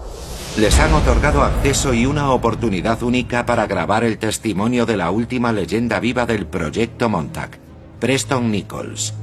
Les 0.57 0.77
han 0.79 0.93
otorgado 0.93 1.43
acceso 1.43 1.93
y 1.93 2.05
una 2.05 2.31
oportunidad 2.31 3.01
única 3.03 3.45
para 3.45 3.65
grabar 3.67 4.03
el 4.03 4.17
testimonio 4.17 4.85
de 4.85 4.97
la 4.97 5.11
última 5.11 5.53
leyenda 5.53 5.99
viva 5.99 6.25
del 6.25 6.45
proyecto 6.47 7.07
Montag, 7.07 7.51
Preston 7.99 8.51
Nichols. 8.51 9.13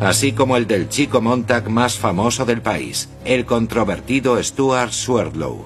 Así 0.00 0.32
como 0.32 0.56
el 0.56 0.66
del 0.66 0.88
chico 0.88 1.20
Montag 1.20 1.68
más 1.68 1.98
famoso 1.98 2.44
del 2.44 2.62
país, 2.62 3.08
el 3.24 3.44
controvertido 3.44 4.42
Stuart 4.42 4.92
Swerdlow. 4.92 5.64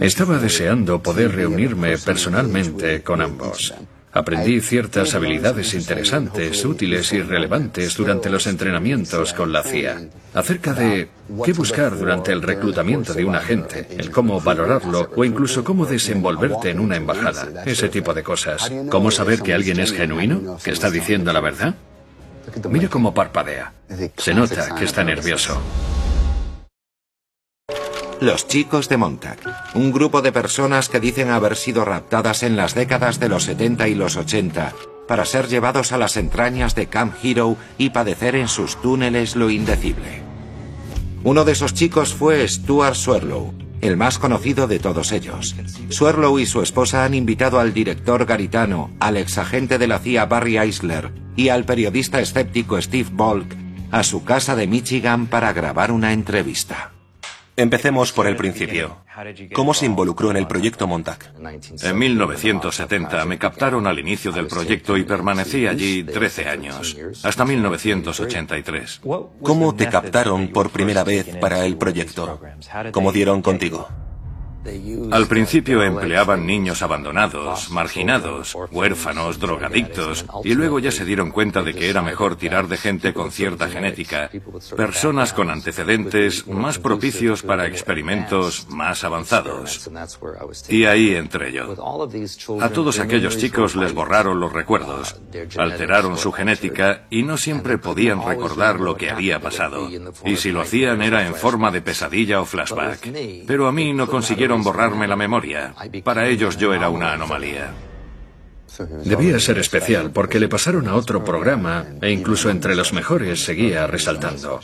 Estaba 0.00 0.38
deseando 0.38 1.02
poder 1.02 1.34
reunirme 1.34 1.96
personalmente 1.98 3.02
con 3.02 3.22
ambos. 3.22 3.74
Aprendí 4.14 4.60
ciertas 4.60 5.12
habilidades 5.16 5.74
interesantes, 5.74 6.64
útiles 6.64 7.12
y 7.12 7.20
relevantes 7.20 7.96
durante 7.96 8.30
los 8.30 8.46
entrenamientos 8.46 9.32
con 9.32 9.52
la 9.52 9.64
CIA, 9.64 10.02
acerca 10.34 10.72
de 10.72 11.08
qué 11.44 11.52
buscar 11.52 11.98
durante 11.98 12.30
el 12.30 12.40
reclutamiento 12.40 13.12
de 13.12 13.24
un 13.24 13.34
agente, 13.34 13.88
el 13.90 14.12
cómo 14.12 14.40
valorarlo 14.40 15.10
o 15.16 15.24
incluso 15.24 15.64
cómo 15.64 15.84
desenvolverte 15.84 16.70
en 16.70 16.78
una 16.78 16.94
embajada, 16.94 17.64
ese 17.66 17.88
tipo 17.88 18.14
de 18.14 18.22
cosas. 18.22 18.70
¿Cómo 18.88 19.10
saber 19.10 19.42
que 19.42 19.52
alguien 19.52 19.80
es 19.80 19.92
genuino, 19.92 20.58
que 20.62 20.70
está 20.70 20.92
diciendo 20.92 21.32
la 21.32 21.40
verdad? 21.40 21.74
Mira 22.70 22.88
cómo 22.88 23.12
parpadea. 23.12 23.72
Se 24.16 24.32
nota 24.32 24.76
que 24.76 24.84
está 24.84 25.02
nervioso. 25.02 25.60
Los 28.24 28.48
chicos 28.48 28.88
de 28.88 28.96
Montag, 28.96 29.36
un 29.74 29.92
grupo 29.92 30.22
de 30.22 30.32
personas 30.32 30.88
que 30.88 30.98
dicen 30.98 31.28
haber 31.28 31.56
sido 31.56 31.84
raptadas 31.84 32.42
en 32.42 32.56
las 32.56 32.74
décadas 32.74 33.20
de 33.20 33.28
los 33.28 33.42
70 33.42 33.86
y 33.88 33.94
los 33.94 34.16
80 34.16 34.72
para 35.06 35.26
ser 35.26 35.46
llevados 35.46 35.92
a 35.92 35.98
las 35.98 36.16
entrañas 36.16 36.74
de 36.74 36.86
Camp 36.86 37.14
Hero 37.22 37.58
y 37.76 37.90
padecer 37.90 38.34
en 38.34 38.48
sus 38.48 38.80
túneles 38.80 39.36
lo 39.36 39.50
indecible. 39.50 40.22
Uno 41.22 41.44
de 41.44 41.52
esos 41.52 41.74
chicos 41.74 42.14
fue 42.14 42.48
Stuart 42.48 42.94
Swirlow, 42.94 43.52
el 43.82 43.98
más 43.98 44.18
conocido 44.18 44.66
de 44.68 44.78
todos 44.78 45.12
ellos. 45.12 45.54
Swirlow 45.90 46.38
y 46.38 46.46
su 46.46 46.62
esposa 46.62 47.04
han 47.04 47.12
invitado 47.12 47.60
al 47.60 47.74
director 47.74 48.24
garitano, 48.24 48.90
al 49.00 49.18
exagente 49.18 49.76
de 49.76 49.86
la 49.86 49.98
CIA 49.98 50.24
Barry 50.24 50.56
Eisler 50.56 51.12
y 51.36 51.50
al 51.50 51.66
periodista 51.66 52.22
escéptico 52.22 52.80
Steve 52.80 53.10
Bolk 53.12 53.54
a 53.90 54.02
su 54.02 54.24
casa 54.24 54.56
de 54.56 54.66
Michigan 54.66 55.26
para 55.26 55.52
grabar 55.52 55.92
una 55.92 56.14
entrevista. 56.14 56.93
Empecemos 57.56 58.12
por 58.12 58.26
el 58.26 58.34
principio. 58.34 58.96
¿Cómo 59.54 59.74
se 59.74 59.86
involucró 59.86 60.30
en 60.30 60.36
el 60.36 60.46
proyecto 60.48 60.88
Montag? 60.88 61.18
En 61.82 61.98
1970 61.98 63.24
me 63.26 63.38
captaron 63.38 63.86
al 63.86 63.98
inicio 64.00 64.32
del 64.32 64.48
proyecto 64.48 64.96
y 64.96 65.04
permanecí 65.04 65.68
allí 65.68 66.02
13 66.02 66.48
años, 66.48 66.96
hasta 67.22 67.44
1983. 67.44 69.02
¿Cómo 69.42 69.74
te 69.74 69.88
captaron 69.88 70.48
por 70.48 70.70
primera 70.70 71.04
vez 71.04 71.36
para 71.36 71.64
el 71.64 71.76
proyecto? 71.76 72.40
¿Cómo 72.90 73.12
dieron 73.12 73.40
contigo? 73.40 73.88
Al 75.10 75.26
principio 75.26 75.82
empleaban 75.82 76.46
niños 76.46 76.82
abandonados, 76.82 77.70
marginados, 77.70 78.56
huérfanos, 78.70 79.38
drogadictos, 79.38 80.24
y 80.42 80.54
luego 80.54 80.78
ya 80.78 80.90
se 80.90 81.04
dieron 81.04 81.30
cuenta 81.30 81.62
de 81.62 81.74
que 81.74 81.90
era 81.90 82.02
mejor 82.02 82.36
tirar 82.36 82.68
de 82.68 82.76
gente 82.76 83.12
con 83.12 83.30
cierta 83.30 83.68
genética, 83.68 84.30
personas 84.76 85.32
con 85.32 85.50
antecedentes 85.50 86.46
más 86.46 86.78
propicios 86.78 87.42
para 87.42 87.66
experimentos 87.66 88.66
más 88.70 89.04
avanzados. 89.04 89.90
Y 90.68 90.84
ahí 90.86 91.14
entré 91.14 91.52
yo. 91.52 91.74
A 92.60 92.68
todos 92.70 92.98
aquellos 93.00 93.38
chicos 93.38 93.76
les 93.76 93.92
borraron 93.92 94.40
los 94.40 94.52
recuerdos, 94.52 95.16
alteraron 95.58 96.16
su 96.16 96.32
genética 96.32 97.06
y 97.10 97.22
no 97.22 97.36
siempre 97.36 97.78
podían 97.78 98.24
recordar 98.24 98.80
lo 98.80 98.96
que 98.96 99.10
había 99.10 99.40
pasado. 99.40 99.88
Y 100.24 100.36
si 100.36 100.52
lo 100.52 100.62
hacían 100.62 101.02
era 101.02 101.26
en 101.26 101.34
forma 101.34 101.70
de 101.70 101.82
pesadilla 101.82 102.40
o 102.40 102.44
flashback. 102.44 103.12
Pero 103.46 103.66
a 103.66 103.72
mí 103.72 103.92
no 103.92 104.08
consiguieron 104.08 104.53
borrarme 104.62 105.08
la 105.08 105.16
memoria. 105.16 105.74
Para 106.04 106.28
ellos 106.28 106.56
yo 106.56 106.74
era 106.74 106.88
una 106.88 107.12
anomalía. 107.12 107.72
Debía 109.04 109.38
ser 109.38 109.58
especial 109.58 110.10
porque 110.10 110.40
le 110.40 110.48
pasaron 110.48 110.88
a 110.88 110.94
otro 110.94 111.24
programa 111.24 111.84
e 112.00 112.10
incluso 112.10 112.50
entre 112.50 112.74
los 112.74 112.92
mejores 112.92 113.44
seguía 113.44 113.86
resaltando. 113.86 114.60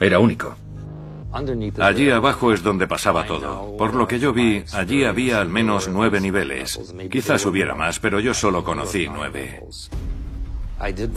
Era 0.00 0.18
único. 0.18 0.56
Allí 1.80 2.10
abajo 2.10 2.52
es 2.52 2.62
donde 2.62 2.86
pasaba 2.86 3.26
todo. 3.26 3.76
Por 3.76 3.94
lo 3.94 4.08
que 4.08 4.18
yo 4.18 4.32
vi, 4.32 4.64
allí 4.72 5.04
había 5.04 5.40
al 5.40 5.48
menos 5.48 5.88
nueve 5.88 6.20
niveles. 6.20 6.80
Quizás 7.10 7.44
hubiera 7.44 7.74
más, 7.74 7.98
pero 7.98 8.20
yo 8.20 8.32
solo 8.32 8.64
conocí 8.64 9.06
nueve. 9.12 9.62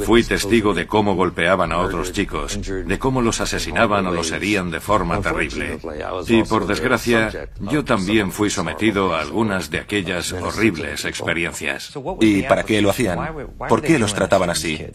Fui 0.05 0.23
testigo 0.23 0.73
de 0.73 0.87
cómo 0.87 1.15
golpeaban 1.15 1.71
a 1.71 1.79
otros 1.79 2.13
chicos, 2.13 2.59
de 2.61 2.99
cómo 2.99 3.21
los 3.21 3.41
asesinaban 3.41 4.07
o 4.07 4.11
los 4.11 4.31
herían 4.31 4.71
de 4.71 4.79
forma 4.79 5.21
terrible. 5.21 5.79
Y 6.27 6.43
por 6.43 6.65
desgracia, 6.65 7.49
yo 7.59 7.83
también 7.83 8.31
fui 8.31 8.49
sometido 8.49 9.13
a 9.13 9.21
algunas 9.21 9.69
de 9.69 9.79
aquellas 9.79 10.31
horribles 10.31 11.03
experiencias. 11.05 11.91
¿Y 12.21 12.43
para 12.43 12.63
qué 12.63 12.81
lo 12.81 12.89
hacían? 12.89 13.19
¿Por 13.67 13.81
qué 13.81 13.99
los 13.99 14.13
trataban 14.13 14.49
así? 14.49 14.85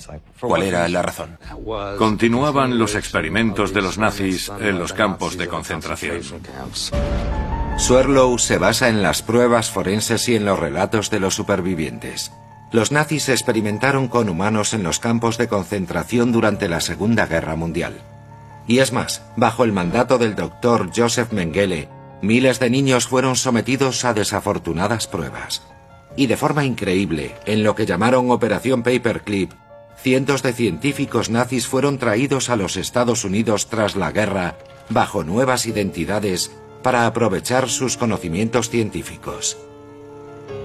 ¿Cuál 0.40 0.62
era 0.62 0.88
la 0.88 1.02
razón? 1.02 1.38
Continuaban 1.98 2.78
los 2.78 2.94
experimentos 2.94 3.74
de 3.74 3.82
los 3.82 3.98
nazis 3.98 4.50
en 4.60 4.78
los 4.78 4.92
campos 4.92 5.36
de 5.36 5.46
concentración. 5.46 6.20
Swerdlow 7.76 8.38
se 8.38 8.56
basa 8.56 8.88
en 8.88 9.02
las 9.02 9.22
pruebas 9.22 9.70
forenses 9.70 10.28
y 10.28 10.36
en 10.36 10.44
los 10.44 10.58
relatos 10.58 11.10
de 11.10 11.20
los 11.20 11.34
supervivientes. 11.34 12.30
Los 12.74 12.90
nazis 12.90 13.28
experimentaron 13.28 14.08
con 14.08 14.28
humanos 14.28 14.74
en 14.74 14.82
los 14.82 14.98
campos 14.98 15.38
de 15.38 15.46
concentración 15.46 16.32
durante 16.32 16.68
la 16.68 16.80
Segunda 16.80 17.24
Guerra 17.24 17.54
Mundial. 17.54 18.02
Y 18.66 18.80
es 18.80 18.92
más, 18.92 19.22
bajo 19.36 19.62
el 19.62 19.70
mandato 19.70 20.18
del 20.18 20.34
doctor 20.34 20.90
Joseph 20.92 21.30
Mengele, 21.30 21.88
miles 22.20 22.58
de 22.58 22.70
niños 22.70 23.06
fueron 23.06 23.36
sometidos 23.36 24.04
a 24.04 24.12
desafortunadas 24.12 25.06
pruebas. 25.06 25.62
Y 26.16 26.26
de 26.26 26.36
forma 26.36 26.64
increíble, 26.64 27.36
en 27.46 27.62
lo 27.62 27.76
que 27.76 27.86
llamaron 27.86 28.32
Operación 28.32 28.82
Paperclip, 28.82 29.52
cientos 29.96 30.42
de 30.42 30.52
científicos 30.52 31.30
nazis 31.30 31.68
fueron 31.68 31.98
traídos 31.98 32.50
a 32.50 32.56
los 32.56 32.76
Estados 32.76 33.24
Unidos 33.24 33.68
tras 33.68 33.94
la 33.94 34.10
guerra 34.10 34.56
bajo 34.88 35.22
nuevas 35.22 35.66
identidades 35.66 36.50
para 36.82 37.06
aprovechar 37.06 37.68
sus 37.68 37.96
conocimientos 37.96 38.68
científicos. 38.68 39.63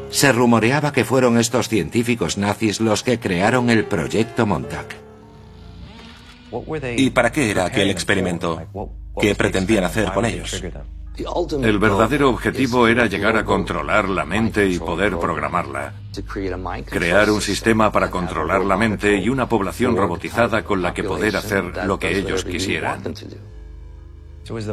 Se 0.10 0.32
rumoreaba 0.32 0.91
que 0.91 1.05
fueron 1.05 1.38
estos 1.38 1.70
científicos 1.70 2.38
nazis 2.38 2.80
los 2.80 3.03
que 3.03 3.20
crearon 3.20 3.70
el 3.70 3.86
proyecto 3.86 4.45
Montag. 4.45 4.88
¿Y 6.97 7.10
para 7.12 7.32
qué 7.32 7.51
era 7.51 7.66
aquel 7.66 7.89
experimento? 7.89 8.62
¿Qué 9.20 9.36
pretendían 9.36 9.84
hacer 9.84 10.12
con 10.12 10.26
ellos? 10.26 10.64
El 11.62 11.80
verdadero 11.80 12.30
objetivo 12.30 12.88
era 12.88 13.05
llegar 13.07 13.36
a 13.36 13.43
controlar 13.43 14.07
la 14.07 14.26
mente 14.26 14.68
y 14.68 14.80
poder 14.80 15.18
programarla. 15.18 15.93
Crear 16.86 17.30
un 17.30 17.41
sistema 17.41 17.91
para 17.91 18.10
controlar 18.10 18.64
la 18.64 18.78
mente 18.78 19.18
y 19.18 19.28
una 19.28 19.47
población 19.47 19.97
robotizada 19.97 20.64
con 20.64 20.82
la 20.82 20.93
que 20.93 21.03
poder 21.03 21.36
hacer 21.36 21.86
lo 21.86 21.99
que 21.99 22.18
ellos 22.18 22.45
quisieran. 22.45 23.14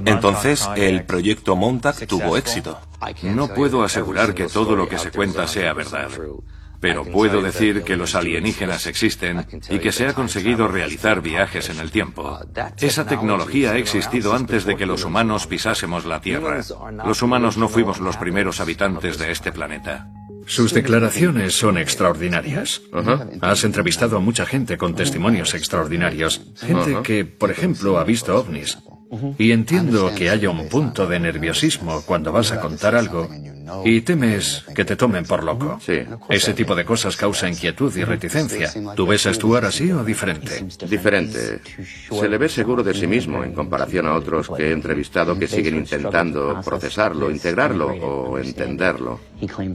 Entonces, 0.05 0.69
el 0.77 1.05
proyecto 1.05 1.57
Montag 1.57 2.07
tuvo 2.07 2.37
éxito. 2.37 2.79
No 3.23 3.49
puedo 3.49 3.83
asegurar 3.83 4.35
que 4.35 4.47
todo 4.47 4.77
lo 4.77 4.89
que 4.89 4.99
se 4.99 5.11
cuenta 5.11 5.47
sea 5.47 5.73
verdad, 5.73 6.09
pero 6.81 7.05
puedo 7.05 7.43
decir 7.43 7.83
que 7.83 7.97
los 7.97 8.15
alienígenas 8.15 8.87
existen 8.87 9.47
y 9.69 9.79
que 9.79 9.93
se 9.93 10.07
ha 10.07 10.15
conseguido 10.15 10.69
realizar 10.69 11.21
viajes 11.21 11.69
en 11.71 11.81
el 11.81 11.91
tiempo. 11.91 12.39
Esa 12.79 13.07
tecnología 13.07 13.73
ha 13.73 13.79
existido 13.79 14.35
antes 14.35 14.65
de 14.65 14.77
que 14.77 14.87
los 14.87 15.05
humanos 15.05 15.47
pisásemos 15.47 16.05
la 16.05 16.21
Tierra. 16.21 16.61
Los 17.05 17.23
humanos 17.23 17.57
no 17.57 17.69
fuimos 17.69 18.01
los 18.01 18.17
primeros 18.17 18.61
habitantes 18.61 19.19
de 19.19 19.31
este 19.31 19.53
planeta. 19.53 20.09
Sus 20.47 20.73
declaraciones 20.73 21.59
son 21.59 21.77
extraordinarias. 21.77 22.83
Has 23.41 23.65
entrevistado 23.65 24.17
a 24.17 24.21
mucha 24.21 24.47
gente 24.47 24.79
con 24.79 24.95
testimonios 24.95 25.55
extraordinarios. 25.55 26.41
Gente 26.61 26.99
que, 27.03 27.25
por 27.25 27.51
ejemplo, 27.51 27.99
ha 27.99 28.05
visto 28.05 28.39
ovnis. 28.39 28.79
Y 29.39 29.53
entiendo 29.53 30.13
que 30.15 30.31
haya 30.31 30.51
un 30.51 30.69
punto 30.69 31.07
de 31.07 31.21
nerviosismo 31.21 32.03
cuando 32.03 32.33
vas 32.33 32.53
a 32.53 32.61
contar 32.61 32.95
algo 32.95 33.29
y 33.85 34.01
temes 34.03 34.65
que 34.75 34.85
te 34.85 34.97
tomen 34.97 35.25
por 35.25 35.45
loco. 35.45 35.79
Ese 36.29 36.55
tipo 36.55 36.75
de 36.75 36.85
cosas 36.85 37.17
causa 37.17 37.49
inquietud 37.49 37.95
y 37.97 38.05
reticencia. 38.05 38.73
¿Tú 38.95 39.07
ves 39.07 39.27
a 39.27 39.35
Stuart 39.35 39.65
así 39.65 39.91
o 39.93 40.05
diferente? 40.05 40.65
Diferente. 40.89 41.61
Se 42.11 42.29
le 42.29 42.39
ve 42.39 42.49
seguro 42.49 42.83
de 42.83 42.95
sí 42.95 43.07
mismo 43.07 43.43
en 43.45 43.53
comparación 43.53 44.07
a 44.07 44.15
otros 44.15 44.49
que 44.57 44.69
he 44.69 44.73
entrevistado 44.73 45.39
que 45.39 45.47
siguen 45.47 45.77
intentando 45.77 46.61
procesarlo, 46.65 47.31
integrarlo 47.31 47.89
o 47.89 48.39
entenderlo. 48.39 49.21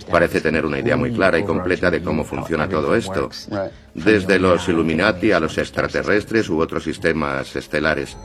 Parece 0.10 0.42
tener 0.42 0.66
una 0.66 0.80
idea 0.80 0.98
muy 0.98 1.12
clara 1.12 1.40
y 1.40 1.44
completa 1.44 1.92
de 1.92 2.02
cómo 2.02 2.24
funciona 2.24 2.68
todo 2.68 2.96
esto, 2.96 3.30
desde 3.94 4.40
los 4.40 4.68
Illuminati 4.68 5.32
a 5.32 5.40
los 5.40 5.58
extraterrestres 5.58 6.50
u 6.50 6.60
otros 6.60 6.84
sistemas 6.84 7.56
estelares. 7.56 8.18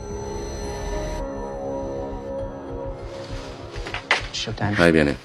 Ahí 4.79 4.93
viene. 4.93 5.17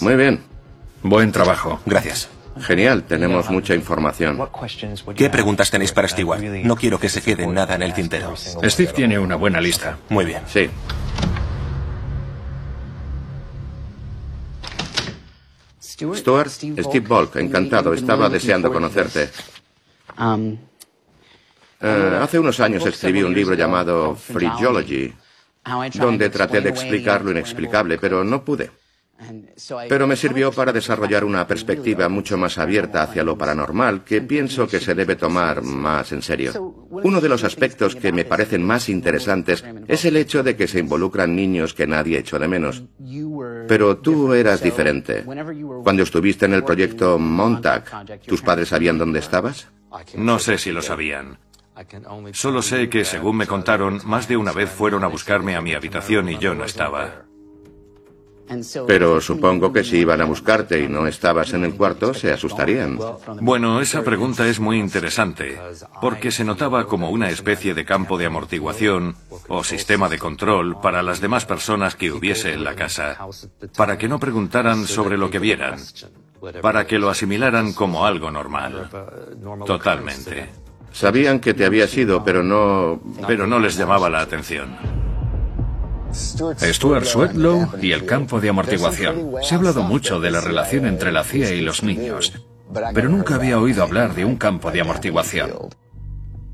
Muy 0.00 0.16
bien. 0.16 0.40
Buen 1.02 1.32
trabajo. 1.32 1.80
Gracias. 1.86 2.28
Genial, 2.60 3.04
tenemos 3.04 3.48
mucha 3.50 3.74
información. 3.74 4.38
¿Qué 5.14 5.30
preguntas 5.30 5.70
tenéis 5.70 5.92
para 5.92 6.08
Stewart? 6.08 6.42
No 6.42 6.76
quiero 6.76 6.98
que 6.98 7.08
se 7.08 7.22
quede 7.22 7.46
nada 7.46 7.74
en 7.76 7.82
el 7.82 7.94
tintero. 7.94 8.34
Steve 8.36 8.92
tiene 8.92 9.18
una 9.18 9.36
buena 9.36 9.60
lista. 9.60 9.98
Muy 10.08 10.24
bien. 10.24 10.42
Sí. 10.46 10.68
Stuart, 16.14 16.48
Steve 16.48 17.00
Volk, 17.00 17.36
encantado. 17.36 17.92
Estaba 17.92 18.28
deseando 18.28 18.72
conocerte. 18.72 19.30
Eh, 21.80 22.18
hace 22.20 22.38
unos 22.38 22.58
años 22.60 22.84
escribí 22.86 23.22
un 23.22 23.34
libro 23.34 23.54
llamado 23.54 24.16
Phrenology, 24.16 25.12
donde 25.94 26.30
traté 26.30 26.60
de 26.60 26.70
explicar 26.70 27.24
lo 27.24 27.30
inexplicable, 27.30 27.98
pero 27.98 28.24
no 28.24 28.44
pude. 28.44 28.70
Pero 29.88 30.06
me 30.06 30.14
sirvió 30.14 30.52
para 30.52 30.72
desarrollar 30.72 31.24
una 31.24 31.46
perspectiva 31.46 32.08
mucho 32.08 32.38
más 32.38 32.56
abierta 32.56 33.02
hacia 33.02 33.24
lo 33.24 33.36
paranormal 33.36 34.04
que 34.04 34.22
pienso 34.22 34.68
que 34.68 34.78
se 34.78 34.94
debe 34.94 35.16
tomar 35.16 35.62
más 35.62 36.12
en 36.12 36.22
serio. 36.22 36.52
Uno 36.90 37.20
de 37.20 37.28
los 37.28 37.42
aspectos 37.42 37.96
que 37.96 38.12
me 38.12 38.24
parecen 38.24 38.62
más 38.62 38.88
interesantes 38.88 39.64
es 39.88 40.04
el 40.04 40.16
hecho 40.16 40.42
de 40.44 40.54
que 40.54 40.68
se 40.68 40.78
involucran 40.78 41.34
niños 41.34 41.74
que 41.74 41.86
nadie 41.86 42.18
echó 42.18 42.38
de 42.38 42.48
menos. 42.48 42.84
Pero 43.66 43.98
tú 43.98 44.32
eras 44.32 44.62
diferente. 44.62 45.24
Cuando 45.82 46.04
estuviste 46.04 46.46
en 46.46 46.54
el 46.54 46.62
proyecto 46.62 47.18
Montag, 47.18 47.84
¿tus 48.24 48.40
padres 48.42 48.68
sabían 48.68 48.98
dónde 48.98 49.18
estabas? 49.18 49.68
No 50.14 50.38
sé 50.38 50.58
si 50.58 50.70
lo 50.70 50.80
sabían. 50.80 51.38
Solo 52.32 52.62
sé 52.62 52.88
que, 52.88 53.04
según 53.04 53.36
me 53.36 53.46
contaron, 53.46 54.00
más 54.04 54.28
de 54.28 54.36
una 54.36 54.52
vez 54.52 54.70
fueron 54.70 55.04
a 55.04 55.08
buscarme 55.08 55.56
a 55.56 55.60
mi 55.60 55.74
habitación 55.74 56.28
y 56.28 56.38
yo 56.38 56.54
no 56.54 56.64
estaba. 56.64 57.24
Pero 58.86 59.20
supongo 59.20 59.72
que 59.72 59.84
si 59.84 59.98
iban 59.98 60.20
a 60.20 60.24
buscarte 60.24 60.82
y 60.82 60.88
no 60.88 61.06
estabas 61.06 61.52
en 61.52 61.64
el 61.64 61.74
cuarto, 61.74 62.14
se 62.14 62.32
asustarían. 62.32 62.98
Bueno, 63.40 63.80
esa 63.80 64.02
pregunta 64.02 64.46
es 64.48 64.58
muy 64.58 64.78
interesante, 64.78 65.60
porque 66.00 66.30
se 66.30 66.44
notaba 66.44 66.86
como 66.86 67.10
una 67.10 67.28
especie 67.28 67.74
de 67.74 67.84
campo 67.84 68.16
de 68.16 68.26
amortiguación 68.26 69.16
o 69.48 69.62
sistema 69.64 70.08
de 70.08 70.18
control 70.18 70.80
para 70.80 71.02
las 71.02 71.20
demás 71.20 71.44
personas 71.44 71.94
que 71.94 72.10
hubiese 72.10 72.54
en 72.54 72.64
la 72.64 72.74
casa, 72.74 73.18
para 73.76 73.98
que 73.98 74.08
no 74.08 74.18
preguntaran 74.18 74.86
sobre 74.86 75.18
lo 75.18 75.30
que 75.30 75.38
vieran, 75.38 75.78
para 76.62 76.86
que 76.86 76.98
lo 76.98 77.10
asimilaran 77.10 77.74
como 77.74 78.06
algo 78.06 78.30
normal. 78.30 78.88
Totalmente. 79.66 80.67
Sabían 80.92 81.40
que 81.40 81.54
te 81.54 81.64
habías 81.64 81.96
ido, 81.96 82.24
pero 82.24 82.42
no... 82.42 83.00
Pero 83.26 83.46
no 83.46 83.58
les 83.58 83.76
llamaba 83.76 84.08
la 84.10 84.20
atención. 84.20 84.76
Stuart 86.12 87.04
Swedlow 87.04 87.72
y 87.80 87.92
el 87.92 88.06
campo 88.06 88.40
de 88.40 88.48
amortiguación. 88.48 89.32
Se 89.42 89.54
ha 89.54 89.58
hablado 89.58 89.82
mucho 89.82 90.20
de 90.20 90.30
la 90.30 90.40
relación 90.40 90.86
entre 90.86 91.12
la 91.12 91.22
CIA 91.24 91.54
y 91.54 91.60
los 91.60 91.82
niños, 91.82 92.32
pero 92.94 93.08
nunca 93.08 93.34
había 93.34 93.58
oído 93.58 93.82
hablar 93.82 94.14
de 94.14 94.24
un 94.24 94.36
campo 94.36 94.70
de 94.70 94.80
amortiguación. 94.80 95.50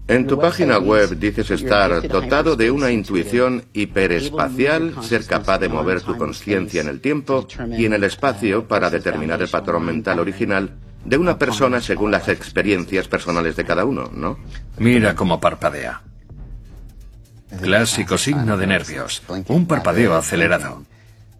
En 0.07 0.27
tu 0.27 0.39
página 0.39 0.79
web 0.79 1.19
dices 1.19 1.51
estar 1.51 2.07
dotado 2.07 2.57
de 2.57 2.71
una 2.71 2.91
intuición 2.91 3.65
hiperespacial, 3.73 5.03
ser 5.03 5.25
capaz 5.25 5.59
de 5.61 5.71
mover 5.71 6.03
tu 6.03 6.19
conciencia 6.19 6.83
en 6.83 6.89
el 6.89 7.01
tiempo 7.01 7.47
y 7.71 7.87
en 7.87 7.95
el 7.95 8.05
espacio 8.05 8.69
para 8.69 8.91
determinar 8.91 9.41
el 9.41 9.49
patrón 9.49 9.87
mental 9.87 10.19
original 10.19 10.77
de 11.05 11.17
una 11.17 11.39
persona 11.39 11.81
según 11.81 12.11
las 12.11 12.29
experiencias 12.29 13.09
personales 13.09 13.57
de 13.57 13.65
cada 13.65 13.85
uno, 13.85 14.11
¿no? 14.13 14.39
Mira 14.79 15.15
cómo 15.15 15.41
parpadea. 15.41 16.03
Clásico 17.61 18.19
signo 18.19 18.57
de 18.57 18.67
nervios. 18.67 19.23
Un 19.49 19.67
parpadeo 19.67 20.17
acelerado. 20.17 20.83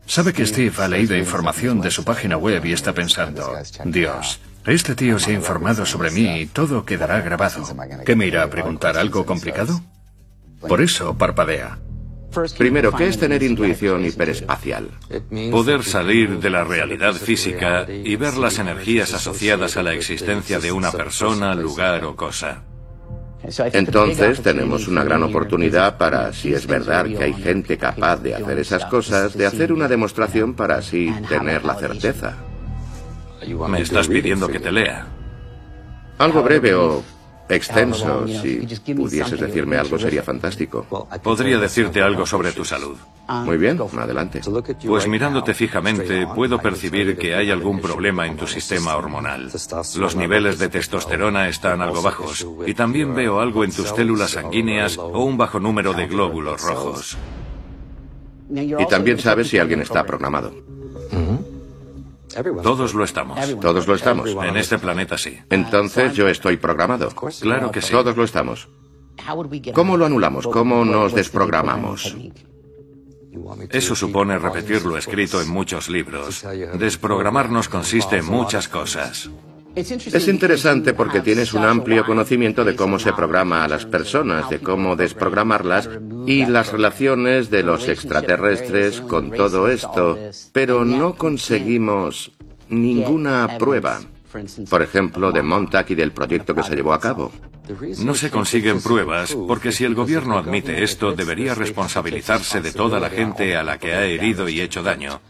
Sabe 0.07 0.33
que 0.33 0.47
Steve 0.47 0.75
ha 0.79 0.89
leído 0.89 1.17
información 1.17 1.81
de 1.81 1.91
su 1.91 2.05
página 2.05 2.37
web 2.37 2.65
y 2.67 2.73
está 2.73 2.93
pensando, 2.93 3.57
Dios, 3.87 4.39
este 4.67 4.95
tío 4.95 5.19
se 5.19 5.31
ha 5.31 5.35
informado 5.35 5.87
sobre 5.87 6.11
mí 6.11 6.41
y 6.41 6.47
todo 6.47 6.85
quedará 6.85 7.21
grabado. 7.21 7.63
¿Qué 8.05 8.15
me 8.15 8.27
irá 8.27 8.43
a 8.43 8.51
preguntar 8.51 8.99
algo 8.99 9.25
complicado? 9.25 9.81
Por 10.61 10.83
eso 10.83 11.17
parpadea. 11.17 11.79
Primero, 12.59 12.93
¿qué 12.93 13.09
es 13.09 13.19
tener 13.19 13.43
intuición 13.43 14.05
hiperespacial? 14.05 14.89
Poder 15.51 15.83
salir 15.83 16.39
de 16.39 16.51
la 16.51 16.65
realidad 16.65 17.15
física 17.15 17.87
y 17.89 18.17
ver 18.17 18.37
las 18.37 18.59
energías 18.59 19.15
asociadas 19.15 19.77
a 19.77 19.83
la 19.83 19.93
existencia 19.93 20.59
de 20.59 20.73
una 20.73 20.91
persona, 20.93 21.55
lugar 21.55 22.05
o 22.05 22.17
cosa. 22.17 22.65
Entonces 23.73 24.41
tenemos 24.41 24.89
una 24.89 25.05
gran 25.05 25.23
oportunidad 25.23 25.99
para, 25.99 26.33
si 26.33 26.55
es 26.55 26.67
verdad 26.67 27.07
que 27.07 27.25
hay 27.25 27.35
gente 27.35 27.77
capaz 27.77 28.17
de 28.17 28.35
hacer 28.35 28.59
esas 28.59 28.87
cosas, 28.87 29.37
de 29.37 29.47
hacer 29.47 29.73
una 29.73 29.87
demostración 29.87 30.55
para 30.55 30.77
así 30.77 31.13
tener 31.29 31.65
la 31.65 31.75
certeza. 31.75 32.37
Me 33.69 33.83
estás 33.83 34.09
pidiendo 34.09 34.49
que 34.49 34.61
te 34.61 34.73
lea. 34.73 35.07
Algo 36.17 36.43
breve 36.43 36.75
o 36.75 37.03
extenso. 37.49 38.27
Si 38.27 38.67
pudieses 38.95 39.39
decirme 39.39 39.77
algo 39.77 39.99
sería 39.99 40.23
fantástico. 40.23 40.87
Podría 41.23 41.59
decirte 41.59 42.03
algo 42.03 42.27
sobre 42.27 42.53
tu 42.53 42.65
salud. 42.65 42.97
Muy 43.29 43.57
bien, 43.57 43.79
adelante. 43.99 44.41
Pues 44.87 45.09
mirándote 45.09 45.55
fijamente 45.55 46.27
puedo 46.27 46.59
percibir 46.59 47.17
que 47.17 47.35
hay 47.35 47.51
algún 47.51 47.81
problema 47.81 48.27
en 48.27 48.37
tu 48.37 48.47
sistema 48.47 48.97
hormonal. 48.97 49.51
Los 49.97 50.17
niveles 50.17 50.59
de 50.59 50.69
testosterona 50.69 51.49
están 51.49 51.81
algo 51.81 52.03
bajos 52.03 52.47
y 52.67 52.75
también 52.75 53.15
veo 53.15 53.41
algo 53.41 53.65
en 53.65 53.73
tus 53.73 53.89
células 53.89 54.33
sanguíneas 54.33 54.99
o 54.99 55.25
un 55.25 55.37
bajo 55.37 55.61
número 55.61 55.93
de 55.93 56.07
glóbulos 56.07 56.63
rojos. 56.63 57.17
Y 58.51 58.87
también 58.87 59.19
sabes 59.19 59.49
si 59.49 59.59
alguien 59.59 59.81
está 59.81 60.05
programado. 60.05 60.53
Todos 62.63 62.95
lo 62.95 63.05
estamos. 63.05 63.39
Todos 63.61 63.87
lo 63.87 63.95
estamos. 63.95 64.31
En 64.31 64.57
este 64.57 64.79
planeta 64.79 65.19
sí. 65.19 65.39
Entonces 65.51 66.15
yo 66.15 66.29
estoy 66.29 66.57
programado. 66.57 67.09
Claro 67.41 67.71
que 67.71 67.83
sí. 67.83 67.93
Todos 67.93 68.17
lo 68.17 68.25
estamos. 68.25 68.69
¿Cómo 69.75 69.97
lo 69.97 70.07
anulamos? 70.07 70.47
¿Cómo 70.47 70.85
nos 70.85 71.15
desprogramamos? 71.15 72.17
Eso 73.71 73.97
supone 73.97 74.39
repetir 74.39 74.85
lo 74.85 74.97
escrito 74.97 75.41
en 75.41 75.49
muchos 75.49 75.89
libros. 75.89 76.45
Desprogramarnos 76.79 77.69
consiste 77.69 78.19
en 78.19 78.27
muchas 78.27 78.69
cosas. 78.69 79.31
Es 79.77 80.29
interesante 80.29 80.95
porque 80.95 81.21
tienes 81.21 81.53
un 81.53 81.65
amplio 81.65 82.05
conocimiento 82.05 82.65
de 82.65 82.77
cómo 82.77 82.99
se 82.99 83.13
programa 83.13 83.65
a 83.65 83.69
las 83.69 83.87
personas, 83.87 84.49
de 84.49 84.61
cómo 84.61 84.95
desprogramarlas 84.95 85.89
y 86.27 86.47
las 86.47 86.71
relaciones 86.71 87.51
de 87.51 87.65
los 87.65 87.89
extraterrestres 87.89 89.01
con 89.01 89.33
todo 89.33 89.69
esto, 89.69 90.19
pero 90.53 90.85
no 90.85 91.15
conseguimos 91.15 92.31
ninguna 92.69 93.59
prueba. 93.59 94.01
Por 94.69 94.83
ejemplo, 94.83 95.33
de 95.33 95.43
Montauk 95.43 95.91
y 95.91 95.95
del 95.95 96.13
proyecto 96.13 96.55
que 96.55 96.63
se 96.63 96.75
llevó 96.75 96.93
a 96.93 97.01
cabo. 97.01 97.33
No 97.99 98.15
se 98.15 98.31
consiguen 98.31 98.83
pruebas 98.83 99.37
porque 99.47 99.73
si 99.73 99.85
el 99.85 99.95
gobierno 99.95 100.39
admite 100.39 100.83
esto, 100.83 101.13
debería 101.13 101.55
responsabilizarse 101.55 102.61
de 102.61 102.73
toda 102.73 103.01
la 103.01 103.11
gente 103.11 103.57
a 103.57 103.63
la 103.63 103.79
que 103.79 103.95
ha 103.95 104.05
herido 104.05 104.49
y 104.49 104.61
hecho 104.61 104.83
daño. 104.83 105.21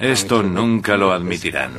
Esto 0.00 0.42
nunca 0.42 0.96
lo 0.96 1.12
admitirán. 1.12 1.72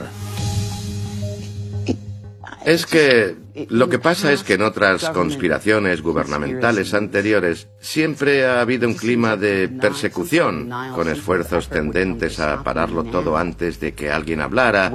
Es 2.67 2.85
que 2.85 3.37
lo 3.69 3.87
que 3.87 3.97
pasa 3.97 4.33
es 4.33 4.43
que 4.43 4.55
en 4.55 4.61
otras 4.61 5.09
conspiraciones 5.11 6.01
gubernamentales 6.01 6.93
anteriores 6.93 7.69
siempre 7.79 8.45
ha 8.45 8.59
habido 8.59 8.89
un 8.89 8.93
clima 8.93 9.37
de 9.37 9.69
persecución, 9.69 10.69
con 10.93 11.07
esfuerzos 11.07 11.69
tendentes 11.69 12.41
a 12.41 12.61
pararlo 12.65 13.05
todo 13.05 13.37
antes 13.37 13.79
de 13.79 13.93
que 13.93 14.11
alguien 14.11 14.41
hablara 14.41 14.91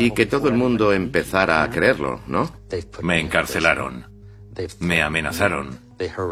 y 0.00 0.10
que 0.10 0.26
todo 0.26 0.48
el 0.48 0.54
mundo 0.54 0.92
empezara 0.92 1.62
a 1.62 1.70
creerlo, 1.70 2.18
¿no? 2.26 2.50
Me 3.02 3.20
encarcelaron. 3.20 4.04
Me 4.80 5.00
amenazaron. 5.00 5.78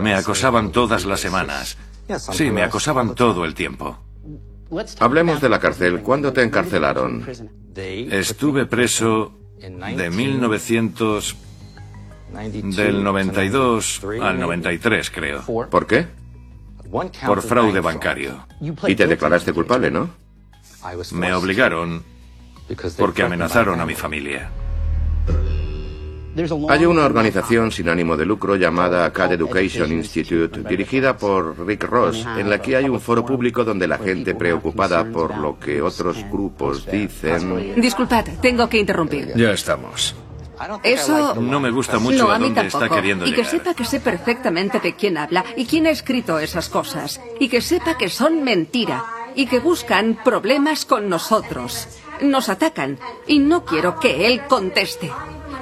Me 0.00 0.14
acosaban 0.14 0.72
todas 0.72 1.04
las 1.04 1.20
semanas. 1.20 1.78
Sí, 2.32 2.50
me 2.50 2.64
acosaban 2.64 3.14
todo 3.14 3.44
el 3.44 3.54
tiempo. 3.54 3.96
Hablemos 4.98 5.40
de 5.40 5.50
la 5.50 5.60
cárcel. 5.60 6.00
¿Cuándo 6.00 6.32
te 6.32 6.42
encarcelaron? 6.42 7.24
Estuve 7.76 8.66
preso 8.66 9.39
de 9.60 10.10
1900 10.10 11.36
del 12.76 13.04
92 13.04 14.00
al 14.22 14.40
93, 14.40 15.10
creo. 15.10 15.42
¿Por 15.68 15.86
qué? 15.86 16.06
Por 17.26 17.42
fraude 17.42 17.80
bancario. 17.80 18.46
Y 18.60 18.94
te 18.94 19.06
declaraste 19.06 19.52
culpable, 19.52 19.90
¿no? 19.90 20.10
Me 21.12 21.32
obligaron 21.34 22.02
porque 22.98 23.22
amenazaron 23.22 23.80
a 23.80 23.86
mi 23.86 23.94
familia. 23.94 24.50
Hay 26.68 26.86
una 26.86 27.04
organización 27.04 27.72
sin 27.72 27.88
ánimo 27.88 28.16
de 28.16 28.24
lucro 28.24 28.54
llamada 28.54 29.12
CAD 29.12 29.32
Education 29.32 29.92
Institute, 29.92 30.62
dirigida 30.68 31.16
por 31.16 31.66
Rick 31.66 31.84
Ross, 31.84 32.24
en 32.36 32.48
la 32.48 32.60
que 32.62 32.76
hay 32.76 32.88
un 32.88 33.00
foro 33.00 33.24
público 33.24 33.64
donde 33.64 33.88
la 33.88 33.98
gente 33.98 34.34
preocupada 34.34 35.04
por 35.04 35.36
lo 35.36 35.58
que 35.58 35.82
otros 35.82 36.24
grupos 36.30 36.86
dicen... 36.86 37.74
Disculpad, 37.80 38.26
tengo 38.40 38.68
que 38.68 38.78
interrumpir. 38.78 39.32
Ya 39.34 39.50
estamos. 39.50 40.14
Eso... 40.82 41.34
No 41.36 41.58
me 41.58 41.70
gusta 41.70 41.98
mucho 41.98 42.24
no, 42.24 42.30
a 42.30 42.36
a 42.36 42.38
mí 42.38 42.46
dónde 42.46 42.66
está 42.66 42.80
tampoco. 42.80 43.00
queriendo 43.00 43.26
y 43.26 43.30
que 43.30 43.36
llegar. 43.38 43.50
sepa 43.50 43.74
que 43.74 43.84
sé 43.84 43.98
perfectamente 44.00 44.78
de 44.78 44.94
quién 44.94 45.16
habla 45.16 45.44
y 45.56 45.64
quién 45.64 45.86
ha 45.86 45.90
escrito 45.90 46.38
esas 46.38 46.68
cosas. 46.68 47.20
Y 47.40 47.48
que 47.48 47.60
sepa 47.60 47.96
que 47.96 48.08
son 48.08 48.44
mentira. 48.44 49.04
Y 49.34 49.46
que 49.46 49.58
buscan 49.58 50.18
problemas 50.22 50.84
con 50.84 51.08
nosotros. 51.08 51.88
Nos 52.20 52.48
atacan. 52.48 52.98
Y 53.26 53.38
no 53.38 53.64
quiero 53.64 53.98
que 53.98 54.26
él 54.26 54.42
conteste. 54.48 55.10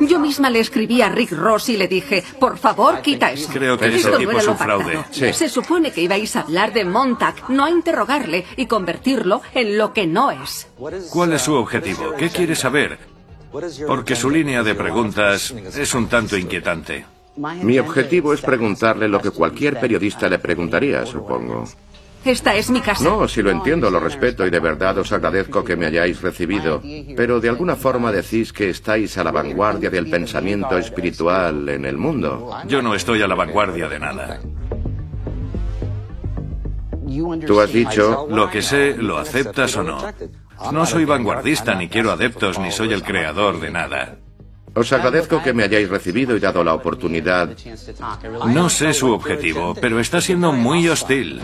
Yo 0.01 0.19
misma 0.19 0.51
le 0.51 0.61
escribí 0.61 1.03
a 1.03 1.09
Rick 1.09 1.33
Ross 1.33 1.69
y 1.69 1.77
le 1.77 1.89
dije, 1.89 2.23
por 2.39 2.59
favor, 2.59 3.03
quita 3.03 3.33
eso. 3.33 3.51
Creo 3.53 3.79
que 3.79 3.87
ese 3.87 3.97
Esto 3.97 4.11
no 4.11 4.19
tipo 4.19 4.31
era 4.31 4.41
es 4.41 4.47
lo 4.47 4.53
un 4.53 4.59
fraude. 4.59 5.05
Sí. 5.11 5.33
Se 5.33 5.49
supone 5.49 5.91
que 5.91 6.03
ibais 6.03 6.37
a 6.37 6.41
hablar 6.41 6.73
de 6.73 6.85
Montag, 6.85 7.51
no 7.51 7.65
a 7.65 7.71
interrogarle 7.71 8.45
y 8.57 8.67
convertirlo 8.67 9.43
en 9.55 9.77
lo 9.79 9.93
que 9.93 10.07
no 10.07 10.31
es. 10.31 10.69
¿Cuál 11.11 11.33
es 11.33 11.43
su 11.43 11.55
objetivo? 11.55 12.15
¿Qué 12.17 12.31
quiere 12.31 12.55
saber? 12.55 12.99
Porque 13.87 14.15
su 14.15 14.31
línea 14.31 14.63
de 14.63 14.75
preguntas 14.75 15.51
es 15.51 15.95
un 15.95 16.07
tanto 16.09 16.37
inquietante. 16.37 17.07
Mi 17.63 17.79
objetivo 17.79 18.35
es 18.35 18.41
preguntarle 18.41 19.09
lo 19.09 19.21
que 19.21 19.31
cualquier 19.31 19.79
periodista 19.79 20.29
le 20.29 20.39
preguntaría, 20.39 21.07
supongo. 21.07 21.65
Esta 22.29 22.55
es 22.55 22.69
mi 22.69 22.83
casa. 22.83 23.05
No, 23.05 23.27
si 23.27 23.41
lo 23.41 23.51
entiendo, 23.51 23.91
lo 23.91 24.01
respeto 24.01 24.47
y 24.47 24.51
de 24.51 24.61
verdad 24.61 24.99
os 24.99 25.11
agradezco 25.13 25.65
que 25.65 25.77
me 25.77 25.87
hayáis 25.87 26.21
recibido. 26.21 26.83
Pero 27.17 27.41
de 27.41 27.49
alguna 27.49 27.75
forma 27.75 28.13
decís 28.13 28.53
que 28.53 28.69
estáis 28.69 29.17
a 29.17 29.25
la 29.25 29.31
vanguardia 29.31 29.89
del 29.89 30.11
pensamiento 30.11 30.77
espiritual 30.77 31.67
en 31.71 31.87
el 31.87 31.97
mundo. 31.97 32.55
Yo 32.67 32.83
no 32.83 32.95
estoy 32.95 33.23
a 33.23 33.27
la 33.27 33.35
vanguardia 33.35 33.89
de 33.89 33.99
nada. 33.99 34.41
Tú 37.47 37.61
has 37.61 37.73
dicho... 37.73 38.27
Lo 38.29 38.51
que 38.51 38.61
sé, 38.61 38.95
¿lo 38.99 39.17
aceptas 39.17 39.75
o 39.79 39.83
no? 39.83 39.99
No 40.71 40.85
soy 40.85 41.07
vanguardista, 41.07 41.75
ni 41.75 41.89
quiero 41.89 42.13
adeptos, 42.13 42.59
ni 42.59 42.71
soy 42.71 42.93
el 42.93 43.03
creador 43.03 43.59
de 43.59 43.71
nada. 43.71 44.19
Os 44.75 44.93
agradezco 44.93 45.43
que 45.43 45.55
me 45.55 45.65
hayáis 45.65 45.89
recibido 45.89 46.37
y 46.37 46.41
dado 46.41 46.63
la 46.63 46.75
oportunidad. 46.75 47.57
No 48.49 48.69
sé 48.69 48.93
su 48.93 49.13
objetivo, 49.13 49.75
pero 49.81 49.99
está 49.99 50.21
siendo 50.21 50.53
muy 50.53 50.89
hostil. 50.89 51.41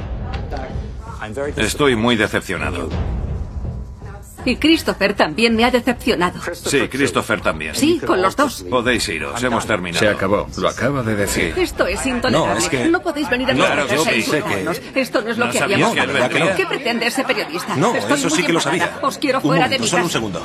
Estoy 1.56 1.96
muy 1.96 2.16
decepcionado. 2.16 2.88
Y 4.46 4.56
Christopher 4.56 5.14
también 5.14 5.56
me 5.56 5.64
ha 5.64 5.70
decepcionado. 5.70 6.38
Sí, 6.52 6.86
Christopher 6.88 7.40
también. 7.40 7.74
Sí, 7.74 7.98
con 8.06 8.20
los 8.20 8.36
dos. 8.36 8.62
Podéis 8.68 9.08
iros, 9.08 9.42
hemos 9.42 9.66
terminado. 9.66 10.04
Se 10.04 10.10
acabó, 10.10 10.46
lo 10.58 10.68
acaba 10.68 11.02
de 11.02 11.16
decir. 11.16 11.54
Esto 11.56 11.86
es 11.86 12.04
intolerable. 12.04 12.52
No, 12.52 12.58
es 12.58 12.68
que- 12.68 12.84
No 12.88 13.00
podéis 13.00 13.30
venir 13.30 13.48
a 13.50 13.54
No, 13.54 13.60
nuestra 13.60 13.86
yo 13.86 14.04
casa 14.04 14.10
pensé 14.10 14.42
que-. 14.42 15.00
Esto 15.00 15.22
no 15.22 15.30
es 15.30 15.38
lo 15.38 15.46
No 15.46 15.52
que 15.52 15.60
habíamos 15.60 15.94
que. 15.94 16.54
¿Qué 16.56 16.66
pretende 16.66 17.06
ese 17.06 17.24
periodista? 17.24 17.74
No, 17.76 17.94
Estoy 17.94 18.18
eso 18.18 18.28
sí 18.28 18.42
que 18.42 18.52
lo 18.52 18.60
sabía. 18.60 18.98
Os 19.00 19.16
quiero 19.16 19.38
Un 19.38 19.44
fuera 19.44 19.62
momento, 19.64 19.76
de 19.78 19.78
mi 19.82 19.88
solo 19.88 20.02
un 20.02 20.08
casa. 20.08 20.18
segundo. 20.18 20.42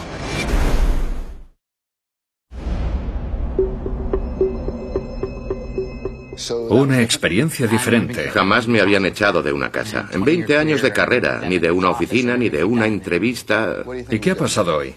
Una 6.52 7.02
experiencia 7.02 7.68
diferente. 7.68 8.30
Jamás 8.30 8.68
me 8.68 8.82
habían 8.82 9.06
echado 9.06 9.42
de 9.42 9.52
una 9.52 9.72
casa. 9.72 10.10
En 10.12 10.24
20 10.24 10.58
años 10.58 10.82
de 10.82 10.92
carrera, 10.92 11.42
ni 11.48 11.60
de 11.60 11.72
una 11.72 11.90
oficina, 11.90 12.38
ni 12.38 12.50
de 12.50 12.64
una 12.64 12.88
entrevista. 12.88 13.84
¿Y 14.10 14.20
qué 14.20 14.32
ha 14.32 14.36
pasado 14.36 14.78
hoy? 14.78 14.96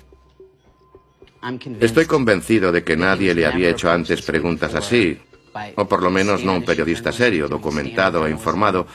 Estoy 1.80 2.06
convencido 2.06 2.70
de 2.70 2.84
que 2.84 2.96
nadie 2.96 3.34
le 3.34 3.46
había 3.46 3.70
hecho 3.70 3.90
antes 3.90 4.22
preguntas 4.22 4.74
así. 4.74 5.18
O 5.76 5.86
por 5.86 6.02
lo 6.02 6.10
menos 6.10 6.44
no 6.44 6.54
un 6.54 6.64
periodista 6.64 7.12
serio, 7.12 7.48
documentado 7.48 8.26
e 8.26 8.30
informado. 8.30 8.86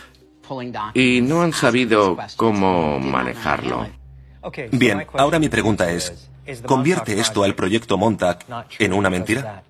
Y 0.93 1.21
no 1.21 1.41
han 1.41 1.53
sabido 1.53 2.17
cómo 2.35 2.99
manejarlo. 2.99 3.87
Bien, 4.71 5.05
ahora 5.13 5.39
mi 5.39 5.49
pregunta 5.49 5.91
es, 5.91 6.29
¿convierte 6.65 7.19
esto 7.19 7.43
al 7.43 7.53
proyecto 7.53 7.97
Montauk 7.97 8.39
en 8.79 8.93
una 8.93 9.09
mentira? 9.09 9.63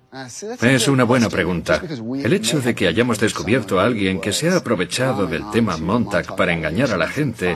Es 0.62 0.88
una 0.88 1.04
buena 1.04 1.28
pregunta. 1.28 1.82
El 2.24 2.32
hecho 2.32 2.60
de 2.60 2.74
que 2.74 2.88
hayamos 2.88 3.18
descubierto 3.18 3.78
a 3.78 3.84
alguien 3.84 4.20
que 4.20 4.32
se 4.32 4.48
ha 4.48 4.56
aprovechado 4.56 5.26
del 5.26 5.50
tema 5.50 5.76
Montag 5.76 6.34
para 6.34 6.54
engañar 6.54 6.92
a 6.92 6.96
la 6.96 7.08
gente 7.08 7.54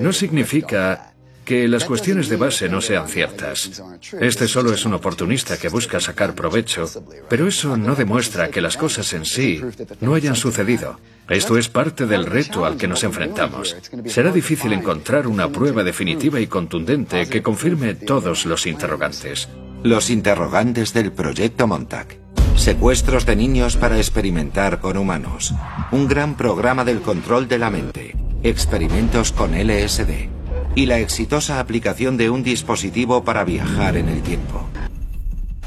no 0.00 0.12
significa 0.12 1.11
que 1.52 1.68
las 1.68 1.84
cuestiones 1.84 2.30
de 2.30 2.36
base 2.36 2.66
no 2.70 2.80
sean 2.80 3.06
ciertas. 3.08 3.82
Este 4.18 4.48
solo 4.48 4.72
es 4.72 4.86
un 4.86 4.94
oportunista 4.94 5.58
que 5.58 5.68
busca 5.68 6.00
sacar 6.00 6.34
provecho, 6.34 6.88
pero 7.28 7.46
eso 7.46 7.76
no 7.76 7.94
demuestra 7.94 8.48
que 8.48 8.62
las 8.62 8.78
cosas 8.78 9.12
en 9.12 9.26
sí 9.26 9.60
no 10.00 10.14
hayan 10.14 10.34
sucedido. 10.34 10.98
Esto 11.28 11.58
es 11.58 11.68
parte 11.68 12.06
del 12.06 12.24
reto 12.24 12.64
al 12.64 12.78
que 12.78 12.88
nos 12.88 13.04
enfrentamos. 13.04 13.76
Será 14.06 14.32
difícil 14.32 14.72
encontrar 14.72 15.26
una 15.26 15.50
prueba 15.50 15.84
definitiva 15.84 16.40
y 16.40 16.46
contundente 16.46 17.28
que 17.28 17.42
confirme 17.42 17.96
todos 17.96 18.46
los 18.46 18.66
interrogantes. 18.66 19.50
Los 19.82 20.08
interrogantes 20.08 20.94
del 20.94 21.12
proyecto 21.12 21.66
Montauk. 21.66 22.14
Secuestros 22.56 23.26
de 23.26 23.36
niños 23.36 23.76
para 23.76 23.98
experimentar 23.98 24.80
con 24.80 24.96
humanos. 24.96 25.52
Un 25.90 26.08
gran 26.08 26.34
programa 26.34 26.82
del 26.86 27.02
control 27.02 27.46
de 27.46 27.58
la 27.58 27.68
mente. 27.68 28.16
Experimentos 28.42 29.32
con 29.32 29.52
LSD. 29.52 30.41
Y 30.74 30.86
la 30.86 30.98
exitosa 30.98 31.60
aplicación 31.60 32.16
de 32.16 32.30
un 32.30 32.42
dispositivo 32.42 33.24
para 33.24 33.44
viajar 33.44 33.96
en 33.96 34.08
el 34.08 34.22
tiempo. 34.22 34.66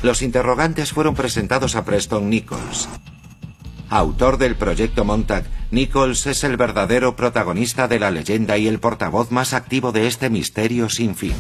Los 0.02 0.24
interrogantes 0.24 0.92
fueron 0.92 1.14
presentados 1.14 1.76
a 1.76 1.86
Preston 1.86 2.30
Nichols. 2.30 2.90
Autor 3.90 4.38
del 4.40 4.56
proyecto 4.56 5.06
Montauk, 5.06 5.46
Nichols 5.70 6.26
es 6.26 6.44
el 6.44 6.58
verdadero 6.58 7.16
protagonista 7.16 7.88
de 7.88 8.00
la 8.00 8.10
leyenda 8.10 8.58
y 8.58 8.68
el 8.68 8.80
portavoz 8.80 9.32
más 9.32 9.54
activo 9.54 9.92
de 9.92 10.08
este 10.08 10.32
misterio 10.32 10.90
sin 10.90 11.16
fin. 11.16 11.34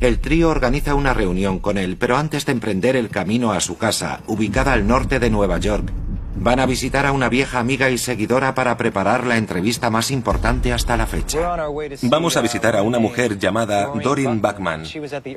El 0.00 0.18
trío 0.18 0.48
organiza 0.48 0.94
una 0.94 1.12
reunión 1.12 1.58
con 1.58 1.76
él, 1.76 1.96
pero 1.98 2.16
antes 2.16 2.46
de 2.46 2.52
emprender 2.52 2.96
el 2.96 3.10
camino 3.10 3.52
a 3.52 3.60
su 3.60 3.76
casa, 3.76 4.20
ubicada 4.26 4.72
al 4.72 4.86
norte 4.86 5.18
de 5.18 5.30
Nueva 5.30 5.58
York, 5.58 5.92
van 6.36 6.60
a 6.60 6.66
visitar 6.66 7.06
a 7.06 7.12
una 7.12 7.28
vieja 7.28 7.58
amiga 7.58 7.90
y 7.90 7.98
seguidora 7.98 8.54
para 8.54 8.76
preparar 8.76 9.26
la 9.26 9.36
entrevista 9.36 9.90
más 9.90 10.10
importante 10.10 10.72
hasta 10.72 10.96
la 10.96 11.06
fecha. 11.06 11.56
Vamos 12.02 12.36
a 12.36 12.40
visitar 12.40 12.76
a 12.76 12.82
una 12.82 12.98
mujer 12.98 13.38
llamada 13.38 13.90
Doreen 14.02 14.40
Bachman. 14.40 14.84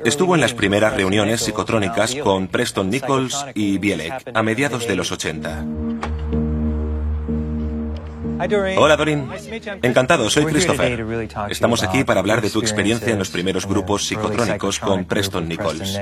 Estuvo 0.04 0.34
en 0.34 0.40
las 0.40 0.54
primeras 0.54 0.94
reuniones 0.94 1.40
psicotrónicas 1.42 2.14
con 2.16 2.48
Preston 2.48 2.90
Nichols 2.90 3.46
y 3.54 3.78
Bielek 3.78 4.30
a 4.32 4.42
mediados 4.42 4.86
de 4.86 4.96
los 4.96 5.10
80. 5.12 5.64
Hola 8.78 8.96
Dorin. 8.96 9.28
Encantado, 9.82 10.30
soy 10.30 10.46
Christopher. 10.46 11.04
Estamos 11.50 11.82
aquí 11.82 12.04
para 12.04 12.20
hablar 12.20 12.40
de 12.40 12.48
tu 12.48 12.60
experiencia 12.60 13.12
en 13.12 13.18
los 13.18 13.28
primeros 13.28 13.66
grupos 13.66 14.06
psicotrónicos 14.06 14.78
con 14.78 15.04
Preston 15.04 15.46
Nichols. 15.46 16.00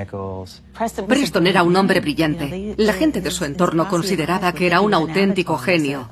Preston 1.09 1.47
era 1.47 1.62
un 1.64 1.74
hombre 1.74 2.01
brillante. 2.01 2.74
La 2.76 2.93
gente 2.93 3.20
de 3.20 3.30
su 3.30 3.45
entorno 3.45 3.89
consideraba 3.89 4.53
que 4.53 4.66
era 4.66 4.80
un 4.80 4.95
auténtico 4.95 5.59
genio. 5.59 6.09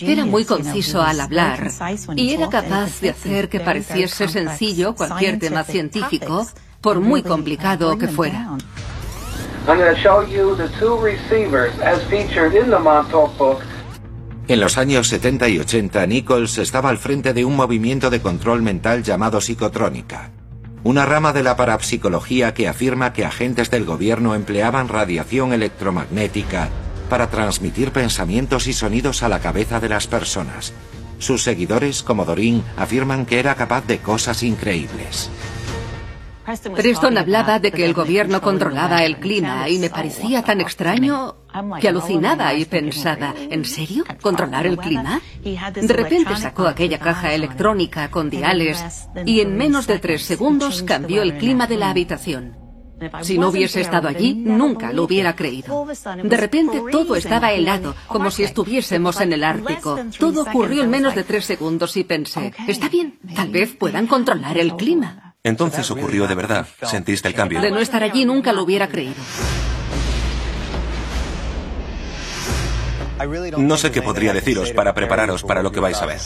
Era 0.00 0.24
muy 0.24 0.44
conciso 0.44 1.02
al 1.02 1.20
hablar 1.20 1.70
y 2.14 2.34
era 2.34 2.48
capaz 2.48 3.00
de 3.00 3.10
hacer 3.10 3.48
que 3.48 3.60
pareciese 3.60 4.28
sencillo 4.28 4.94
cualquier 4.94 5.38
tema 5.38 5.64
científico, 5.64 6.46
por 6.80 7.00
muy 7.00 7.22
complicado 7.22 7.96
que 7.98 8.06
fuera. 8.08 8.56
En 14.50 14.58
los 14.58 14.78
años 14.78 15.06
70 15.06 15.48
y 15.48 15.60
80, 15.60 16.04
Nichols 16.06 16.58
estaba 16.58 16.88
al 16.88 16.98
frente 16.98 17.32
de 17.32 17.44
un 17.44 17.54
movimiento 17.54 18.10
de 18.10 18.20
control 18.20 18.62
mental 18.62 19.04
llamado 19.04 19.40
psicotrónica, 19.40 20.32
una 20.82 21.06
rama 21.06 21.32
de 21.32 21.44
la 21.44 21.56
parapsicología 21.56 22.52
que 22.52 22.66
afirma 22.66 23.12
que 23.12 23.24
agentes 23.24 23.70
del 23.70 23.84
gobierno 23.84 24.34
empleaban 24.34 24.88
radiación 24.88 25.52
electromagnética 25.52 26.68
para 27.08 27.30
transmitir 27.30 27.92
pensamientos 27.92 28.66
y 28.66 28.72
sonidos 28.72 29.22
a 29.22 29.28
la 29.28 29.38
cabeza 29.38 29.78
de 29.78 29.88
las 29.88 30.08
personas. 30.08 30.72
Sus 31.20 31.44
seguidores, 31.44 32.02
como 32.02 32.24
Dorin, 32.24 32.64
afirman 32.76 33.26
que 33.26 33.38
era 33.38 33.54
capaz 33.54 33.86
de 33.86 33.98
cosas 33.98 34.42
increíbles. 34.42 35.30
Preston 36.74 37.18
hablaba 37.18 37.58
de 37.58 37.72
que 37.72 37.84
el 37.84 37.94
gobierno 37.94 38.40
controlaba 38.40 39.04
el 39.04 39.18
clima 39.18 39.68
y 39.68 39.78
me 39.78 39.90
parecía 39.90 40.42
tan 40.42 40.60
extraño 40.60 41.36
que 41.80 41.88
alucinaba 41.88 42.54
y 42.54 42.64
pensaba, 42.64 43.34
¿en 43.36 43.64
serio? 43.64 44.04
¿Controlar 44.20 44.66
el 44.66 44.78
clima? 44.78 45.20
De 45.42 45.92
repente 45.92 46.36
sacó 46.36 46.66
aquella 46.66 46.98
caja 46.98 47.34
electrónica 47.34 48.10
con 48.10 48.30
diales 48.30 49.08
y 49.24 49.40
en 49.40 49.56
menos 49.56 49.86
de 49.86 49.98
tres 49.98 50.22
segundos 50.22 50.82
cambió 50.82 51.22
el 51.22 51.38
clima 51.38 51.66
de 51.66 51.76
la 51.76 51.90
habitación. 51.90 52.60
Si 53.22 53.38
no 53.38 53.48
hubiese 53.48 53.80
estado 53.80 54.08
allí, 54.08 54.34
nunca 54.34 54.92
lo 54.92 55.04
hubiera 55.04 55.34
creído. 55.34 55.86
De 56.22 56.36
repente 56.36 56.82
todo 56.90 57.16
estaba 57.16 57.52
helado, 57.52 57.94
como 58.06 58.30
si 58.30 58.42
estuviésemos 58.42 59.20
en 59.20 59.32
el 59.32 59.44
Ártico. 59.44 59.98
Todo 60.18 60.42
ocurrió 60.42 60.84
en 60.84 60.90
menos 60.90 61.14
de 61.14 61.24
tres 61.24 61.46
segundos 61.46 61.96
y 61.96 62.04
pensé, 62.04 62.52
está 62.68 62.88
bien, 62.88 63.18
tal 63.34 63.48
vez 63.50 63.74
puedan 63.74 64.06
controlar 64.06 64.58
el 64.58 64.76
clima. 64.76 65.29
Entonces 65.42 65.90
ocurrió 65.90 66.26
de 66.26 66.34
verdad. 66.34 66.66
Sentiste 66.82 67.28
el 67.28 67.34
cambio. 67.34 67.60
De 67.60 67.70
no 67.70 67.80
estar 67.80 68.02
allí 68.02 68.24
nunca 68.24 68.52
lo 68.52 68.62
hubiera 68.62 68.88
creído. 68.88 69.14
No 73.58 73.76
sé 73.76 73.90
qué 73.90 74.02
podría 74.02 74.32
deciros 74.32 74.72
para 74.72 74.94
prepararos 74.94 75.42
para 75.42 75.62
lo 75.62 75.72
que 75.72 75.80
vais 75.80 75.96
a 76.00 76.06
ver. 76.06 76.20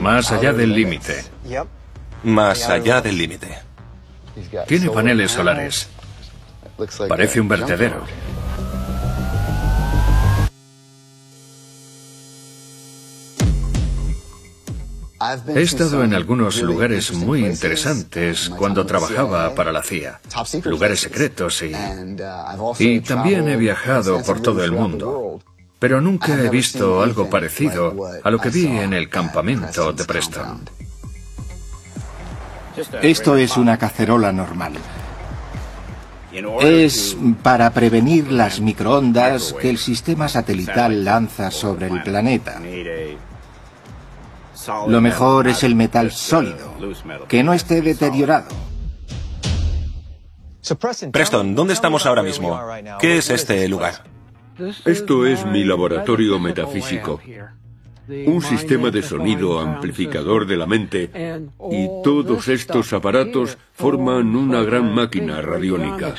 Más 0.00 0.30
allá 0.32 0.52
del 0.52 0.74
límite. 0.74 1.24
Más 2.22 2.68
allá 2.68 3.00
del 3.00 3.16
límite. 3.16 3.58
Tiene 4.66 4.90
paneles 4.90 5.30
solares. 5.30 5.88
Parece 7.08 7.40
un 7.40 7.48
vertedero. 7.48 8.04
He 15.48 15.62
estado 15.62 16.04
en 16.04 16.14
algunos 16.14 16.60
lugares 16.60 17.12
muy 17.12 17.44
interesantes 17.46 18.50
cuando 18.50 18.84
trabajaba 18.84 19.54
para 19.54 19.72
la 19.72 19.82
CIA, 19.82 20.20
lugares 20.64 21.00
secretos 21.00 21.62
y, 21.62 21.72
y 22.78 23.00
también 23.00 23.48
he 23.48 23.56
viajado 23.56 24.22
por 24.22 24.40
todo 24.40 24.62
el 24.62 24.72
mundo, 24.72 25.40
pero 25.78 26.00
nunca 26.00 26.34
he 26.34 26.48
visto 26.50 27.02
algo 27.02 27.30
parecido 27.30 27.94
a 28.22 28.30
lo 28.30 28.38
que 28.38 28.50
vi 28.50 28.66
en 28.66 28.92
el 28.92 29.08
campamento 29.08 29.92
de 29.92 30.04
Preston. 30.04 30.60
Esto 33.02 33.36
es 33.36 33.56
una 33.56 33.78
cacerola 33.78 34.32
normal. 34.32 34.74
Es 36.60 37.16
para 37.42 37.70
prevenir 37.70 38.32
las 38.32 38.60
microondas 38.60 39.52
que 39.52 39.70
el 39.70 39.78
sistema 39.78 40.28
satelital 40.28 41.04
lanza 41.04 41.50
sobre 41.52 41.86
el 41.86 42.02
planeta. 42.02 42.60
Lo 44.88 45.00
mejor 45.00 45.48
es 45.48 45.62
el 45.62 45.74
metal 45.74 46.10
sólido, 46.10 46.74
que 47.28 47.42
no 47.42 47.52
esté 47.52 47.82
deteriorado. 47.82 48.48
Preston, 51.12 51.54
¿dónde 51.54 51.74
estamos 51.74 52.06
ahora 52.06 52.22
mismo? 52.22 52.58
¿Qué 53.00 53.18
es 53.18 53.30
este 53.30 53.68
lugar? 53.68 54.04
Esto 54.84 55.26
es 55.26 55.44
mi 55.44 55.64
laboratorio 55.64 56.38
metafísico. 56.38 57.20
Un 58.08 58.42
sistema 58.42 58.90
de 58.90 59.02
sonido 59.02 59.60
amplificador 59.60 60.46
de 60.46 60.56
la 60.56 60.66
mente 60.66 61.10
y 61.70 61.88
todos 62.02 62.48
estos 62.48 62.92
aparatos 62.92 63.58
forman 63.72 64.36
una 64.36 64.62
gran 64.62 64.94
máquina 64.94 65.40
radiónica. 65.40 66.14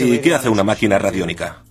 ¿Y 0.00 0.18
qué 0.18 0.34
hace 0.34 0.48
una 0.48 0.64
máquina 0.64 0.98
radiónica? 0.98 1.62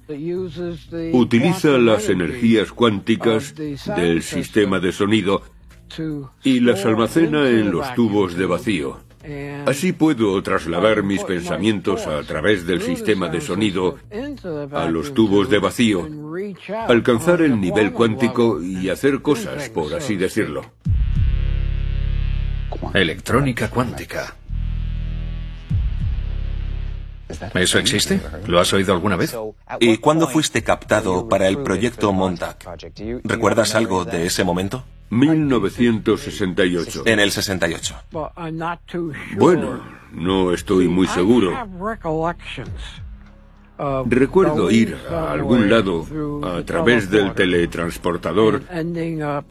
Utiliza 1.14 1.78
las 1.78 2.10
energías 2.10 2.72
cuánticas 2.72 3.54
del 3.56 4.24
sistema 4.24 4.80
de 4.80 4.92
sonido 4.92 5.44
y 6.44 6.60
las 6.62 6.86
almacena 6.86 7.50
en 7.50 7.72
los 7.72 7.94
tubos 7.96 8.36
de 8.36 8.46
vacío. 8.46 9.00
Así 9.66 9.92
puedo 9.92 10.42
trasladar 10.42 11.04
mis 11.04 11.24
pensamientos 11.24 12.08
a 12.08 12.22
través 12.24 12.66
del 12.66 12.82
sistema 12.82 13.30
de 13.30 13.42
sonido 13.42 14.00
a 14.72 14.86
los 14.88 15.14
tubos 15.14 15.50
de 15.50 15.60
vacío, 15.60 16.10
alcanzar 16.88 17.42
el 17.42 17.60
nivel 17.60 17.92
cuántico 17.92 18.62
y 18.62 18.90
hacer 18.90 19.22
cosas, 19.22 19.70
por 19.70 19.94
así 19.94 20.16
decirlo. 20.16 20.64
Electrónica 22.94 23.70
cuántica. 23.70 24.36
¿Eso 27.54 27.80
existe? 27.80 28.22
¿Lo 28.48 28.60
has 28.60 28.72
oído 28.74 28.94
alguna 28.94 29.16
vez? 29.16 29.36
¿Y 29.80 29.98
cuándo 29.98 30.28
fuiste 30.28 30.64
captado 30.64 31.28
para 31.30 31.48
el 31.48 31.60
proyecto 31.60 32.12
Montauk? 32.14 32.58
¿Recuerdas 33.24 33.76
algo 33.76 34.06
de 34.06 34.26
ese 34.26 34.44
momento? 34.44 34.84
1968. 35.10 37.04
En 37.06 37.20
el 37.20 37.32
68. 37.32 37.96
Bueno, 39.38 39.82
no 40.14 40.54
estoy 40.54 40.88
muy 40.88 41.08
seguro. 41.08 41.52
Recuerdo 44.06 44.70
ir 44.70 44.96
a 45.10 45.32
algún 45.32 45.70
lado 45.70 46.06
a 46.44 46.62
través 46.64 47.10
del 47.10 47.34
teletransportador 47.34 48.62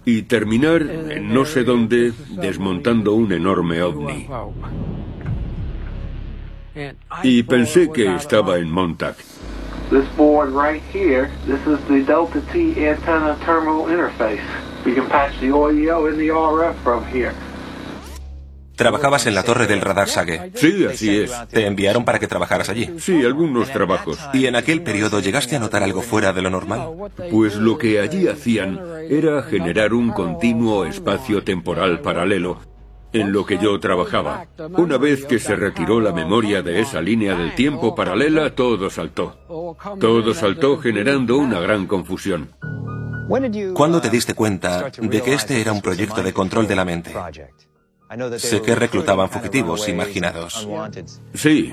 y 0.05 0.23
terminar 0.23 0.83
en 0.83 1.35
no 1.35 1.45
sé 1.45 1.65
dónde 1.65 2.13
desmontando 2.31 3.15
un 3.15 3.33
enorme 3.33 3.83
ovni. 3.83 4.29
Y 7.23 7.43
pensé 7.43 7.91
que 7.91 8.15
estaba 8.15 8.59
en 8.59 8.71
Montauk. 8.71 9.17
This 9.91 10.07
board 10.17 10.53
right 10.53 10.83
here, 10.93 11.29
this 11.47 11.61
is 11.67 11.81
the 11.89 12.05
Delta 12.05 12.41
T 12.53 12.87
antenna 12.87 13.37
terminal 13.45 13.89
interface. 13.89 14.41
We 14.85 14.95
can 14.95 15.07
patch 15.09 15.39
the 15.41 15.49
OEO 15.49 16.09
and 16.09 16.17
the 16.17 16.31
RF 16.31 16.77
from 16.85 17.05
here. 17.13 17.33
Trabajabas 18.77 19.27
en 19.27 19.35
la 19.35 19.43
torre 19.43 19.67
del 19.67 19.83
radar 19.83 20.09
Sage. 20.09 20.53
Sí, 20.55 20.87
así 20.87 21.19
es. 21.19 21.33
Te 21.49 21.67
enviaron 21.67 22.05
para 22.05 22.19
que 22.19 22.27
trabajaras 22.27 22.71
allí. 22.71 22.89
Sí, 22.99 23.23
algunos 23.27 23.71
trabajos. 23.71 24.19
¿Y 24.33 24.47
en 24.47 24.57
aquel 24.57 24.83
periodo 24.83 25.21
llegaste 25.21 25.57
a 25.57 25.59
notar 25.59 25.83
algo 25.83 26.01
fuera 26.01 26.33
de 26.33 26.41
lo 26.41 26.49
normal? 26.49 26.89
Pues 27.31 27.57
lo 27.57 27.77
que 27.77 28.01
allí 28.01 28.27
hacían 28.27 28.81
era 29.11 29.43
generar 29.43 29.93
un 29.93 30.13
continuo 30.13 30.87
espacio 30.87 31.45
temporal 31.45 32.01
paralelo 32.01 32.71
en 33.13 33.33
lo 33.33 33.45
que 33.45 33.59
yo 33.59 33.79
trabajaba. 33.81 34.47
Una 34.77 34.99
vez 34.99 35.25
que 35.25 35.39
se 35.39 35.57
retiró 35.57 36.01
la 36.01 36.13
memoria 36.13 36.63
de 36.63 36.81
esa 36.81 37.01
línea 37.01 37.35
del 37.35 37.55
tiempo 37.55 37.95
paralela, 37.95 38.55
todo 38.55 38.91
saltó. 38.91 39.39
Todo 39.99 40.35
saltó 40.35 40.79
generando 40.79 41.37
una 41.39 41.61
gran 41.61 41.87
confusión. 41.87 42.51
¿Cuándo 43.75 44.01
te 44.01 44.11
diste 44.11 44.35
cuenta 44.35 44.91
de 44.91 45.23
que 45.23 45.35
este 45.35 45.61
era 45.61 45.73
un 45.73 45.81
proyecto 45.81 46.23
de 46.23 46.33
control 46.33 46.67
de 46.67 46.77
la 46.77 46.85
mente? 46.85 47.15
Sé 48.39 48.61
que 48.61 48.75
reclutaban 48.75 49.31
fugitivos 49.31 49.89
imaginados. 49.89 50.69
Sí. 51.35 51.73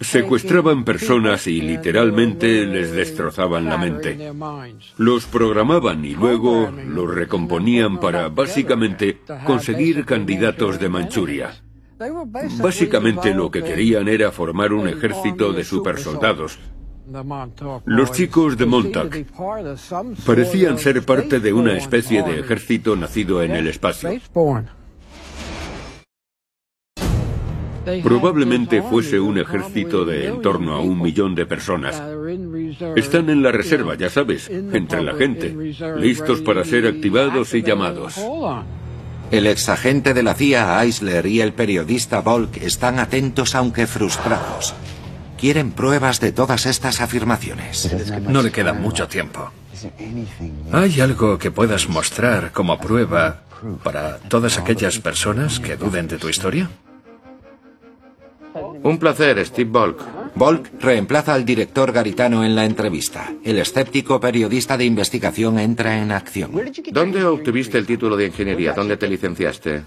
Secuestraban 0.00 0.84
personas 0.84 1.46
y 1.46 1.60
literalmente 1.60 2.66
les 2.66 2.92
destrozaban 2.92 3.66
la 3.66 3.78
mente. 3.78 4.32
Los 4.96 5.26
programaban 5.26 6.04
y 6.04 6.14
luego 6.14 6.70
los 6.70 7.14
recomponían 7.14 8.00
para, 8.00 8.28
básicamente, 8.28 9.20
conseguir 9.44 10.04
candidatos 10.04 10.78
de 10.80 10.88
Manchuria. 10.88 11.52
Básicamente 12.62 13.34
lo 13.34 13.50
que 13.50 13.62
querían 13.62 14.08
era 14.08 14.32
formar 14.32 14.72
un 14.72 14.88
ejército 14.88 15.52
de 15.52 15.64
supersoldados, 15.64 16.58
los 17.86 18.12
chicos 18.12 18.56
de 18.56 18.66
Montauk 18.66 19.16
parecían 20.24 20.78
ser 20.78 21.04
parte 21.04 21.40
de 21.40 21.52
una 21.52 21.76
especie 21.76 22.22
de 22.22 22.38
ejército 22.38 22.94
nacido 22.94 23.42
en 23.42 23.50
el 23.52 23.66
espacio. 23.66 24.10
Probablemente 28.02 28.82
fuese 28.82 29.18
un 29.20 29.38
ejército 29.38 30.04
de 30.04 30.28
en 30.28 30.42
torno 30.42 30.74
a 30.74 30.80
un 30.80 31.00
millón 31.00 31.34
de 31.34 31.46
personas. 31.46 32.02
Están 32.96 33.30
en 33.30 33.42
la 33.42 33.52
reserva, 33.52 33.94
ya 33.94 34.10
sabes, 34.10 34.48
entre 34.48 35.02
la 35.02 35.14
gente, 35.14 35.54
listos 35.96 36.40
para 36.40 36.64
ser 36.64 36.86
activados 36.86 37.54
y 37.54 37.62
llamados. 37.62 38.20
El 39.30 39.46
exagente 39.46 40.12
de 40.12 40.22
la 40.22 40.34
CIA, 40.34 40.82
Eisler, 40.82 41.26
y 41.26 41.40
el 41.40 41.52
periodista 41.52 42.20
Volk 42.20 42.56
están 42.58 42.98
atentos 42.98 43.54
aunque 43.54 43.86
frustrados. 43.86 44.74
Quieren 45.38 45.70
pruebas 45.70 46.20
de 46.20 46.32
todas 46.32 46.66
estas 46.66 47.00
afirmaciones. 47.00 47.90
No 48.28 48.42
le 48.42 48.50
queda 48.50 48.72
mucho 48.72 49.08
tiempo. 49.08 49.50
¿Hay 50.72 51.00
algo 51.00 51.38
que 51.38 51.50
puedas 51.50 51.88
mostrar 51.88 52.52
como 52.52 52.78
prueba 52.78 53.42
para 53.82 54.18
todas 54.18 54.58
aquellas 54.58 54.98
personas 54.98 55.60
que 55.60 55.76
duden 55.76 56.08
de 56.08 56.18
tu 56.18 56.28
historia? 56.28 56.68
Un 58.82 58.98
placer, 58.98 59.44
Steve 59.44 59.70
Volk. 59.70 60.00
Volk 60.34 60.70
reemplaza 60.80 61.34
al 61.34 61.44
director 61.44 61.92
garitano 61.92 62.44
en 62.44 62.54
la 62.54 62.64
entrevista. 62.64 63.32
El 63.44 63.58
escéptico 63.58 64.20
periodista 64.20 64.76
de 64.76 64.84
investigación 64.84 65.58
entra 65.58 65.98
en 65.98 66.12
acción. 66.12 66.52
¿Dónde 66.92 67.24
obtuviste 67.24 67.78
el 67.78 67.86
título 67.86 68.16
de 68.16 68.26
ingeniería? 68.26 68.72
¿Dónde 68.72 68.96
te 68.96 69.08
licenciaste? 69.08 69.82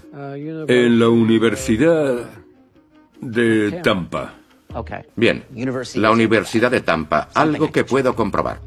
En 0.68 0.98
la 0.98 1.08
Universidad 1.08 2.30
de 3.20 3.80
Tampa. 3.82 4.34
Bien, 5.14 5.44
la 5.94 6.10
Universidad 6.10 6.70
de 6.70 6.80
Tampa, 6.80 7.28
algo 7.34 7.70
que 7.70 7.84
puedo 7.84 8.14
comprobar. 8.14 8.60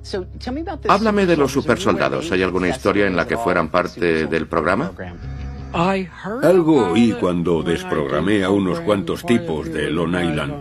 Háblame 0.87 1.25
de 1.25 1.37
los 1.37 1.51
supersoldados. 1.51 2.31
¿Hay 2.31 2.43
alguna 2.43 2.69
historia 2.69 3.07
en 3.07 3.15
la 3.15 3.27
que 3.27 3.37
fueran 3.37 3.69
parte 3.69 4.25
del 4.27 4.47
programa? 4.47 4.91
Algo 6.41 6.91
oí 6.91 7.13
cuando 7.19 7.61
desprogramé 7.61 8.43
a 8.43 8.49
unos 8.49 8.79
cuantos 8.81 9.23
tipos 9.25 9.71
de 9.71 9.91
Long 9.91 10.15
Island. 10.15 10.53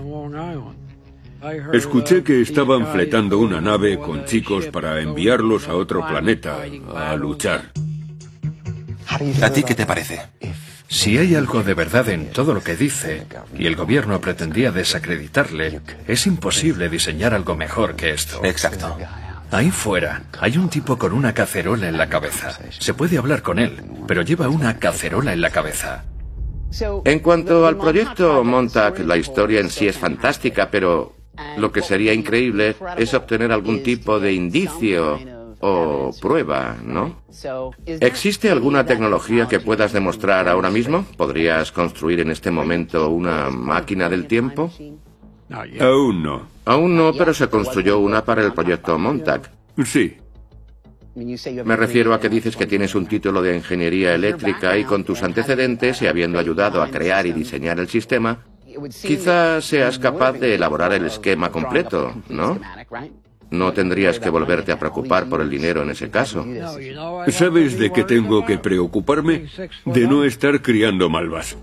Escuché 1.73 2.23
que 2.23 2.43
estaban 2.43 2.87
fletando 2.87 3.39
una 3.39 3.61
nave 3.61 3.99
con 3.99 4.25
chicos 4.27 4.67
para 4.67 5.01
enviarlos 5.01 5.69
a 5.69 5.75
otro 5.75 6.07
planeta 6.07 6.59
a 6.95 7.17
luchar. 7.17 7.73
¿A 9.43 9.51
ti 9.51 9.63
qué 9.63 9.75
te 9.75 9.87
parece? 9.87 10.21
Si 10.89 11.17
hay 11.17 11.35
algo 11.35 11.63
de 11.63 11.75
verdad 11.75 12.09
en 12.11 12.31
todo 12.31 12.53
lo 12.53 12.63
que 12.63 12.77
dice 12.77 13.27
y 13.57 13.67
el 13.67 13.75
gobierno 13.75 14.21
pretendía 14.21 14.71
desacreditarle, 14.71 15.81
es 16.07 16.27
imposible 16.27 16.89
diseñar 16.89 17.33
algo 17.33 17.57
mejor 17.57 17.97
que 17.97 18.11
esto. 18.11 18.45
Exacto. 18.45 18.97
Ahí 19.51 19.71
fuera 19.71 20.23
hay 20.41 20.59
un 20.59 20.69
tipo 20.69 20.99
con 20.99 21.13
una 21.13 21.33
cacerola 21.33 21.89
en 21.89 21.97
la 21.97 22.09
cabeza. 22.09 22.59
Se 22.71 22.95
puede 22.95 23.19
hablar 23.19 23.43
con 23.43 23.59
él, 23.59 23.81
pero 24.07 24.23
lleva 24.23 24.49
una 24.49 24.79
cacerola 24.79 25.33
en 25.33 25.41
la 25.41 25.51
cabeza. 25.51 26.05
En 27.05 27.21
cuanto 27.21 27.67
al 27.67 27.77
proyecto 27.77 28.45
Montauk, 28.45 28.99
la 29.01 29.17
historia 29.17 29.61
en 29.61 29.71
sí 29.71 29.87
es 29.89 29.97
fantástica, 29.97 30.71
pero 30.71 31.15
lo 31.57 31.73
que 31.73 31.83
sería 31.83 32.13
increíble 32.13 32.77
es 32.97 33.15
obtener 33.15 33.53
algún 33.53 33.83
tipo 33.83 34.19
de 34.19 34.33
indicio 34.33 35.19
o 35.61 36.11
prueba, 36.21 36.77
¿no? 36.85 37.23
¿Existe 37.87 38.51
alguna 38.51 38.85
tecnología 38.85 39.49
que 39.49 39.61
puedas 39.61 39.93
demostrar 39.93 40.49
ahora 40.49 40.71
mismo? 40.71 41.07
¿Podrías 41.17 41.73
construir 41.73 42.21
en 42.21 42.31
este 42.31 42.51
momento 42.51 43.09
una 43.09 43.49
máquina 43.49 44.09
del 44.09 44.27
tiempo? 44.27 44.71
Aún 45.51 46.23
no. 46.23 46.49
Aún 46.65 46.97
no, 46.97 47.13
pero 47.13 47.33
se 47.33 47.49
construyó 47.49 47.99
una 47.99 48.25
para 48.25 48.43
el 48.43 48.53
proyecto 48.53 48.99
Montauk. 48.99 49.49
Sí. 49.85 50.17
Me 51.65 51.77
refiero 51.77 52.13
a 52.13 52.21
que 52.21 52.29
dices 52.29 52.57
que 52.57 52.67
tienes 52.67 52.95
un 52.95 53.07
título 53.07 53.41
de 53.41 53.57
ingeniería 53.57 54.15
eléctrica 54.15 54.77
y 54.77 54.85
con 54.85 55.05
tus 55.05 55.23
antecedentes 55.23 56.03
y 56.03 56.07
habiendo 56.07 56.39
ayudado 56.39 56.83
a 56.83 56.91
crear 56.91 57.27
y 57.27 57.33
diseñar 57.33 57.79
el 57.81 57.89
sistema, 57.89 58.45
quizás 59.01 59.65
seas 59.65 59.99
capaz 59.99 60.33
de 60.35 60.57
elaborar 60.57 60.93
el 60.93 61.07
esquema 61.07 61.51
completo, 61.51 62.13
¿no? 62.29 62.61
No 63.51 63.73
tendrías 63.73 64.19
que 64.19 64.29
volverte 64.29 64.73
a 64.73 64.79
preocupar 64.79 65.27
por 65.27 65.41
el 65.41 65.49
dinero 65.49 65.83
en 65.83 65.91
ese 65.91 66.11
caso. 66.11 66.45
¿Sabes 67.29 67.79
de 67.79 67.93
qué 67.93 68.05
tengo 68.05 68.45
que 68.45 68.59
preocuparme? 68.59 69.47
De 69.87 70.07
no 70.07 70.25
estar 70.25 70.61
criando 70.61 71.09
malvas. 71.09 71.57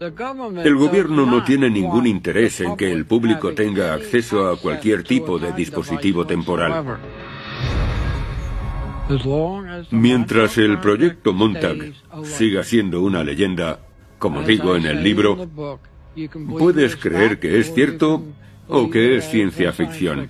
El 0.00 0.76
gobierno 0.76 1.26
no 1.26 1.42
tiene 1.42 1.68
ningún 1.68 2.06
interés 2.06 2.60
en 2.60 2.76
que 2.76 2.92
el 2.92 3.04
público 3.04 3.52
tenga 3.52 3.94
acceso 3.94 4.48
a 4.48 4.56
cualquier 4.56 5.02
tipo 5.02 5.38
de 5.38 5.52
dispositivo 5.52 6.24
temporal. 6.24 6.98
Mientras 9.90 10.58
el 10.58 10.78
proyecto 10.78 11.32
Montauk 11.32 11.94
siga 12.24 12.62
siendo 12.62 13.02
una 13.02 13.24
leyenda, 13.24 13.80
como 14.18 14.42
digo 14.42 14.76
en 14.76 14.86
el 14.86 15.02
libro, 15.02 15.48
puedes 16.58 16.94
creer 16.96 17.40
que 17.40 17.58
es 17.58 17.74
cierto 17.74 18.22
o 18.68 18.90
que 18.90 19.16
es 19.16 19.28
ciencia 19.30 19.72
ficción. 19.72 20.28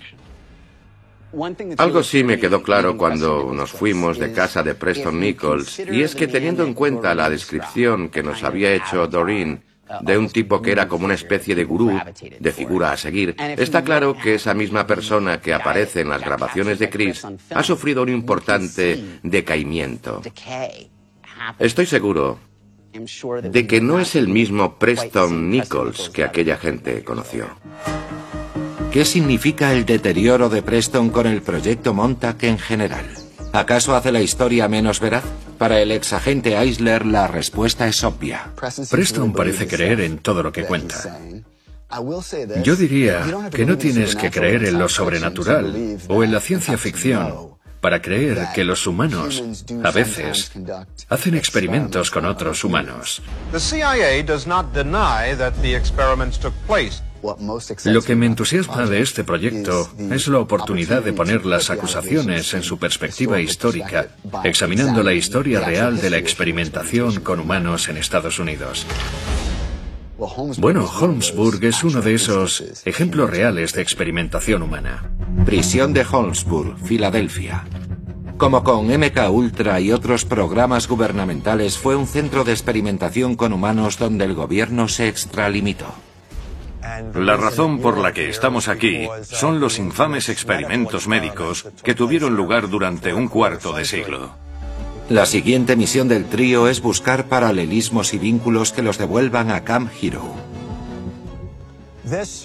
Algo 1.76 2.02
sí 2.02 2.24
me 2.24 2.38
quedó 2.38 2.62
claro 2.62 2.96
cuando 2.96 3.52
nos 3.52 3.70
fuimos 3.70 4.18
de 4.18 4.32
casa 4.32 4.62
de 4.62 4.74
Preston 4.74 5.20
Nichols, 5.20 5.78
y 5.78 6.02
es 6.02 6.14
que 6.14 6.26
teniendo 6.26 6.64
en 6.64 6.74
cuenta 6.74 7.14
la 7.14 7.28
descripción 7.28 8.08
que 8.08 8.22
nos 8.22 8.42
había 8.44 8.72
hecho 8.72 9.06
Doreen 9.06 9.62
de 10.02 10.18
un 10.18 10.28
tipo 10.28 10.60
que 10.60 10.72
era 10.72 10.88
como 10.88 11.04
una 11.04 11.14
especie 11.14 11.54
de 11.54 11.64
gurú, 11.64 11.98
de 12.38 12.52
figura 12.52 12.92
a 12.92 12.96
seguir, 12.96 13.34
está 13.38 13.82
claro 13.82 14.16
que 14.16 14.34
esa 14.34 14.54
misma 14.54 14.86
persona 14.86 15.40
que 15.40 15.54
aparece 15.54 16.00
en 16.00 16.10
las 16.10 16.22
grabaciones 16.22 16.78
de 16.78 16.90
Chris 16.90 17.26
ha 17.54 17.62
sufrido 17.62 18.02
un 18.02 18.10
importante 18.10 19.18
decaimiento. 19.22 20.22
Estoy 21.58 21.86
seguro 21.86 22.38
de 23.42 23.66
que 23.66 23.80
no 23.80 24.00
es 24.00 24.16
el 24.16 24.28
mismo 24.28 24.78
Preston 24.78 25.50
Nichols 25.50 26.10
que 26.10 26.24
aquella 26.24 26.56
gente 26.56 27.04
conoció. 27.04 27.48
¿Qué 28.92 29.04
significa 29.04 29.72
el 29.72 29.84
deterioro 29.84 30.48
de 30.48 30.62
Preston 30.62 31.10
con 31.10 31.26
el 31.26 31.42
proyecto 31.42 31.92
Montauk 31.92 32.42
en 32.44 32.58
general? 32.58 33.04
¿Acaso 33.52 33.94
hace 33.94 34.12
la 34.12 34.22
historia 34.22 34.66
menos 34.66 35.00
veraz? 35.00 35.24
Para 35.58 35.80
el 35.80 35.92
exagente 35.92 36.56
Eisler 36.56 37.04
la 37.04 37.26
respuesta 37.26 37.86
es 37.86 38.02
obvia. 38.02 38.52
Preston 38.90 39.34
parece 39.34 39.66
creer 39.66 40.00
en 40.00 40.18
todo 40.18 40.42
lo 40.42 40.52
que 40.52 40.64
cuenta. 40.64 41.18
Yo 42.62 42.76
diría 42.76 43.48
que 43.50 43.66
no 43.66 43.76
tienes 43.76 44.16
que 44.16 44.30
creer 44.30 44.64
en 44.64 44.78
lo 44.78 44.88
sobrenatural 44.88 45.98
o 46.08 46.24
en 46.24 46.32
la 46.32 46.40
ciencia 46.40 46.78
ficción 46.78 47.58
para 47.80 48.02
creer 48.02 48.48
que 48.54 48.64
los 48.64 48.86
humanos, 48.86 49.42
a 49.84 49.90
veces, 49.90 50.50
hacen 51.08 51.34
experimentos 51.34 52.10
con 52.10 52.26
otros 52.26 52.64
humanos. 52.64 53.22
Lo 57.84 58.02
que 58.02 58.14
me 58.14 58.26
entusiasma 58.26 58.86
de 58.86 59.00
este 59.00 59.24
proyecto 59.24 59.88
es 60.10 60.28
la 60.28 60.38
oportunidad 60.38 61.02
de 61.02 61.12
poner 61.12 61.44
las 61.44 61.70
acusaciones 61.70 62.54
en 62.54 62.62
su 62.62 62.78
perspectiva 62.78 63.40
histórica, 63.40 64.08
examinando 64.44 65.02
la 65.02 65.14
historia 65.14 65.60
real 65.60 66.00
de 66.00 66.10
la 66.10 66.18
experimentación 66.18 67.20
con 67.20 67.40
humanos 67.40 67.88
en 67.88 67.96
Estados 67.96 68.38
Unidos. 68.38 68.86
Bueno, 70.58 70.84
Holmesburg 70.84 71.64
es 71.64 71.84
uno 71.84 72.00
de 72.00 72.14
esos 72.14 72.82
ejemplos 72.84 73.30
reales 73.30 73.72
de 73.72 73.82
experimentación 73.82 74.62
humana. 74.62 75.10
Prisión 75.44 75.92
de 75.92 76.04
Holmesburg, 76.10 76.76
Filadelfia. 76.84 77.64
Como 78.36 78.62
con 78.64 78.86
MK 78.86 79.30
Ultra 79.30 79.80
y 79.80 79.92
otros 79.92 80.24
programas 80.24 80.88
gubernamentales, 80.88 81.78
fue 81.78 81.96
un 81.96 82.06
centro 82.06 82.44
de 82.44 82.52
experimentación 82.52 83.36
con 83.36 83.52
humanos 83.52 83.98
donde 83.98 84.24
el 84.24 84.34
gobierno 84.34 84.88
se 84.88 85.08
extralimitó. 85.08 85.86
La 87.14 87.36
razón 87.36 87.80
por 87.80 87.98
la 87.98 88.12
que 88.12 88.28
estamos 88.28 88.68
aquí 88.68 89.08
son 89.22 89.60
los 89.60 89.78
infames 89.78 90.28
experimentos 90.28 91.08
médicos 91.08 91.66
que 91.82 91.94
tuvieron 91.94 92.36
lugar 92.36 92.68
durante 92.68 93.14
un 93.14 93.28
cuarto 93.28 93.72
de 93.72 93.84
siglo. 93.84 94.30
La 95.08 95.24
siguiente 95.24 95.74
misión 95.74 96.08
del 96.08 96.26
trío 96.26 96.68
es 96.68 96.82
buscar 96.82 97.26
paralelismos 97.26 98.12
y 98.12 98.18
vínculos 98.18 98.72
que 98.72 98.82
los 98.82 98.98
devuelvan 98.98 99.50
a 99.50 99.64
Camp 99.64 99.90
Hero. 100.00 100.34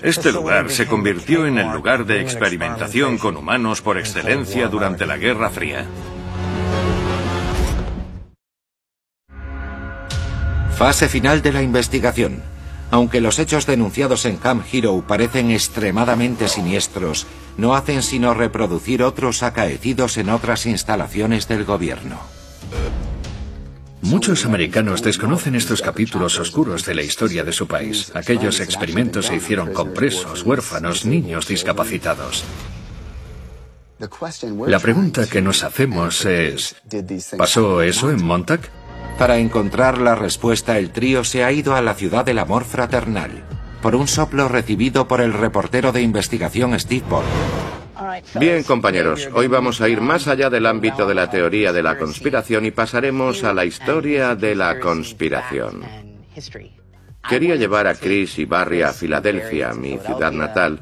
Este 0.01 0.31
lugar 0.31 0.69
se 0.69 0.87
convirtió 0.87 1.45
en 1.45 1.57
el 1.57 1.71
lugar 1.71 2.05
de 2.05 2.21
experimentación 2.21 3.17
con 3.17 3.37
humanos 3.37 3.81
por 3.81 3.97
excelencia 3.97 4.67
durante 4.67 5.05
la 5.05 5.17
Guerra 5.17 5.49
Fría. 5.49 5.85
Fase 10.75 11.07
final 11.07 11.41
de 11.41 11.53
la 11.53 11.61
investigación. 11.61 12.52
Aunque 12.93 13.21
los 13.21 13.39
hechos 13.39 13.65
denunciados 13.65 14.23
en 14.25 14.37
Camp 14.37 14.63
Hero 14.71 15.03
parecen 15.07 15.49
extremadamente 15.49 16.47
siniestros, 16.47 17.25
no 17.57 17.73
hacen 17.73 18.03
sino 18.03 18.35
reproducir 18.35 19.01
otros 19.01 19.41
acaecidos 19.41 20.17
en 20.17 20.29
otras 20.29 20.67
instalaciones 20.67 21.47
del 21.47 21.65
gobierno. 21.65 22.19
Muchos 24.03 24.45
americanos 24.45 25.01
desconocen 25.01 25.55
estos 25.55 25.81
capítulos 25.81 26.37
oscuros 26.37 26.85
de 26.85 26.93
la 26.93 27.01
historia 27.01 27.43
de 27.43 27.51
su 27.51 27.65
país. 27.65 28.11
Aquellos 28.13 28.59
experimentos 28.59 29.25
se 29.25 29.37
hicieron 29.37 29.73
con 29.73 29.91
presos, 29.91 30.43
huérfanos, 30.43 31.03
niños 31.03 31.47
discapacitados. 31.47 32.43
La 34.67 34.77
pregunta 34.77 35.25
que 35.25 35.41
nos 35.41 35.63
hacemos 35.63 36.25
es, 36.25 36.75
¿pasó 37.39 37.81
eso 37.81 38.11
en 38.11 38.23
Montauk? 38.23 38.61
Para 39.17 39.37
encontrar 39.37 39.99
la 39.99 40.15
respuesta, 40.15 40.77
el 40.77 40.89
trío 40.89 41.23
se 41.23 41.43
ha 41.43 41.51
ido 41.51 41.75
a 41.75 41.81
la 41.81 41.93
ciudad 41.93 42.25
del 42.25 42.39
amor 42.39 42.65
fraternal, 42.65 43.43
por 43.81 43.95
un 43.95 44.07
soplo 44.07 44.47
recibido 44.47 45.07
por 45.07 45.21
el 45.21 45.33
reportero 45.33 45.91
de 45.91 46.01
investigación 46.01 46.77
Steve 46.79 47.05
Ball. 47.07 47.23
Bien, 48.39 48.63
compañeros, 48.63 49.29
hoy 49.33 49.47
vamos 49.47 49.81
a 49.81 49.89
ir 49.89 50.01
más 50.01 50.27
allá 50.27 50.49
del 50.49 50.65
ámbito 50.65 51.05
de 51.07 51.15
la 51.15 51.29
teoría 51.29 51.71
de 51.71 51.83
la 51.83 51.97
conspiración 51.97 52.65
y 52.65 52.71
pasaremos 52.71 53.43
a 53.43 53.53
la 53.53 53.65
historia 53.65 54.35
de 54.35 54.55
la 54.55 54.79
conspiración. 54.79 55.83
Quería 57.27 57.55
llevar 57.55 57.87
a 57.87 57.95
Chris 57.95 58.37
y 58.39 58.45
Barry 58.45 58.81
a 58.81 58.91
Filadelfia, 58.91 59.73
mi 59.73 59.97
ciudad 59.99 60.31
natal, 60.31 60.81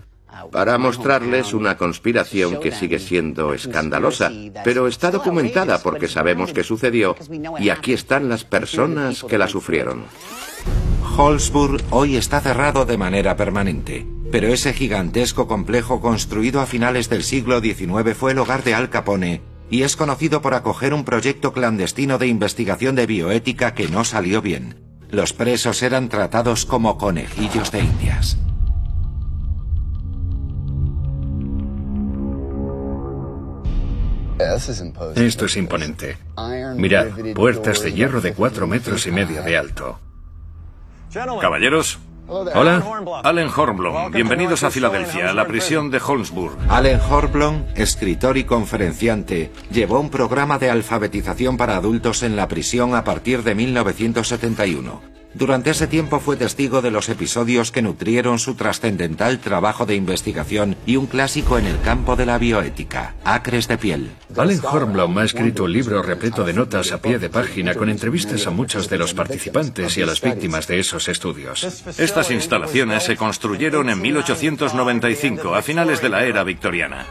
para 0.51 0.77
mostrarles 0.77 1.53
una 1.53 1.77
conspiración 1.77 2.59
que 2.59 2.71
sigue 2.71 2.99
siendo 2.99 3.53
escandalosa, 3.53 4.31
pero 4.63 4.87
está 4.87 5.11
documentada 5.11 5.81
porque 5.81 6.07
sabemos 6.07 6.53
que 6.53 6.63
sucedió 6.63 7.15
y 7.59 7.69
aquí 7.69 7.93
están 7.93 8.29
las 8.29 8.43
personas 8.43 9.23
que 9.23 9.37
la 9.37 9.47
sufrieron. 9.47 10.05
Holzburg 11.17 11.81
hoy 11.89 12.15
está 12.15 12.39
cerrado 12.39 12.85
de 12.85 12.97
manera 12.97 13.35
permanente. 13.35 14.07
Pero 14.31 14.47
ese 14.47 14.71
gigantesco 14.71 15.45
complejo 15.45 15.99
construido 15.99 16.61
a 16.61 16.65
finales 16.65 17.09
del 17.09 17.23
siglo 17.23 17.59
XIX 17.59 18.15
fue 18.17 18.31
el 18.31 18.39
hogar 18.39 18.63
de 18.63 18.73
Al 18.73 18.89
Capone 18.89 19.41
y 19.69 19.83
es 19.83 19.97
conocido 19.97 20.41
por 20.41 20.53
acoger 20.53 20.93
un 20.93 21.03
proyecto 21.03 21.51
clandestino 21.51 22.17
de 22.17 22.27
investigación 22.27 22.95
de 22.95 23.07
bioética 23.07 23.73
que 23.73 23.89
no 23.89 24.05
salió 24.05 24.41
bien. 24.41 24.75
Los 25.09 25.33
presos 25.33 25.83
eran 25.83 26.07
tratados 26.07 26.65
como 26.65 26.97
conejillos 26.97 27.71
de 27.71 27.79
indias. 27.79 28.37
Esto 35.15 35.45
es 35.45 35.57
imponente. 35.57 36.17
Mirad, 36.75 37.07
puertas 37.35 37.81
de 37.81 37.93
hierro 37.93 38.21
de 38.21 38.33
cuatro 38.33 38.67
metros 38.67 39.05
y 39.07 39.11
medio 39.11 39.43
de 39.43 39.57
alto. 39.57 39.99
Caballeros, 41.41 41.99
Hola, 42.27 42.81
Allen 43.25 43.49
Hornblom. 43.53 44.09
Bienvenidos 44.11 44.63
a 44.63 44.71
Filadelfia, 44.71 45.31
a 45.31 45.33
la 45.33 45.45
prisión 45.45 45.91
de 45.91 45.99
Holmesburg. 45.99 46.57
Allen 46.69 47.01
Hornblom, 47.01 47.65
escritor 47.75 48.37
y 48.37 48.45
conferenciante, 48.45 49.51
llevó 49.69 49.99
un 49.99 50.09
programa 50.09 50.57
de 50.57 50.69
alfabetización 50.69 51.57
para 51.57 51.75
adultos 51.75 52.23
en 52.23 52.37
la 52.37 52.47
prisión 52.47 52.95
a 52.95 53.03
partir 53.03 53.43
de 53.43 53.53
1971. 53.53 55.20
Durante 55.33 55.69
ese 55.69 55.87
tiempo 55.87 56.19
fue 56.19 56.35
testigo 56.35 56.81
de 56.81 56.91
los 56.91 57.07
episodios 57.07 57.71
que 57.71 57.81
nutrieron 57.81 58.37
su 58.37 58.55
trascendental 58.55 59.39
trabajo 59.39 59.85
de 59.85 59.95
investigación 59.95 60.75
y 60.85 60.97
un 60.97 61.07
clásico 61.07 61.57
en 61.57 61.65
el 61.65 61.79
campo 61.81 62.17
de 62.17 62.25
la 62.25 62.37
bioética, 62.37 63.15
Acres 63.23 63.67
de 63.69 63.77
piel. 63.77 64.11
Allen 64.35 64.59
Hornblom 64.61 65.17
ha 65.17 65.23
escrito 65.23 65.63
un 65.63 65.73
libro 65.73 66.01
repleto 66.01 66.43
de 66.43 66.53
notas 66.53 66.91
a 66.91 67.01
pie 67.01 67.17
de 67.17 67.29
página 67.29 67.75
con 67.75 67.89
entrevistas 67.89 68.45
a 68.45 68.51
muchos 68.51 68.89
de 68.89 68.97
los 68.97 69.13
participantes 69.13 69.97
y 69.97 70.01
a 70.01 70.05
las 70.05 70.21
víctimas 70.21 70.67
de 70.67 70.79
esos 70.79 71.07
estudios. 71.07 71.63
Estas 71.97 72.29
instalaciones 72.31 73.03
se 73.03 73.15
construyeron 73.15 73.89
en 73.89 74.01
1895, 74.01 75.55
a 75.55 75.61
finales 75.61 76.01
de 76.01 76.09
la 76.09 76.25
era 76.25 76.43
victoriana. 76.43 77.05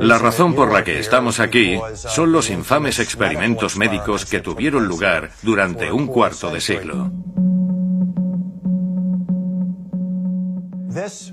La 0.00 0.18
razón 0.18 0.54
por 0.54 0.72
la 0.72 0.84
que 0.84 0.98
estamos 0.98 1.40
aquí 1.40 1.78
son 1.94 2.32
los 2.32 2.50
infames 2.50 2.98
experimentos 2.98 3.76
médicos 3.76 4.24
que 4.24 4.40
tuvieron 4.40 4.86
lugar 4.86 5.30
durante 5.42 5.90
un 5.90 6.06
cuarto 6.06 6.50
de 6.50 6.60
siglo. 6.60 7.10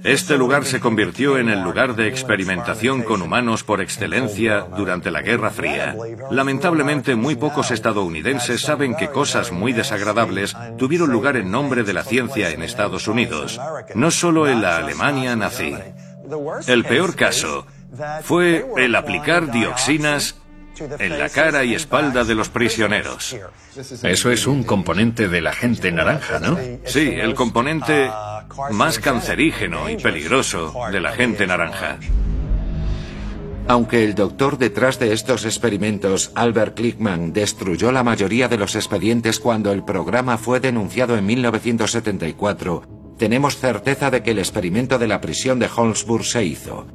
Este 0.03 0.37
lugar 0.37 0.65
se 0.65 0.81
convirtió 0.81 1.37
en 1.37 1.47
el 1.47 1.61
lugar 1.61 1.95
de 1.95 2.07
experimentación 2.07 3.01
con 3.01 3.21
humanos 3.21 3.63
por 3.63 3.81
excelencia 3.81 4.67
durante 4.75 5.09
la 5.09 5.21
Guerra 5.21 5.51
Fría. 5.51 5.95
Lamentablemente, 6.31 7.15
muy 7.15 7.35
pocos 7.35 7.71
estadounidenses 7.71 8.61
saben 8.61 8.95
que 8.95 9.09
cosas 9.09 9.51
muy 9.51 9.71
desagradables 9.71 10.55
tuvieron 10.77 11.11
lugar 11.11 11.37
en 11.37 11.49
nombre 11.49 11.83
de 11.83 11.93
la 11.93 12.03
ciencia 12.03 12.49
en 12.49 12.61
Estados 12.61 13.07
Unidos, 13.07 13.59
no 13.95 14.11
solo 14.11 14.49
en 14.49 14.61
la 14.61 14.77
Alemania 14.77 15.35
nazi. 15.35 15.75
El 16.67 16.83
peor 16.83 17.15
caso 17.15 17.65
fue 18.23 18.65
el 18.77 18.95
aplicar 18.95 19.51
dioxinas 19.51 20.35
en 20.99 21.19
la 21.19 21.29
cara 21.29 21.63
y 21.63 21.75
espalda 21.75 22.23
de 22.23 22.35
los 22.35 22.49
prisioneros. 22.49 23.35
Eso 24.03 24.31
es 24.31 24.47
un 24.47 24.63
componente 24.63 25.27
de 25.27 25.41
la 25.41 25.53
gente 25.53 25.91
naranja, 25.91 26.39
¿no? 26.39 26.57
Sí, 26.85 27.09
el 27.13 27.35
componente 27.35 28.09
más 28.71 28.99
cancerígeno 28.99 29.89
y 29.89 29.97
peligroso 29.97 30.73
de 30.91 30.99
la 30.99 31.11
gente 31.11 31.45
naranja. 31.47 31.97
Aunque 33.65 34.03
el 34.03 34.13
doctor 34.13 34.57
detrás 34.57 34.99
de 34.99 35.13
estos 35.13 35.45
experimentos, 35.45 36.31
Albert 36.35 36.75
Klickman, 36.75 37.31
destruyó 37.31 37.93
la 37.93 38.03
mayoría 38.03 38.49
de 38.49 38.57
los 38.57 38.75
expedientes 38.75 39.39
cuando 39.39 39.71
el 39.71 39.85
programa 39.85 40.37
fue 40.37 40.59
denunciado 40.59 41.17
en 41.17 41.25
1974, 41.25 42.83
tenemos 43.17 43.57
certeza 43.57 44.11
de 44.11 44.21
que 44.21 44.31
el 44.31 44.39
experimento 44.39 44.99
de 44.99 45.07
la 45.07 45.21
prisión 45.21 45.59
de 45.59 45.69
Holmesburg 45.73 46.25
se 46.25 46.43
hizo. 46.43 46.87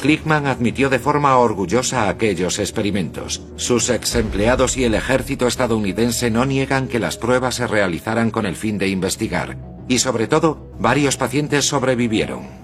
Klickman 0.00 0.46
admitió 0.46 0.88
de 0.90 0.98
forma 0.98 1.36
orgullosa 1.36 2.08
aquellos 2.08 2.58
experimentos. 2.58 3.42
Sus 3.56 3.88
ex 3.90 4.14
empleados 4.14 4.76
y 4.76 4.84
el 4.84 4.94
ejército 4.94 5.46
estadounidense 5.46 6.30
no 6.30 6.44
niegan 6.44 6.88
que 6.88 6.98
las 6.98 7.16
pruebas 7.16 7.56
se 7.56 7.66
realizaran 7.66 8.30
con 8.30 8.46
el 8.46 8.56
fin 8.56 8.78
de 8.78 8.88
investigar. 8.88 9.56
Y 9.88 9.98
sobre 9.98 10.26
todo, 10.26 10.72
varios 10.78 11.16
pacientes 11.16 11.66
sobrevivieron. 11.66 12.61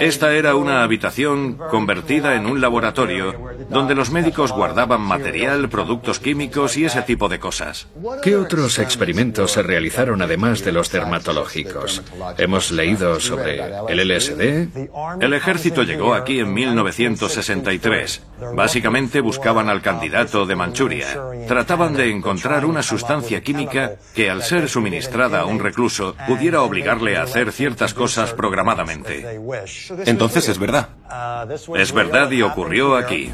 Esta 0.00 0.32
era 0.32 0.56
una 0.56 0.82
habitación 0.82 1.58
convertida 1.70 2.34
en 2.34 2.46
un 2.46 2.60
laboratorio 2.60 3.34
donde 3.68 3.94
los 3.94 4.10
médicos 4.10 4.52
guardaban 4.52 5.00
material, 5.00 5.68
productos 5.68 6.18
químicos 6.18 6.76
y 6.76 6.86
ese 6.86 7.02
tipo 7.02 7.28
de 7.28 7.38
cosas. 7.38 7.86
¿Qué 8.22 8.34
otros 8.36 8.78
experimentos 8.80 9.52
se 9.52 9.62
realizaron 9.62 10.22
además 10.22 10.64
de 10.64 10.72
los 10.72 10.90
dermatológicos? 10.90 12.02
Hemos 12.36 12.72
leído 12.72 13.20
sobre 13.20 13.62
el 13.88 14.08
LSD. 14.08 14.88
El 15.20 15.32
ejército 15.32 15.84
llegó 15.84 16.14
aquí 16.14 16.40
en 16.40 16.52
1963. 16.52 18.22
Básicamente 18.54 19.20
buscaban 19.20 19.68
al 19.68 19.82
candidato 19.82 20.46
de 20.46 20.56
Manchuria. 20.56 21.20
Trataban 21.46 21.94
de 21.94 22.10
encontrar 22.10 22.64
una 22.64 22.82
sustancia 22.82 23.40
química 23.40 23.92
que 24.14 24.30
al 24.30 24.42
ser 24.42 24.68
suministrada 24.68 25.40
a 25.40 25.46
un 25.46 25.60
recluso 25.60 26.16
pudiera 26.26 26.62
obligarle 26.62 27.16
a 27.16 27.22
hacer 27.22 27.52
ciertas 27.52 27.94
cosas 27.94 28.32
programadamente. 28.32 29.27
Entonces 30.06 30.48
es 30.48 30.58
verdad. 30.58 30.88
Es 31.76 31.92
verdad 31.92 32.30
y 32.30 32.42
ocurrió 32.42 32.96
aquí. 32.96 33.30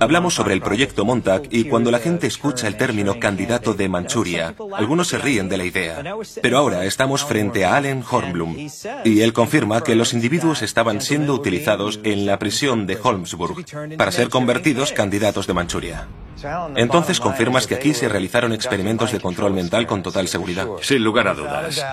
Hablamos 0.00 0.34
sobre 0.34 0.54
el 0.54 0.60
proyecto 0.60 1.04
Montauk 1.04 1.48
y 1.50 1.64
cuando 1.64 1.90
la 1.90 1.98
gente 1.98 2.28
escucha 2.28 2.68
el 2.68 2.76
término 2.76 3.18
candidato 3.18 3.74
de 3.74 3.88
Manchuria, 3.88 4.54
algunos 4.76 5.08
se 5.08 5.18
ríen 5.18 5.48
de 5.48 5.56
la 5.56 5.64
idea. 5.64 6.02
Pero 6.40 6.58
ahora 6.58 6.84
estamos 6.84 7.24
frente 7.24 7.64
a 7.64 7.74
Allen 7.74 8.04
Hornblum 8.08 8.68
y 9.04 9.20
él 9.22 9.32
confirma 9.32 9.82
que 9.82 9.96
los 9.96 10.12
individuos 10.12 10.62
estaban 10.62 11.00
siendo 11.00 11.34
utilizados 11.34 11.98
en 12.04 12.26
la 12.26 12.38
prisión 12.38 12.86
de 12.86 12.96
Holmesburg 13.02 13.64
para 13.96 14.12
ser 14.12 14.28
convertidos 14.28 14.92
candidatos 14.92 15.48
de 15.48 15.54
Manchuria. 15.54 16.06
Entonces 16.76 17.18
confirmas 17.18 17.66
que 17.66 17.74
aquí 17.74 17.92
se 17.92 18.08
realizaron 18.08 18.52
experimentos 18.52 19.10
de 19.10 19.20
control 19.20 19.52
mental 19.52 19.86
con 19.86 20.02
total 20.02 20.28
seguridad. 20.28 20.68
Sin 20.80 21.02
lugar 21.02 21.26
a 21.26 21.34
dudas. 21.34 21.84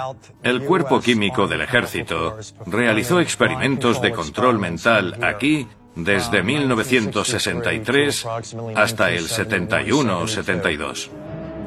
El 0.43 0.63
cuerpo 0.63 1.01
químico 1.01 1.47
del 1.47 1.61
ejército 1.61 2.37
realizó 2.67 3.19
experimentos 3.19 3.99
de 3.99 4.11
control 4.11 4.59
mental 4.59 5.17
aquí 5.23 5.67
desde 5.97 6.43
1963 6.43 8.25
hasta 8.75 9.11
el 9.11 9.27
71 9.27 10.19
o 10.19 10.27
72. 10.27 11.09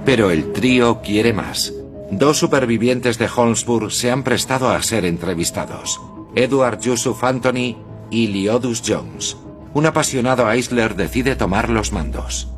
Pero 0.04 0.30
el 0.30 0.52
trío 0.52 1.00
quiere 1.02 1.32
más. 1.32 1.72
Dos 2.10 2.38
supervivientes 2.38 3.18
de 3.18 3.28
Holmesburg 3.34 3.92
se 3.92 4.10
han 4.10 4.22
prestado 4.22 4.70
a 4.70 4.82
ser 4.82 5.04
entrevistados. 5.04 6.00
Edward 6.34 6.80
Yusuf 6.80 7.22
Anthony 7.22 7.76
y 8.10 8.28
Liodus 8.28 8.82
Jones. 8.86 9.36
Un 9.74 9.86
apasionado 9.86 10.50
Eisler 10.50 10.96
decide 10.96 11.36
tomar 11.36 11.70
los 11.70 11.92
mandos. 11.92 12.48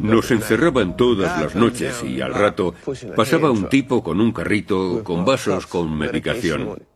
Nos 0.00 0.30
encerraban 0.30 0.96
todas 0.96 1.40
las 1.40 1.54
noches 1.54 2.02
y 2.02 2.20
al 2.20 2.34
rato 2.34 2.74
pasaba 3.14 3.50
un 3.50 3.68
tipo 3.68 4.02
con 4.02 4.20
un 4.20 4.32
carrito 4.32 5.04
con 5.04 5.24
vasos 5.24 5.66
con 5.66 5.96
medicación. 5.96 6.89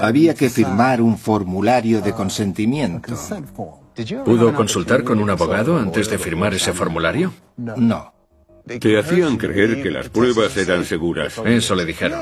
Había 0.00 0.34
que 0.34 0.50
firmar 0.50 1.00
un 1.00 1.18
formulario 1.18 2.00
de 2.00 2.12
consentimiento. 2.12 3.14
¿Pudo 4.24 4.54
consultar 4.54 5.02
con 5.02 5.18
un 5.18 5.30
abogado 5.30 5.78
antes 5.78 6.08
de 6.08 6.18
firmar 6.18 6.54
ese 6.54 6.72
formulario? 6.72 7.32
No. 7.56 8.12
Te 8.66 8.98
hacían 8.98 9.38
creer 9.38 9.82
que 9.82 9.90
las 9.90 10.10
pruebas 10.10 10.56
eran 10.56 10.84
seguras. 10.84 11.40
Eso 11.44 11.74
le 11.74 11.84
dijeron. 11.84 12.20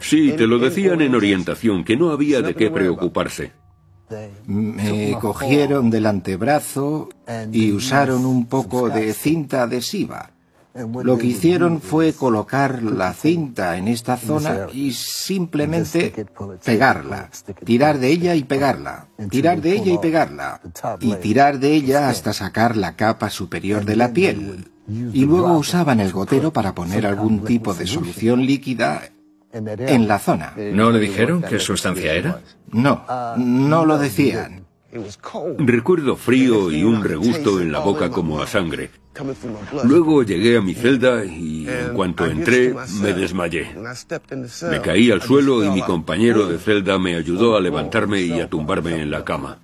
Sí, 0.00 0.32
te 0.32 0.46
lo 0.46 0.58
decían 0.58 1.02
en 1.02 1.14
orientación, 1.14 1.84
que 1.84 1.96
no 1.96 2.10
había 2.10 2.42
de 2.42 2.54
qué 2.54 2.70
preocuparse. 2.70 3.52
Me 4.46 5.16
cogieron 5.20 5.90
del 5.90 6.06
antebrazo 6.06 7.08
y 7.52 7.72
usaron 7.72 8.24
un 8.24 8.46
poco 8.46 8.88
de 8.88 9.12
cinta 9.12 9.62
adhesiva. 9.62 10.30
Lo 11.02 11.16
que 11.18 11.26
hicieron 11.26 11.80
fue 11.80 12.12
colocar 12.12 12.82
la 12.82 13.12
cinta 13.12 13.76
en 13.76 13.88
esta 13.88 14.16
zona 14.16 14.66
y 14.72 14.92
simplemente 14.92 16.26
pegarla, 16.64 17.30
tirar 17.64 17.98
de 17.98 18.08
ella 18.08 18.34
y 18.34 18.44
pegarla, 18.44 19.08
tirar 19.30 19.60
de 19.60 19.72
ella 19.72 19.92
y 19.92 19.98
pegarla, 19.98 20.60
y 21.00 21.14
tirar 21.14 21.58
de 21.58 21.74
ella 21.74 22.08
hasta 22.08 22.32
sacar 22.32 22.76
la 22.76 22.96
capa 22.96 23.30
superior 23.30 23.84
de 23.84 23.96
la 23.96 24.12
piel. 24.12 24.68
Y 24.88 25.24
luego 25.24 25.58
usaban 25.58 26.00
el 26.00 26.12
gotero 26.12 26.52
para 26.52 26.74
poner 26.74 27.06
algún 27.06 27.44
tipo 27.44 27.74
de 27.74 27.86
solución 27.86 28.44
líquida 28.44 29.02
en 29.52 30.08
la 30.08 30.18
zona. 30.18 30.52
¿No 30.56 30.90
le 30.90 31.00
dijeron 31.00 31.42
qué 31.42 31.58
sustancia 31.58 32.12
era? 32.12 32.40
No, 32.70 33.04
no 33.36 33.86
lo 33.86 33.98
decían. 33.98 34.65
Recuerdo 35.58 36.16
frío 36.16 36.70
y 36.70 36.84
un 36.84 37.02
regusto 37.02 37.60
en 37.60 37.72
la 37.72 37.80
boca 37.80 38.10
como 38.10 38.40
a 38.40 38.46
sangre. 38.46 38.90
Luego 39.84 40.22
llegué 40.22 40.56
a 40.56 40.60
mi 40.60 40.74
celda 40.74 41.24
y 41.24 41.66
en 41.68 41.94
cuanto 41.94 42.26
entré 42.26 42.74
me 43.00 43.12
desmayé. 43.12 43.74
Me 44.70 44.80
caí 44.80 45.10
al 45.10 45.22
suelo 45.22 45.64
y 45.64 45.70
mi 45.70 45.82
compañero 45.82 46.46
de 46.46 46.58
celda 46.58 46.98
me 46.98 47.16
ayudó 47.16 47.56
a 47.56 47.60
levantarme 47.60 48.20
y 48.22 48.40
a 48.40 48.48
tumbarme 48.48 49.00
en 49.00 49.10
la 49.10 49.24
cama. 49.24 49.58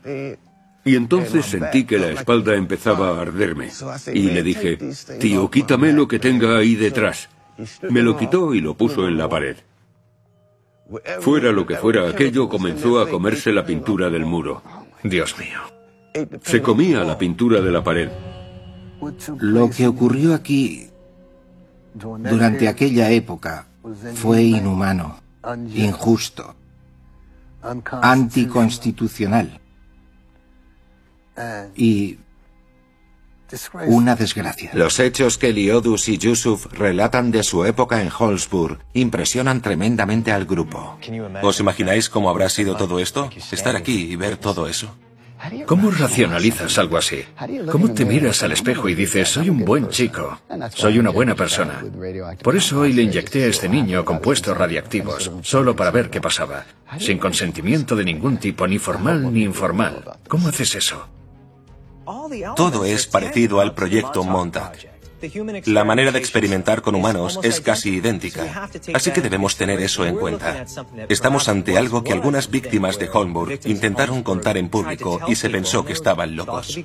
Y 0.85 0.97
entonces 0.97 1.47
sentí 1.47 1.85
que 1.85 1.99
la 1.99 2.09
espalda 2.09 2.57
empezaba 2.57 3.11
a 3.11 3.23
arderme. 3.23 3.70
Y 4.12 4.31
le 4.31 4.43
dije, 4.43 4.78
tío, 5.20 5.51
quítame 5.51 5.93
lo 5.93 6.09
que 6.09 6.19
tenga 6.19 6.59
ahí 6.59 6.74
detrás. 6.74 7.28
Me 7.89 8.03
lo 8.03 8.16
quitó 8.16 8.55
y 8.55 8.61
lo 8.61 8.74
puso 8.74 9.07
en 9.07 9.19
la 9.19 9.28
pared. 9.28 9.57
Fuera 11.20 11.53
lo 11.53 11.66
que 11.66 11.77
fuera 11.77 12.09
aquello, 12.09 12.49
comenzó 12.49 13.01
a 13.01 13.09
comerse 13.09 13.53
la 13.53 13.65
pintura 13.65 14.11
del 14.11 14.27
muro. 14.27 14.62
Dios 15.03 15.37
mío. 15.39 15.61
Se 16.43 16.61
comía 16.62 17.05
la 17.05 17.19
pintura 17.19 17.61
de 17.61 17.70
la 17.70 17.83
pared. 17.83 18.11
Lo 19.39 19.70
que 19.70 19.87
ocurrió 19.87 20.35
aquí 20.35 20.89
durante 21.95 22.69
aquella 22.69 23.11
época 23.11 23.66
fue 24.15 24.43
inhumano, 24.43 25.20
injusto, 25.74 26.55
anticonstitucional 28.03 29.61
y 31.74 32.19
una 33.87 34.16
desgracia. 34.16 34.70
Los 34.74 34.99
hechos 35.01 35.39
que 35.39 35.53
Liodus 35.53 36.09
y 36.09 36.19
Yusuf 36.19 36.66
relatan 36.73 37.31
de 37.31 37.43
su 37.43 37.65
época 37.65 38.01
en 38.01 38.11
Holzburg 38.16 38.79
impresionan 38.93 39.61
tremendamente 39.61 40.33
al 40.33 40.45
grupo. 40.45 40.99
¿Os 41.43 41.61
imagináis 41.61 42.09
cómo 42.09 42.31
habrá 42.31 42.49
sido 42.49 42.77
todo 42.77 42.99
esto? 42.99 43.31
Estar 43.51 43.77
aquí 43.77 44.12
y 44.12 44.16
ver 44.16 44.37
todo 44.37 44.69
eso. 44.69 44.95
¿Cómo 45.66 45.91
racionalizas 45.91 46.79
algo 46.79 46.97
así? 46.97 47.24
¿Cómo 47.70 47.93
te 47.93 48.05
miras 48.05 48.43
al 48.43 48.53
espejo 48.53 48.89
y 48.89 48.95
dices, 48.95 49.29
soy 49.29 49.51
un 49.51 49.65
buen 49.65 49.89
chico, 49.89 50.41
soy 50.74 50.99
una 50.99 51.11
buena 51.11 51.35
persona? 51.35 51.83
Por 52.43 52.57
eso 52.57 52.81
hoy 52.81 52.93
le 52.93 53.03
inyecté 53.03 53.45
a 53.45 53.49
este 53.49 53.69
niño 53.69 54.05
compuestos 54.05 54.57
radiactivos, 54.57 55.33
solo 55.43 55.74
para 55.74 55.91
ver 55.91 56.11
qué 56.11 56.20
pasaba, 56.20 56.65
sin 56.99 57.19
consentimiento 57.19 57.97
de 57.97 58.05
ningún 58.05 58.37
tipo, 58.37 58.66
ni 58.66 58.79
formal 58.79 59.33
ni 59.33 59.43
informal. 59.43 60.05
¿Cómo 60.29 60.49
haces 60.49 60.74
eso? 60.77 61.09
Todo 62.57 62.85
es 62.85 63.07
parecido 63.07 63.61
al 63.61 63.74
proyecto 63.74 64.24
Montauk. 64.24 64.73
La 65.66 65.85
manera 65.85 66.11
de 66.11 66.19
experimentar 66.19 66.83
con 66.83 66.97
humanos 66.97 67.39
es 67.43 67.61
casi 67.61 67.97
idéntica, 67.97 68.69
así 68.93 69.12
que 69.12 69.20
debemos 69.20 69.57
tener 69.57 69.81
eso 69.81 70.05
en 70.05 70.16
cuenta. 70.16 70.65
Estamos 71.09 71.49
ante 71.49 71.79
algo 71.79 72.03
que 72.03 72.12
algunas 72.12 72.51
víctimas 72.51 72.99
de 72.99 73.09
Holmburg 73.09 73.61
intentaron 73.66 74.23
contar 74.23 74.57
en 74.57 74.69
público 74.69 75.20
y 75.29 75.37
se 75.37 75.49
pensó 75.49 75.85
que 75.85 75.93
estaban 75.93 76.35
locos. 76.35 76.77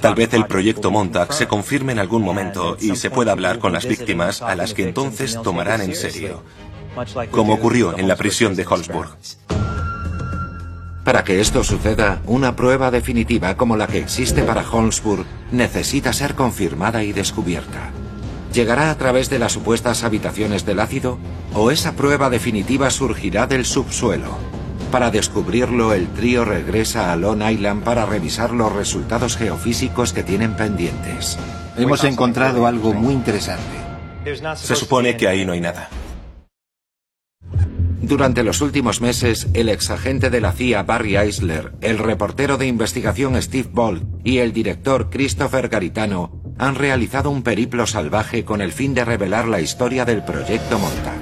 Tal 0.00 0.14
vez 0.14 0.34
el 0.34 0.46
proyecto 0.46 0.90
Montauk 0.90 1.32
se 1.32 1.46
confirme 1.46 1.92
en 1.92 1.98
algún 1.98 2.22
momento 2.22 2.76
y 2.80 2.96
se 2.96 3.10
pueda 3.10 3.32
hablar 3.32 3.58
con 3.58 3.72
las 3.72 3.86
víctimas 3.86 4.42
a 4.42 4.54
las 4.54 4.74
que 4.74 4.84
entonces 4.84 5.40
tomarán 5.42 5.82
en 5.82 5.94
serio, 5.94 6.42
como 7.30 7.54
ocurrió 7.54 7.96
en 7.96 8.08
la 8.08 8.16
prisión 8.16 8.56
de 8.56 8.66
Holzburg. 8.66 9.16
Para 11.04 11.24
que 11.24 11.40
esto 11.40 11.64
suceda, 11.64 12.20
una 12.26 12.54
prueba 12.54 12.92
definitiva 12.92 13.56
como 13.56 13.76
la 13.76 13.88
que 13.88 13.98
existe 13.98 14.42
para 14.44 14.68
Holmesburg 14.68 15.26
necesita 15.50 16.12
ser 16.12 16.34
confirmada 16.34 17.02
y 17.02 17.12
descubierta. 17.12 17.90
¿Llegará 18.52 18.90
a 18.90 18.94
través 18.96 19.28
de 19.28 19.38
las 19.38 19.52
supuestas 19.52 20.04
habitaciones 20.04 20.64
del 20.64 20.78
ácido 20.78 21.18
o 21.54 21.70
esa 21.70 21.92
prueba 21.92 22.30
definitiva 22.30 22.90
surgirá 22.90 23.46
del 23.46 23.64
subsuelo? 23.64 24.36
Para 24.92 25.10
descubrirlo, 25.10 25.94
el 25.94 26.06
trío 26.08 26.44
regresa 26.44 27.12
a 27.12 27.16
Long 27.16 27.42
Island 27.42 27.82
para 27.82 28.06
revisar 28.06 28.52
los 28.52 28.70
resultados 28.70 29.36
geofísicos 29.36 30.12
que 30.12 30.22
tienen 30.22 30.54
pendientes. 30.54 31.38
Hemos 31.78 32.04
encontrado 32.04 32.66
algo 32.66 32.92
muy 32.92 33.14
interesante. 33.14 33.62
Se 34.54 34.76
supone 34.76 35.16
que 35.16 35.26
ahí 35.26 35.44
no 35.44 35.54
hay 35.54 35.62
nada. 35.62 35.88
Durante 38.02 38.42
los 38.42 38.60
últimos 38.60 39.00
meses, 39.00 39.46
el 39.54 39.68
exagente 39.68 40.28
de 40.28 40.40
la 40.40 40.52
CIA 40.52 40.82
Barry 40.82 41.16
Eisler, 41.16 41.72
el 41.80 41.98
reportero 41.98 42.58
de 42.58 42.66
investigación 42.66 43.40
Steve 43.40 43.68
Bolt 43.72 44.02
y 44.24 44.38
el 44.38 44.52
director 44.52 45.08
Christopher 45.08 45.68
Garitano 45.68 46.42
han 46.58 46.74
realizado 46.74 47.30
un 47.30 47.42
periplo 47.42 47.86
salvaje 47.86 48.44
con 48.44 48.60
el 48.60 48.72
fin 48.72 48.92
de 48.94 49.04
revelar 49.04 49.46
la 49.46 49.60
historia 49.60 50.04
del 50.04 50.24
proyecto 50.24 50.78
Montauk. 50.80 51.21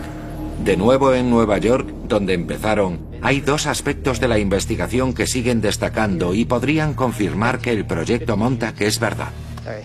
De 0.64 0.76
nuevo 0.76 1.14
en 1.14 1.30
Nueva 1.30 1.56
York, 1.56 1.88
donde 2.06 2.34
empezaron, 2.34 3.00
hay 3.22 3.40
dos 3.40 3.66
aspectos 3.66 4.20
de 4.20 4.28
la 4.28 4.38
investigación 4.38 5.14
que 5.14 5.26
siguen 5.26 5.62
destacando 5.62 6.34
y 6.34 6.44
podrían 6.44 6.92
confirmar 6.92 7.60
que 7.60 7.72
el 7.72 7.86
proyecto 7.86 8.36
Montauk 8.36 8.78
es 8.82 9.00
verdad. 9.00 9.30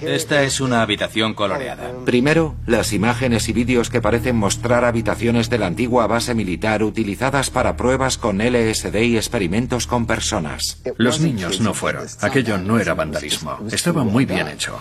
Esta 0.02 0.44
es 0.44 0.60
una 0.60 0.82
habitación 0.82 1.34
coloreada. 1.34 1.92
Primero, 2.06 2.56
las 2.66 2.92
imágenes 2.92 3.48
y 3.48 3.54
vídeos 3.54 3.90
que 3.90 4.02
parecen 4.02 4.36
mostrar 4.36 4.84
habitaciones 4.84 5.50
de 5.50 5.60
la 5.60 5.68
antigua 5.68 6.08
base 6.08 6.34
militar 6.34 6.84
utilizadas 6.84 7.50
para 7.50 7.78
pruebas 7.78 8.18
con 8.18 8.40
LSD 8.40 8.96
y 9.02 9.16
experimentos 9.16 9.88
con 9.88 10.06
personas. 10.06 10.82
Los 10.98 11.22
niños 11.22 11.62
no 11.62 11.74
fueron. 11.74 12.06
Aquello 12.22 12.58
no 12.58 12.80
era 12.80 12.94
vandalismo. 12.94 13.60
Estaba 13.72 14.04
muy 14.04 14.26
bien 14.26 14.50
hecho. 14.50 14.78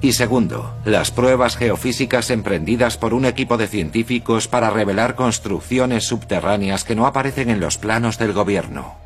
Y 0.00 0.12
segundo, 0.12 0.76
las 0.84 1.10
pruebas 1.10 1.56
geofísicas 1.56 2.30
emprendidas 2.30 2.96
por 2.96 3.14
un 3.14 3.24
equipo 3.24 3.56
de 3.56 3.66
científicos 3.66 4.46
para 4.46 4.70
revelar 4.70 5.16
construcciones 5.16 6.04
subterráneas 6.04 6.84
que 6.84 6.94
no 6.94 7.06
aparecen 7.06 7.50
en 7.50 7.58
los 7.58 7.78
planos 7.78 8.16
del 8.16 8.32
gobierno. 8.32 8.96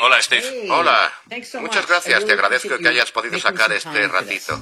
Hola, 0.00 0.22
Steve. 0.22 0.70
Hola. 0.70 1.12
Muchas 1.60 1.86
gracias. 1.86 2.24
Te 2.24 2.32
agradezco 2.32 2.78
que 2.78 2.88
hayas 2.88 3.12
podido 3.12 3.38
sacar 3.38 3.72
este 3.72 4.08
ratito. 4.08 4.58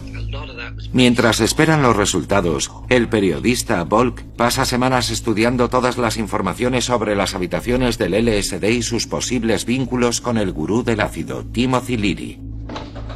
Mientras 0.92 1.40
esperan 1.40 1.82
los 1.82 1.96
resultados, 1.96 2.70
el 2.90 3.08
periodista 3.08 3.82
Volk 3.84 4.24
pasa 4.36 4.66
semanas 4.66 5.10
estudiando 5.10 5.70
todas 5.70 5.96
las 5.96 6.18
informaciones 6.18 6.84
sobre 6.84 7.16
las 7.16 7.34
habitaciones 7.34 7.96
del 7.96 8.12
LSD 8.12 8.64
y 8.64 8.82
sus 8.82 9.06
posibles 9.06 9.64
vínculos 9.64 10.20
con 10.20 10.36
el 10.36 10.52
gurú 10.52 10.82
del 10.82 11.00
ácido, 11.00 11.46
Timothy 11.46 11.96
Leary, 11.96 12.51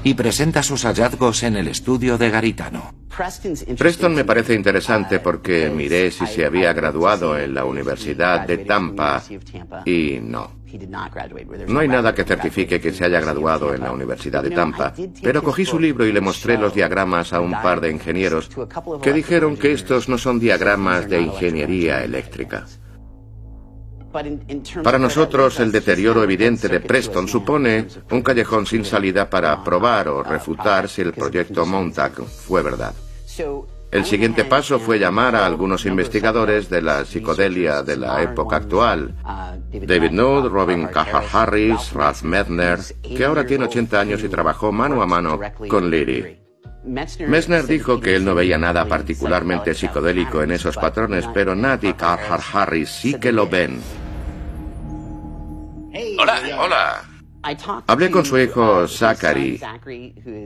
y 0.07 0.15
presenta 0.15 0.63
sus 0.63 0.85
hallazgos 0.85 1.43
en 1.43 1.57
el 1.57 1.67
estudio 1.67 2.17
de 2.17 2.31
Garitano. 2.31 2.95
Preston 3.77 4.15
me 4.15 4.25
parece 4.25 4.55
interesante 4.55 5.19
porque 5.19 5.69
miré 5.69 6.13
si 6.13 6.29
se 6.29 6.47
había 6.47 6.73
graduado 6.73 7.37
en 7.37 7.53
la 7.53 7.65
Universidad 7.65 8.47
de 8.47 8.59
Tampa 8.59 9.21
y 9.85 10.21
no. 10.23 10.53
No 11.67 11.81
hay 11.81 11.89
nada 11.89 12.15
que 12.15 12.23
certifique 12.23 12.81
que 12.81 12.93
se 12.93 13.05
haya 13.05 13.21
graduado 13.21 13.75
en 13.75 13.81
la 13.81 13.91
Universidad 13.91 14.45
de 14.45 14.51
Tampa, 14.51 14.95
pero 15.21 15.43
cogí 15.43 15.65
su 15.65 15.81
libro 15.81 16.07
y 16.07 16.13
le 16.13 16.21
mostré 16.21 16.57
los 16.57 16.73
diagramas 16.73 17.33
a 17.33 17.41
un 17.41 17.51
par 17.51 17.81
de 17.81 17.91
ingenieros 17.91 18.49
que 19.03 19.13
dijeron 19.13 19.57
que 19.57 19.73
estos 19.73 20.09
no 20.09 20.19
son 20.19 20.39
diagramas 20.39 21.11
de 21.11 21.21
ingeniería 21.21 22.05
eléctrica. 22.05 22.65
Para 24.83 24.99
nosotros, 24.99 25.61
el 25.61 25.73
deterioro 25.73 26.23
evidente 26.23 26.69
de 26.69 26.81
Preston 26.81 27.29
supone 27.29 27.87
un 28.11 28.23
callejón 28.23 28.67
sin 28.67 28.85
salida 28.85 29.29
para 29.29 29.63
probar 29.63 30.09
o 30.09 30.23
refutar 30.23 30.89
si 30.89 31.03
el 31.03 31.13
proyecto 31.13 31.67
Montauk 31.67 32.25
fue 32.25 32.63
verdad. 32.63 32.95
El 33.91 34.05
siguiente 34.05 34.45
paso 34.45 34.79
fue 34.79 34.99
llamar 34.99 35.37
a 35.37 35.47
algunos 35.47 35.87
investigadores 35.87 36.69
de 36.69 36.83
la 36.83 37.05
psicodelia 37.05 37.83
de 37.83 37.97
la 37.97 38.21
época 38.23 38.57
actual. 38.57 39.15
David 39.71 40.11
Nutt, 40.11 40.51
Robin 40.51 40.89
Cahar 40.89 41.25
Harris, 41.33 41.93
Ralph 41.93 42.23
Messner, 42.23 42.79
que 43.03 43.25
ahora 43.25 43.47
tiene 43.47 43.65
80 43.67 44.01
años 44.01 44.25
y 44.25 44.29
trabajó 44.29 44.73
mano 44.73 45.01
a 45.03 45.07
mano 45.07 45.41
con 45.69 45.89
Leary. 45.89 46.41
Messner 46.85 47.67
dijo 47.67 48.01
que 48.01 48.15
él 48.15 48.25
no 48.25 48.35
veía 48.35 48.59
nada 48.59 48.85
particularmente 48.87 49.75
psicodélico 49.75 50.43
en 50.43 50.53
esos 50.53 50.77
patrones, 50.77 51.27
pero 51.33 51.55
Nat 51.55 51.83
y 51.85 51.93
Carhart 51.95 52.45
Harris 52.53 52.91
sí 52.91 53.15
que 53.15 53.33
lo 53.33 53.49
ven. 53.49 53.81
Hola, 56.19 56.41
hola. 56.59 57.05
Hablé 57.87 58.11
con 58.11 58.25
su 58.25 58.37
hijo 58.39 58.89
Zachary, 58.89 59.61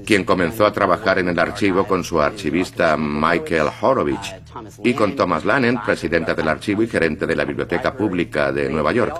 quien 0.04 0.24
comenzó 0.24 0.66
a 0.66 0.72
trabajar 0.72 1.18
en 1.18 1.28
el 1.28 1.38
archivo 1.38 1.86
con 1.86 2.04
su 2.04 2.20
archivista 2.20 2.96
Michael 2.96 3.68
Horowitz, 3.80 4.34
y 4.84 4.92
con 4.92 5.16
Thomas 5.16 5.44
Lannon, 5.44 5.80
presidente 5.84 6.34
del 6.34 6.48
archivo 6.48 6.82
y 6.82 6.88
gerente 6.88 7.26
de 7.26 7.34
la 7.34 7.44
Biblioteca 7.44 7.96
Pública 7.96 8.52
de 8.52 8.68
Nueva 8.68 8.92
York. 8.92 9.16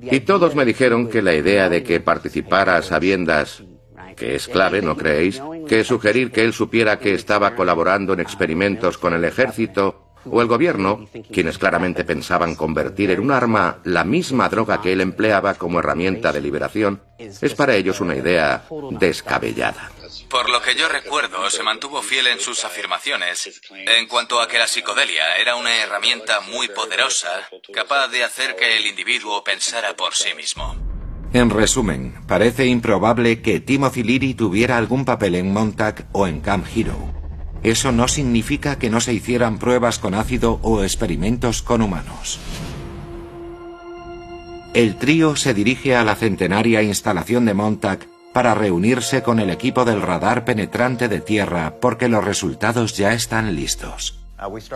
Y 0.00 0.20
todos 0.20 0.56
me 0.56 0.64
dijeron 0.64 1.08
que 1.08 1.22
la 1.22 1.34
idea 1.34 1.68
de 1.68 1.82
que 1.84 2.00
participara 2.00 2.76
a 2.76 2.82
sabiendas 2.82 3.62
que 4.16 4.34
es 4.34 4.48
clave, 4.48 4.82
¿no 4.82 4.96
creéis? 4.96 5.40
Que 5.68 5.84
sugerir 5.84 6.32
que 6.32 6.42
él 6.42 6.52
supiera 6.52 6.98
que 6.98 7.14
estaba 7.14 7.54
colaborando 7.54 8.14
en 8.14 8.20
experimentos 8.20 8.98
con 8.98 9.12
el 9.12 9.24
ejército 9.24 10.05
o 10.30 10.40
el 10.40 10.48
gobierno, 10.48 11.08
quienes 11.32 11.58
claramente 11.58 12.04
pensaban 12.04 12.54
convertir 12.54 13.10
en 13.10 13.20
un 13.20 13.30
arma 13.30 13.78
la 13.84 14.04
misma 14.04 14.48
droga 14.48 14.80
que 14.80 14.92
él 14.92 15.00
empleaba 15.00 15.54
como 15.54 15.78
herramienta 15.78 16.32
de 16.32 16.40
liberación, 16.40 17.02
es 17.18 17.54
para 17.54 17.74
ellos 17.74 18.00
una 18.00 18.16
idea 18.16 18.64
descabellada. 18.90 19.90
Por 20.28 20.50
lo 20.50 20.60
que 20.60 20.74
yo 20.74 20.88
recuerdo, 20.88 21.48
se 21.50 21.62
mantuvo 21.62 22.02
fiel 22.02 22.26
en 22.26 22.40
sus 22.40 22.64
afirmaciones 22.64 23.60
en 23.70 24.06
cuanto 24.08 24.40
a 24.40 24.48
que 24.48 24.58
la 24.58 24.66
psicodelia 24.66 25.36
era 25.36 25.56
una 25.56 25.74
herramienta 25.74 26.40
muy 26.40 26.68
poderosa, 26.68 27.48
capaz 27.72 28.08
de 28.08 28.24
hacer 28.24 28.56
que 28.56 28.76
el 28.76 28.86
individuo 28.86 29.42
pensara 29.44 29.94
por 29.94 30.14
sí 30.14 30.34
mismo. 30.34 30.76
En 31.32 31.50
resumen, 31.50 32.14
parece 32.26 32.66
improbable 32.66 33.42
que 33.42 33.60
Timothy 33.60 34.02
Leary 34.02 34.34
tuviera 34.34 34.76
algún 34.76 35.04
papel 35.04 35.34
en 35.34 35.52
Montauk 35.52 36.04
o 36.12 36.26
en 36.26 36.40
Camp 36.40 36.66
Hero. 36.74 37.15
Eso 37.66 37.90
no 37.90 38.06
significa 38.06 38.78
que 38.78 38.90
no 38.90 39.00
se 39.00 39.12
hicieran 39.12 39.58
pruebas 39.58 39.98
con 39.98 40.14
ácido 40.14 40.60
o 40.62 40.84
experimentos 40.84 41.62
con 41.62 41.82
humanos. 41.82 42.38
El 44.72 44.94
trío 44.94 45.34
se 45.34 45.52
dirige 45.52 45.96
a 45.96 46.04
la 46.04 46.14
centenaria 46.14 46.80
instalación 46.82 47.44
de 47.44 47.54
Montauk 47.54 48.04
para 48.32 48.54
reunirse 48.54 49.24
con 49.24 49.40
el 49.40 49.50
equipo 49.50 49.84
del 49.84 50.00
radar 50.00 50.44
penetrante 50.44 51.08
de 51.08 51.20
tierra 51.20 51.74
porque 51.80 52.08
los 52.08 52.22
resultados 52.22 52.96
ya 52.96 53.12
están 53.14 53.56
listos. 53.56 54.20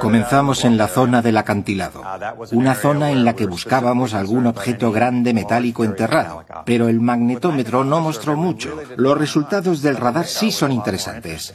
Comenzamos 0.01 0.65
en 0.65 0.77
la 0.77 0.89
zona 0.89 1.23
del 1.23 1.37
acantilado, 1.37 2.03
una 2.51 2.75
zona 2.75 3.13
en 3.13 3.25
la 3.25 3.37
que 3.37 3.47
buscábamos 3.47 4.15
algún 4.15 4.49
objeto 4.49 4.91
grande 4.91 5.33
metálico 5.33 5.85
enterrado, 5.85 6.45
pero 6.65 6.89
el 6.89 6.99
magnetómetro 6.99 7.85
no 7.85 8.01
mostró 8.01 8.37
mucho. 8.37 8.77
Los 8.97 9.17
resultados 9.17 9.81
del 9.81 9.97
radar 9.97 10.27
sí 10.27 10.51
son 10.51 10.73
interesantes. 10.73 11.55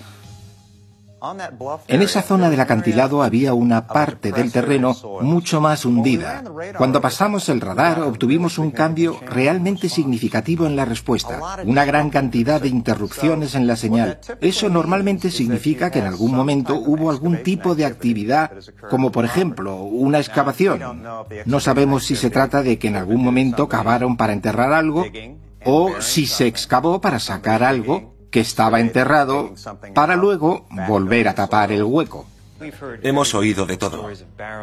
En 1.88 2.02
esa 2.02 2.22
zona 2.22 2.50
del 2.50 2.60
acantilado 2.60 3.24
había 3.24 3.54
una 3.54 3.88
parte 3.88 4.32
del 4.32 4.52
terreno 4.52 4.96
mucho 5.22 5.62
más 5.62 5.86
hundida. 5.86 6.44
Cuando 6.78 7.02
pasamos 7.02 7.50
el 7.50 7.62
radar 7.62 8.02
obtuvimos 8.02 8.58
un 8.58 8.72
cambio 8.72 9.20
realmente 9.26 9.90
significativo 9.90 10.66
en 10.66 10.76
la 10.76 10.86
respuesta, 10.86 11.40
una 11.66 11.86
gran 11.86 12.10
cantidad 12.10 12.62
de 12.62 12.70
interrupciones 12.70 13.56
en 13.56 13.68
la 13.68 13.76
señal. 13.76 14.20
Eso 14.42 14.70
normalmente 14.70 15.32
significa 15.32 15.92
que 15.92 16.00
en 16.00 16.06
algún 16.06 16.34
momento 16.34 16.76
hubo 16.76 17.10
algún 17.10 17.44
tipo 17.44 17.76
de 17.76 17.86
actividad, 17.86 18.52
como 18.90 19.12
por 19.12 19.26
ejemplo 19.26 19.84
una 19.84 20.20
excavación. 20.20 21.04
No 21.46 21.60
sabemos 21.60 22.06
si 22.06 22.16
se 22.16 22.30
trata 22.30 22.64
de 22.64 22.78
que 22.78 22.88
en 22.88 22.96
algún 22.96 23.24
momento 23.24 23.68
cavaron 23.68 24.18
para 24.18 24.34
enterrar 24.34 24.74
algo 24.74 25.06
o 25.66 26.02
si 26.02 26.28
se 26.28 26.48
excavó 26.48 27.02
para 27.02 27.20
sacar 27.20 27.64
algo 27.64 28.15
que 28.36 28.42
estaba 28.42 28.82
enterrado 28.82 29.54
para 29.94 30.18
luego 30.18 30.66
volver 30.90 31.30
a 31.30 31.36
tapar 31.36 31.72
el 31.72 31.86
hueco. 31.86 32.28
Hemos 33.02 33.34
oído 33.34 33.66
de 33.66 33.78
todo, 33.78 34.10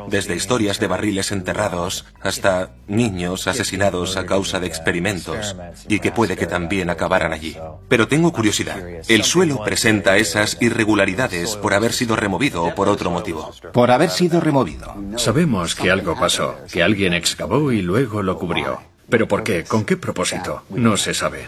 desde 0.08 0.36
historias 0.36 0.78
de 0.78 0.88
barriles 0.88 1.32
enterrados 1.32 2.04
hasta 2.20 2.72
niños 2.86 3.48
asesinados 3.48 4.18
a 4.18 4.26
causa 4.26 4.60
de 4.60 4.66
experimentos 4.66 5.56
y 5.88 6.00
que 6.00 6.12
puede 6.12 6.36
que 6.36 6.46
también 6.46 6.90
acabaran 6.90 7.32
allí. 7.32 7.56
Pero 7.88 8.08
tengo 8.08 8.30
curiosidad, 8.30 8.76
¿el 9.08 9.24
suelo 9.24 9.64
presenta 9.64 10.18
esas 10.18 10.58
irregularidades 10.60 11.56
por 11.56 11.72
haber 11.72 11.94
sido 11.94 12.14
removido 12.14 12.64
o 12.64 12.74
por 12.74 12.90
otro 12.90 13.10
motivo? 13.10 13.52
Por 13.72 13.90
haber 13.90 14.10
sido 14.10 14.38
removido. 14.38 14.94
Sabemos 15.16 15.74
que 15.74 15.90
algo 15.90 16.14
pasó, 16.14 16.56
que 16.70 16.82
alguien 16.82 17.14
excavó 17.14 17.72
y 17.72 17.80
luego 17.80 18.22
lo 18.22 18.36
cubrió. 18.36 18.80
¿Pero 19.08 19.26
por 19.26 19.42
qué? 19.42 19.64
¿Con 19.64 19.86
qué 19.86 19.96
propósito? 19.96 20.62
No 20.68 20.98
se 20.98 21.14
sabe. 21.14 21.46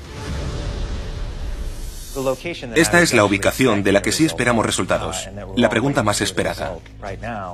Esta 2.74 3.00
es 3.00 3.12
la 3.12 3.24
ubicación 3.24 3.82
de 3.82 3.92
la 3.92 4.02
que 4.02 4.12
sí 4.12 4.24
esperamos 4.24 4.64
resultados. 4.64 5.28
La 5.56 5.68
pregunta 5.68 6.02
más 6.02 6.20
esperada. 6.20 6.76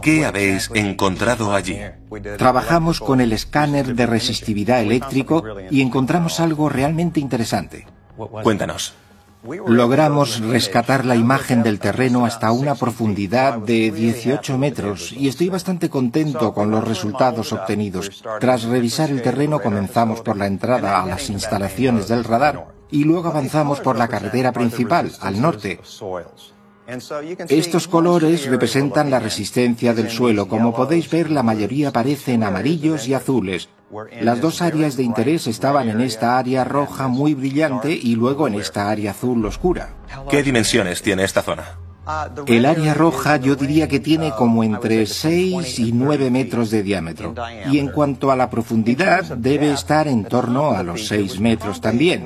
¿Qué 0.03 0.27
habéis 0.27 0.71
encontrado 0.75 1.55
allí? 1.55 1.79
Trabajamos 2.37 3.01
con 3.01 3.21
el 3.21 3.33
escáner 3.33 3.95
de 3.95 4.07
resistividad 4.07 4.83
eléctrico 4.83 5.43
y 5.71 5.81
encontramos 5.81 6.41
algo 6.41 6.69
realmente 6.69 7.21
interesante. 7.21 7.87
Cuéntanos. 8.17 8.95
Logramos 9.67 10.41
rescatar 10.41 11.07
la 11.07 11.17
imagen 11.17 11.63
del 11.63 11.79
terreno 11.79 12.27
hasta 12.27 12.53
una 12.53 12.75
profundidad 12.75 13.57
de 13.57 13.91
18 13.91 14.59
metros 14.59 15.13
y 15.13 15.29
estoy 15.29 15.49
bastante 15.49 15.89
contento 15.89 16.53
con 16.53 16.71
los 16.71 16.87
resultados 16.87 17.51
obtenidos. 17.55 18.23
Tras 18.39 18.65
revisar 18.65 19.09
el 19.11 19.23
terreno 19.23 19.61
comenzamos 19.61 20.21
por 20.21 20.37
la 20.37 20.47
entrada 20.47 21.03
a 21.03 21.07
las 21.07 21.31
instalaciones 21.31 22.07
del 22.09 22.25
radar 22.25 22.80
y 22.91 23.05
luego 23.05 23.29
avanzamos 23.29 23.81
por 23.81 23.97
la 23.97 24.09
carretera 24.09 24.53
principal, 24.53 25.13
al 25.21 25.41
norte. 25.41 25.81
Estos 27.49 27.87
colores 27.87 28.47
representan 28.47 29.11
la 29.11 29.21
resistencia 29.21 29.95
del 29.95 30.11
suelo. 30.11 30.49
Como 30.49 30.75
podéis 30.75 31.09
ver, 31.09 31.31
la 31.31 31.43
mayoría 31.43 31.89
aparecen 31.89 32.43
amarillos 32.43 33.07
y 33.07 33.15
azules. 33.15 33.69
Las 34.21 34.41
dos 34.41 34.61
áreas 34.61 34.97
de 34.97 35.05
interés 35.05 35.47
estaban 35.47 35.89
en 35.89 36.01
esta 36.01 36.39
área 36.39 36.65
roja 36.65 37.07
muy 37.07 37.35
brillante 37.35 37.93
y 37.93 38.17
luego 38.17 38.49
en 38.49 38.55
esta 38.55 38.91
área 38.91 39.13
azul 39.13 39.45
oscura. 39.47 39.95
¿Qué 40.29 40.43
dimensiones 40.43 41.03
tiene 41.03 41.25
esta 41.25 41.43
zona? 41.43 41.79
El 42.47 42.67
área 42.67 42.95
roja 42.95 43.37
yo 43.37 43.57
diría 43.57 43.89
que 43.89 44.01
tiene 44.01 44.33
como 44.33 44.65
entre 44.65 45.07
6 45.07 45.79
y 45.79 45.93
9 45.93 46.31
metros 46.31 46.71
de 46.71 46.83
diámetro. 46.83 47.35
Y 47.71 47.79
en 47.79 47.89
cuanto 47.89 48.31
a 48.31 48.37
la 48.37 48.51
profundidad, 48.51 49.25
debe 49.37 49.73
estar 49.73 50.09
en 50.09 50.25
torno 50.25 50.73
a 50.73 50.83
los 50.83 51.07
6 51.07 51.41
metros 51.41 51.81
también. 51.81 52.25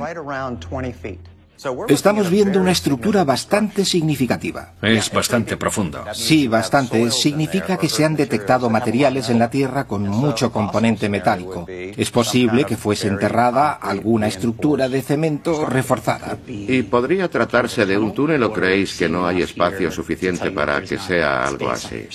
Estamos 1.89 2.31
viendo 2.31 2.61
una 2.61 2.73
estructura 2.73 3.25
bastante 3.25 3.85
significativa. 3.85 4.75
Es 4.83 5.11
bastante 5.11 5.57
profundo. 5.57 6.05
Sí, 6.13 6.49
bastante. 6.49 7.11
Significa 7.11 7.77
que 7.77 7.89
se 7.89 8.05
han 8.05 8.17
detectado 8.17 8.69
materiales 8.71 9.31
en 9.31 9.39
la 9.39 9.51
Tierra 9.51 9.87
con 9.87 10.07
mucho 10.09 10.51
componente 10.53 11.09
metálico. 11.09 11.67
Es 11.69 12.11
posible 12.11 12.65
que 12.65 12.77
fuese 12.77 13.09
enterrada 13.09 13.73
alguna 13.73 14.27
estructura 14.29 14.89
de 14.89 15.03
cemento 15.03 15.67
reforzada. 15.67 16.39
¿Y 16.47 16.83
podría 16.83 17.29
tratarse 17.29 17.87
de 17.87 17.99
un 17.99 18.13
túnel 18.13 18.43
o 18.43 18.53
creéis 18.53 18.97
que 18.97 19.09
no 19.09 19.27
hay 19.27 19.43
espacio 19.43 19.91
suficiente 19.91 20.51
para 20.51 20.83
que 20.83 20.99
sea 20.99 21.47
algo 21.47 21.71
así? 21.71 22.09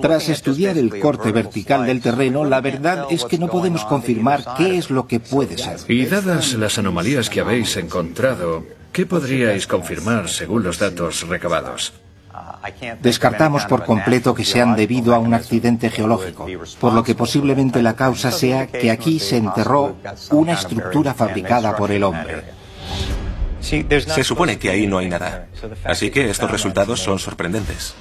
Tras 0.00 0.28
estudiar 0.28 0.78
el 0.78 0.98
corte 1.00 1.32
vertical 1.32 1.86
del 1.86 2.00
terreno, 2.00 2.44
la 2.44 2.60
verdad 2.60 3.06
es 3.10 3.24
que 3.24 3.38
no 3.38 3.48
podemos 3.48 3.84
confirmar 3.84 4.44
qué 4.56 4.78
es 4.78 4.90
lo 4.90 5.06
que 5.06 5.20
puede 5.20 5.58
ser. 5.58 5.78
Y 5.88 6.06
dadas 6.06 6.54
las 6.54 6.78
anomalías 6.78 7.28
que 7.28 7.40
habéis 7.40 7.76
encontrado, 7.76 8.64
¿Qué 8.96 9.04
podríais 9.04 9.66
confirmar 9.66 10.26
según 10.26 10.62
los 10.62 10.78
datos 10.78 11.28
recabados? 11.28 11.92
Descartamos 13.02 13.66
por 13.66 13.84
completo 13.84 14.34
que 14.34 14.42
sean 14.42 14.74
debido 14.74 15.14
a 15.14 15.18
un 15.18 15.34
accidente 15.34 15.90
geológico, 15.90 16.46
por 16.80 16.94
lo 16.94 17.02
que 17.04 17.14
posiblemente 17.14 17.82
la 17.82 17.94
causa 17.94 18.30
sea 18.30 18.68
que 18.68 18.90
aquí 18.90 19.18
se 19.18 19.36
enterró 19.36 19.96
una 20.30 20.54
estructura 20.54 21.12
fabricada 21.12 21.76
por 21.76 21.92
el 21.92 22.04
hombre. 22.04 22.42
Se 23.60 24.24
supone 24.24 24.58
que 24.58 24.70
ahí 24.70 24.86
no 24.86 24.96
hay 24.96 25.10
nada, 25.10 25.48
así 25.84 26.10
que 26.10 26.30
estos 26.30 26.50
resultados 26.50 26.98
son 26.98 27.18
sorprendentes. 27.18 27.94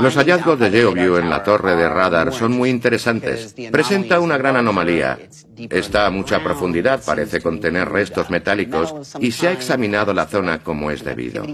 Los 0.00 0.16
hallazgos 0.16 0.58
de 0.58 0.70
GeoView 0.70 1.16
en 1.16 1.30
la 1.30 1.42
torre 1.42 1.76
de 1.76 1.88
radar 1.88 2.32
son 2.32 2.52
muy 2.52 2.70
interesantes. 2.70 3.54
Presenta 3.70 4.20
una 4.20 4.38
gran 4.38 4.56
anomalía. 4.56 5.18
Está 5.56 6.06
a 6.06 6.10
mucha 6.10 6.42
profundidad, 6.42 7.02
parece 7.04 7.40
contener 7.40 7.88
restos 7.88 8.30
metálicos 8.30 8.94
y 9.20 9.32
se 9.32 9.48
ha 9.48 9.52
examinado 9.52 10.14
la 10.14 10.26
zona 10.26 10.62
como 10.62 10.90
es 10.90 11.04
debido. 11.04 11.44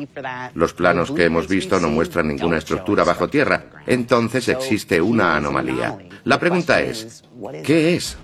Los 0.54 0.72
planos 0.72 1.10
que 1.10 1.24
hemos 1.24 1.48
visto 1.48 1.80
no 1.80 1.88
muestran 1.88 2.28
ninguna 2.28 2.58
estructura 2.58 3.04
bajo 3.04 3.28
tierra, 3.28 3.64
entonces 3.86 4.48
existe 4.48 5.00
una 5.00 5.36
anomalía. 5.36 5.98
La 6.24 6.38
pregunta 6.38 6.80
es, 6.80 7.24
¿qué 7.64 7.94
es? 7.94 8.16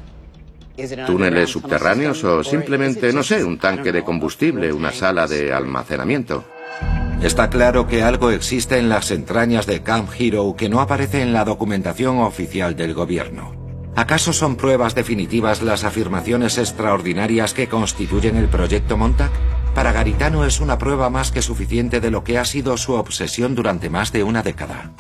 ¿Túneles 1.07 1.51
subterráneos 1.51 2.23
o 2.25 2.43
simplemente, 2.43 3.13
no 3.13 3.23
sé, 3.23 3.45
un 3.45 3.59
tanque 3.59 3.93
de 3.93 4.03
combustible, 4.03 4.73
una 4.73 4.93
sala 4.93 5.27
de 5.27 5.53
almacenamiento? 5.53 6.45
Está 7.25 7.49
claro 7.49 7.87
que 7.87 8.03
algo 8.03 8.31
existe 8.31 8.77
en 8.77 8.91
las 8.91 9.11
entrañas 9.11 9.65
de 9.65 9.83
Camp 9.83 10.11
Hero 10.19 10.55
que 10.59 10.69
no 10.69 10.83
aparece 10.83 11.23
en 11.23 11.33
la 11.33 11.47
documentación 11.47 12.19
oficial 12.19 12.77
del 12.77 12.93
gobierno. 12.93 13.55
¿Acaso 13.97 14.35
son 14.35 14.57
pruebas 14.57 14.95
definitivas 14.95 15.63
las 15.63 15.85
afirmaciones 15.85 16.59
extraordinarias 16.59 17.55
que 17.55 17.67
constituyen 17.67 18.37
el 18.37 18.49
proyecto 18.49 18.99
Montauk? 18.99 19.33
Para 19.75 19.93
Garitano 19.93 20.45
es 20.45 20.61
una 20.61 20.77
prueba 20.77 21.09
más 21.09 21.33
que 21.33 21.41
suficiente 21.41 21.99
de 21.99 22.11
lo 22.11 22.25
que 22.25 22.37
ha 22.37 22.45
sido 22.45 22.77
su 22.77 22.93
obsesión 22.93 23.55
durante 23.55 23.89
más 23.89 24.13
de 24.13 24.23
una 24.23 24.43
década. 24.43 24.93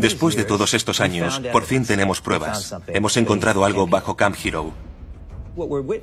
Después 0.00 0.34
de 0.34 0.42
todos 0.42 0.74
estos 0.74 1.00
años, 1.00 1.40
por 1.52 1.62
fin 1.62 1.86
tenemos 1.86 2.20
pruebas. 2.20 2.74
Hemos 2.88 3.16
encontrado 3.16 3.64
algo 3.64 3.86
bajo 3.86 4.16
Camp 4.16 4.34
Hero. 4.42 4.72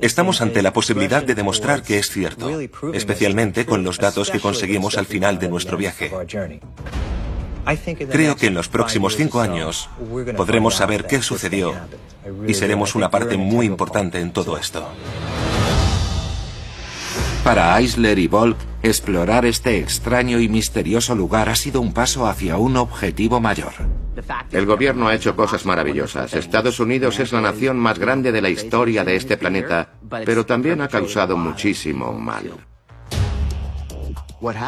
Estamos 0.02 0.42
ante 0.42 0.62
la 0.62 0.74
posibilidad 0.74 1.24
de 1.24 1.36
demostrar 1.36 1.84
que 1.84 2.00
es 2.00 2.10
cierto, 2.10 2.60
especialmente 2.94 3.66
con 3.66 3.84
los 3.84 3.98
datos 3.98 4.30
que 4.30 4.40
conseguimos 4.40 4.98
al 4.98 5.06
final 5.06 5.40
de 5.40 5.50
nuestro 5.50 5.78
viaje. 5.78 6.12
Creo 8.10 8.36
que 8.36 8.48
en 8.48 8.54
los 8.54 8.70
próximos 8.70 9.16
cinco 9.18 9.42
años 9.42 9.90
podremos 10.36 10.76
saber 10.76 11.06
qué 11.06 11.22
sucedió 11.22 11.74
y 12.48 12.54
seremos 12.54 12.96
una 12.96 13.10
parte 13.10 13.38
muy 13.38 13.66
importante 13.66 14.20
en 14.20 14.32
todo 14.32 14.58
esto. 14.58 14.88
Para 17.48 17.80
Eisler 17.80 18.20
y 18.20 18.28
Volk, 18.28 18.58
explorar 18.84 19.46
este 19.46 19.80
extraño 19.80 20.42
y 20.42 20.50
misterioso 20.50 21.16
lugar 21.16 21.48
ha 21.48 21.56
sido 21.56 21.80
un 21.80 21.94
paso 21.94 22.28
hacia 22.28 22.58
un 22.58 22.76
objetivo 22.76 23.40
mayor. 23.40 23.72
El 24.52 24.66
gobierno 24.66 25.08
ha 25.08 25.16
hecho 25.16 25.34
cosas 25.34 25.66
maravillosas. 25.66 26.34
Estados 26.34 26.82
Unidos 26.82 27.22
es 27.22 27.32
la 27.32 27.40
nación 27.40 27.78
más 27.78 28.00
grande 28.00 28.34
de 28.34 28.42
la 28.42 28.50
historia 28.50 29.06
de 29.06 29.16
este 29.16 29.38
planeta, 29.38 29.94
pero 30.26 30.46
también 30.46 30.82
ha 30.82 30.90
causado 30.90 31.38
muchísimo 31.38 32.12
mal. 32.12 32.52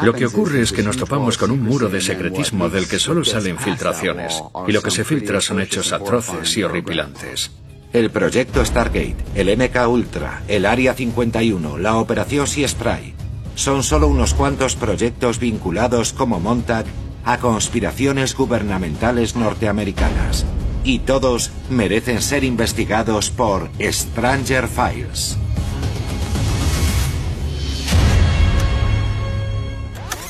Lo 0.00 0.14
que 0.14 0.24
ocurre 0.24 0.62
es 0.62 0.72
que 0.72 0.82
nos 0.82 0.96
topamos 0.96 1.36
con 1.36 1.50
un 1.50 1.62
muro 1.62 1.90
de 1.90 2.00
secretismo 2.00 2.70
del 2.70 2.88
que 2.88 2.98
solo 2.98 3.26
salen 3.26 3.58
filtraciones, 3.58 4.42
y 4.66 4.72
lo 4.72 4.80
que 4.80 4.90
se 4.90 5.04
filtra 5.04 5.42
son 5.42 5.60
hechos 5.60 5.92
atroces 5.92 6.56
y 6.56 6.62
horripilantes. 6.62 7.50
El 7.92 8.12
proyecto 8.12 8.64
Stargate, 8.64 9.16
el 9.34 9.48
MK 9.58 9.88
Ultra, 9.88 10.44
el 10.46 10.64
Área 10.64 10.94
51, 10.94 11.76
la 11.76 11.96
Operación 11.96 12.46
Sea 12.46 12.68
Spray, 12.68 13.14
son 13.56 13.82
solo 13.82 14.06
unos 14.06 14.32
cuantos 14.32 14.76
proyectos 14.76 15.40
vinculados 15.40 16.12
como 16.12 16.38
Montag 16.38 16.84
a 17.24 17.38
conspiraciones 17.38 18.36
gubernamentales 18.36 19.34
norteamericanas. 19.34 20.46
Y 20.84 21.00
todos 21.00 21.50
merecen 21.68 22.22
ser 22.22 22.44
investigados 22.44 23.32
por 23.32 23.70
Stranger 23.80 24.68
Files. 24.68 25.36